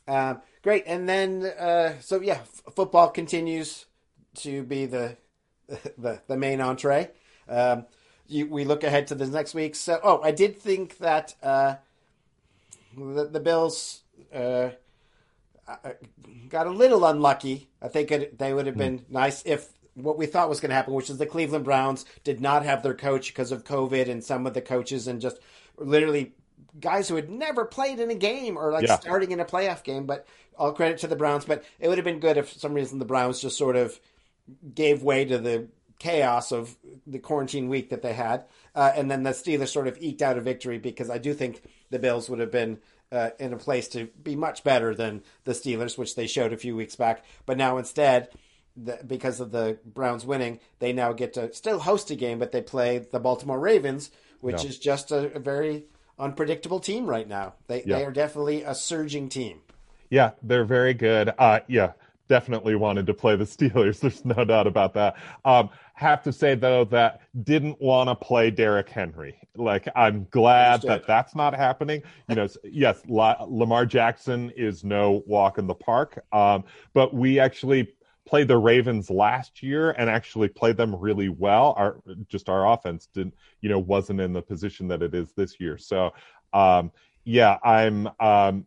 Um, 0.07 0.43
great, 0.69 0.85
and 0.87 1.09
then 1.09 1.45
uh, 1.59 1.95
so 2.01 2.21
yeah, 2.21 2.41
f- 2.43 2.75
football 2.75 3.09
continues 3.09 3.87
to 4.35 4.63
be 4.65 4.85
the 4.85 5.17
the, 5.97 6.21
the 6.27 6.37
main 6.37 6.61
entree. 6.61 7.11
Um, 7.49 7.87
you, 8.27 8.47
we 8.47 8.67
look 8.67 8.85
ahead 8.85 9.07
to 9.07 9.15
the 9.15 9.27
next 9.27 9.55
week. 9.55 9.75
So, 9.75 9.99
oh, 10.05 10.21
I 10.21 10.31
did 10.31 10.59
think 10.59 10.99
that 10.99 11.35
uh, 11.43 11.77
the, 12.95 13.25
the 13.25 13.41
Bills 13.41 14.03
uh, 14.35 14.71
uh 15.67 15.77
got 16.51 16.67
a 16.67 16.71
little 16.71 17.07
unlucky. 17.07 17.71
I 17.81 17.89
think 17.89 18.11
it, 18.11 18.39
they 18.39 18.53
would 18.53 18.67
have 18.67 18.77
been 18.77 18.99
mm. 18.99 19.11
nice 19.11 19.43
if 19.47 19.71
what 19.95 20.19
we 20.19 20.27
thought 20.27 20.51
was 20.51 20.61
going 20.61 20.69
to 20.69 20.75
happen, 20.75 20.93
which 20.93 21.09
is 21.09 21.17
the 21.17 21.25
Cleveland 21.25 21.65
Browns 21.65 22.05
did 22.25 22.43
not 22.43 22.67
have 22.67 22.83
their 22.83 22.95
coach 22.95 23.29
because 23.29 23.53
of 23.53 23.65
COVID, 23.65 24.11
and 24.11 24.23
some 24.23 24.47
of 24.47 24.53
the 24.53 24.61
coaches 24.61 25.09
and 25.09 25.19
just 25.19 25.39
literally 25.79 26.35
guys 26.79 27.09
who 27.09 27.17
had 27.17 27.31
never 27.31 27.65
played 27.65 27.99
in 28.01 28.11
a 28.11 28.15
game 28.15 28.57
or 28.57 28.71
like 28.71 28.87
yeah. 28.87 28.99
starting 28.99 29.33
in 29.33 29.41
a 29.41 29.45
playoff 29.47 29.83
game. 29.83 30.05
But 30.05 30.27
all 30.59 30.73
credit 30.73 30.99
to 30.99 31.07
the 31.07 31.17
Browns. 31.17 31.45
But 31.45 31.65
it 31.79 31.89
would 31.89 31.99
have 31.99 32.05
been 32.05 32.21
good 32.21 32.37
if 32.37 32.51
for 32.51 32.59
some 32.59 32.75
reason 32.75 32.99
the 32.99 33.05
Browns 33.05 33.41
just 33.41 33.57
sort 33.57 33.77
of 33.77 33.99
gave 34.75 35.03
way 35.03 35.25
to 35.25 35.39
the 35.39 35.69
chaos 35.99 36.53
of 36.53 36.77
the 37.07 37.19
quarantine 37.19 37.69
week 37.69 37.91
that 37.91 38.03
they 38.03 38.13
had, 38.13 38.45
uh, 38.75 38.93
and 38.95 39.11
then 39.11 39.23
the 39.25 39.31
Steelers 39.31 39.69
sort 39.69 39.89
of 39.89 39.99
eked 40.01 40.23
out 40.23 40.39
a 40.39 40.41
victory 40.41 40.79
because 40.79 41.11
I 41.11 41.19
do 41.19 41.35
think 41.35 41.63
the 41.91 41.99
Bills 41.99 42.29
would 42.29 42.41
have 42.41 42.53
been. 42.53 42.79
Uh, 43.11 43.31
in 43.39 43.55
a 43.55 43.57
place 43.57 43.89
to 43.89 44.05
be 44.23 44.37
much 44.37 44.63
better 44.63 44.95
than 44.95 45.23
the 45.45 45.53
Steelers, 45.53 45.97
which 45.97 46.15
they 46.15 46.27
showed 46.27 46.53
a 46.53 46.59
few 46.59 46.77
weeks 46.77 46.95
back. 46.95 47.25
But 47.47 47.57
now 47.57 47.79
instead, 47.79 48.29
the, 48.85 48.99
because 49.07 49.41
of 49.41 49.51
the 49.51 49.79
Browns 49.85 50.25
winning, 50.25 50.61
they 50.79 50.93
now 50.93 51.13
get 51.13 51.35
to 51.35 51.53
still 51.53 51.79
host 51.79 52.11
a 52.11 52.15
game, 52.15 52.39
but 52.39 52.53
they 52.53 52.63
play 52.63 52.99
the 52.99 53.19
Baltimore 53.19 53.59
Ravens, 53.59 54.11
which 54.41 54.65
is 54.65 54.79
just 54.79 55.11
a, 55.11 55.33
a, 55.35 55.39
very 55.39 55.85
unpredictable 56.19 56.81
team 56.81 57.07
right 57.07 57.27
now. 57.27 57.55
They 57.67 57.83
they 57.83 58.05
are 58.05 58.13
definitely 58.13 58.63
a 58.63 58.75
surging 58.75 59.29
team. 59.29 59.61
Yeah, 60.11 60.33
they're 60.43 60.65
very 60.65 60.95
good. 60.95 61.33
Uh, 61.39 61.61
yeah, 61.69 61.93
definitely 62.29 62.77
wanted 62.77 63.07
to 63.07 63.15
play 63.15 63.37
the 63.37 63.45
Steelers. 63.45 64.01
There's 64.01 64.25
no 64.25 64.45
doubt 64.45 64.67
about 64.67 64.95
that. 64.95 65.17
Um, 65.45 65.71
have 65.95 66.23
to 66.23 66.33
say 66.33 66.55
though 66.55 66.85
that 66.85 67.23
didn't 67.43 67.81
want 67.81 68.09
to 68.09 68.15
play 68.15 68.51
Derrick 68.51 68.89
Henry. 68.89 69.37
Like 69.57 69.89
I'm 69.97 70.29
glad 70.31 70.83
that 70.83 71.07
that's 71.07 71.35
not 71.35 71.55
happening. 71.55 72.03
You 72.29 72.37
know, 72.37 72.49
yes, 72.63 73.03
La- 73.09 73.45
Lamar 73.49 73.85
Jackson 73.85 74.51
is 74.57 74.85
no 74.85 75.25
walk 75.27 75.59
in 75.59 75.67
the 75.67 75.75
park. 75.75 76.25
Um, 76.33 76.63
but 76.95 77.15
we 77.15 77.41
actually 77.41 77.93
played 78.29 78.47
the 78.47 78.59
Ravens 78.59 79.11
last 79.11 79.63
year 79.63 79.93
and 79.93 80.09
actually 80.09 80.49
played 80.49 80.77
them 80.77 80.95
really 80.95 81.31
well. 81.31 81.75
Our 81.77 82.01
just 82.29 82.49
our 82.49 82.73
offense 82.73 83.09
didn't, 83.13 83.35
you 83.63 83.69
know, 83.69 83.79
wasn't 83.79 84.21
in 84.21 84.33
the 84.33 84.43
position 84.43 84.87
that 84.89 85.03
it 85.03 85.15
is 85.15 85.33
this 85.33 85.59
year. 85.59 85.79
So, 85.79 86.13
um, 86.53 86.93
yeah, 87.25 87.57
I'm 87.65 88.09
um, 88.21 88.67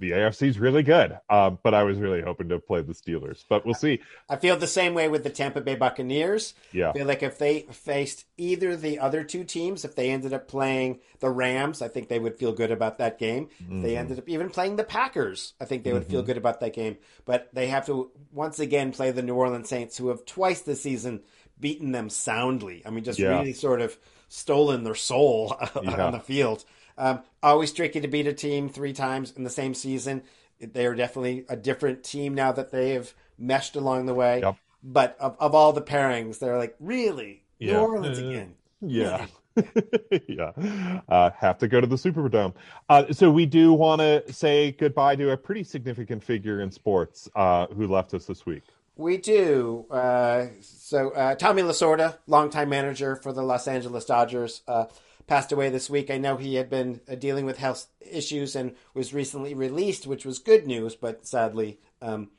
the 0.00 0.12
AFC 0.12 0.48
is 0.48 0.58
really 0.58 0.82
good, 0.82 1.18
uh, 1.28 1.50
but 1.50 1.74
I 1.74 1.84
was 1.84 1.98
really 1.98 2.22
hoping 2.22 2.48
to 2.48 2.58
play 2.58 2.80
the 2.80 2.94
Steelers. 2.94 3.44
But 3.48 3.64
we'll 3.64 3.74
see. 3.74 4.00
I 4.28 4.36
feel 4.36 4.56
the 4.56 4.66
same 4.66 4.94
way 4.94 5.08
with 5.08 5.22
the 5.22 5.30
Tampa 5.30 5.60
Bay 5.60 5.76
Buccaneers. 5.76 6.54
Yeah, 6.72 6.90
I 6.90 6.92
feel 6.94 7.06
like 7.06 7.22
if 7.22 7.38
they 7.38 7.60
faced 7.70 8.24
either 8.38 8.76
the 8.76 8.98
other 8.98 9.22
two 9.22 9.44
teams, 9.44 9.84
if 9.84 9.94
they 9.94 10.10
ended 10.10 10.32
up 10.32 10.48
playing 10.48 11.00
the 11.20 11.28
Rams, 11.28 11.82
I 11.82 11.88
think 11.88 12.08
they 12.08 12.18
would 12.18 12.38
feel 12.38 12.52
good 12.52 12.72
about 12.72 12.98
that 12.98 13.18
game. 13.18 13.48
Mm-hmm. 13.62 13.76
If 13.76 13.82
they 13.82 13.96
ended 13.96 14.18
up 14.18 14.28
even 14.28 14.48
playing 14.48 14.76
the 14.76 14.84
Packers, 14.84 15.52
I 15.60 15.66
think 15.66 15.84
they 15.84 15.92
would 15.92 16.02
mm-hmm. 16.02 16.10
feel 16.10 16.22
good 16.22 16.38
about 16.38 16.60
that 16.60 16.72
game. 16.72 16.96
But 17.26 17.50
they 17.52 17.68
have 17.68 17.86
to 17.86 18.10
once 18.32 18.58
again 18.58 18.92
play 18.92 19.10
the 19.10 19.22
New 19.22 19.34
Orleans 19.34 19.68
Saints, 19.68 19.98
who 19.98 20.08
have 20.08 20.24
twice 20.24 20.62
this 20.62 20.82
season 20.82 21.22
beaten 21.60 21.92
them 21.92 22.08
soundly. 22.08 22.82
I 22.86 22.90
mean, 22.90 23.04
just 23.04 23.18
yeah. 23.18 23.38
really 23.38 23.52
sort 23.52 23.82
of 23.82 23.98
stolen 24.28 24.84
their 24.84 24.94
soul 24.94 25.54
yeah. 25.82 26.06
on 26.06 26.12
the 26.12 26.20
field. 26.20 26.64
Um, 27.00 27.22
always 27.42 27.72
tricky 27.72 28.00
to 28.00 28.08
beat 28.08 28.26
a 28.26 28.32
team 28.32 28.68
three 28.68 28.92
times 28.92 29.32
in 29.34 29.42
the 29.42 29.50
same 29.50 29.74
season. 29.74 30.22
They 30.60 30.84
are 30.84 30.94
definitely 30.94 31.46
a 31.48 31.56
different 31.56 32.04
team 32.04 32.34
now 32.34 32.52
that 32.52 32.70
they 32.70 32.90
have 32.90 33.14
meshed 33.38 33.74
along 33.74 34.06
the 34.06 34.14
way. 34.14 34.40
Yep. 34.40 34.56
But 34.82 35.16
of, 35.18 35.36
of 35.40 35.54
all 35.54 35.72
the 35.72 35.82
pairings, 35.82 36.38
they're 36.38 36.58
like, 36.58 36.76
really? 36.78 37.42
Yeah. 37.58 37.72
New 37.72 37.78
Orleans 37.78 38.18
uh, 38.18 38.26
again? 38.26 38.54
Yeah. 38.82 39.26
yeah. 40.28 41.00
Uh, 41.08 41.30
have 41.38 41.58
to 41.58 41.68
go 41.68 41.80
to 41.80 41.86
the 41.86 41.96
Superdome. 41.96 42.54
Uh, 42.88 43.12
so 43.12 43.30
we 43.30 43.46
do 43.46 43.72
want 43.72 44.00
to 44.00 44.30
say 44.32 44.72
goodbye 44.72 45.16
to 45.16 45.30
a 45.30 45.36
pretty 45.36 45.64
significant 45.64 46.22
figure 46.22 46.60
in 46.60 46.70
sports 46.70 47.28
uh, 47.34 47.66
who 47.68 47.86
left 47.86 48.12
us 48.14 48.26
this 48.26 48.44
week. 48.44 48.62
We 48.96 49.16
do. 49.16 49.86
Uh, 49.90 50.48
so 50.60 51.10
uh, 51.12 51.34
Tommy 51.34 51.62
Lasorda, 51.62 52.18
longtime 52.26 52.68
manager 52.68 53.16
for 53.16 53.32
the 53.32 53.42
Los 53.42 53.66
Angeles 53.66 54.04
Dodgers, 54.04 54.62
uh, 54.68 54.84
passed 55.30 55.52
away 55.52 55.70
this 55.70 55.88
week. 55.88 56.10
I 56.10 56.18
know 56.18 56.36
he 56.36 56.56
had 56.56 56.68
been 56.68 57.00
uh, 57.08 57.14
dealing 57.14 57.46
with 57.46 57.56
health 57.56 57.86
issues 58.00 58.56
and 58.56 58.74
was 58.94 59.14
recently 59.14 59.54
released, 59.54 60.04
which 60.04 60.26
was 60.26 60.40
good 60.40 60.66
news, 60.66 60.96
but 60.96 61.24
sadly, 61.24 61.78
um, 62.02 62.30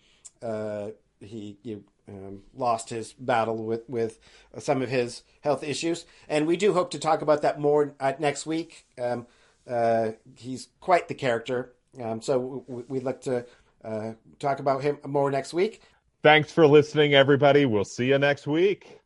uh, 0.44 0.89
he 1.22 1.58
you, 1.64 1.86
um, 2.10 2.42
lost 2.54 2.89
his 2.89 3.14
battle 3.14 3.64
with, 3.64 3.89
with 3.89 4.20
some 4.60 4.82
of 4.82 4.89
his 4.89 5.24
health 5.39 5.64
issues. 5.64 6.06
And 6.28 6.46
we 6.46 6.58
do 6.58 6.74
hope 6.74 6.92
to 6.92 7.00
talk 7.00 7.22
about 7.22 7.44
that 7.44 7.62
more 7.62 7.96
uh, 8.02 8.12
next 8.20 8.46
week. 8.46 8.86
Um, 9.02 9.26
uh, 9.66 10.12
he's 10.36 10.68
quite 10.82 11.08
the 11.08 11.14
character. 11.14 11.72
Um, 11.98 12.22
so 12.22 12.66
we'd 12.68 13.04
like 13.04 13.22
to 13.22 13.46
uh, 13.86 14.12
talk 14.38 14.60
about 14.60 14.82
him 14.82 14.98
more 15.08 15.32
next 15.32 15.54
week. 15.54 15.82
Thanks 16.24 16.52
for 16.52 16.68
listening, 16.68 17.14
everybody. 17.14 17.66
We'll 17.66 17.86
see 17.86 18.10
you 18.10 18.20
next 18.20 18.48
week. 18.48 19.01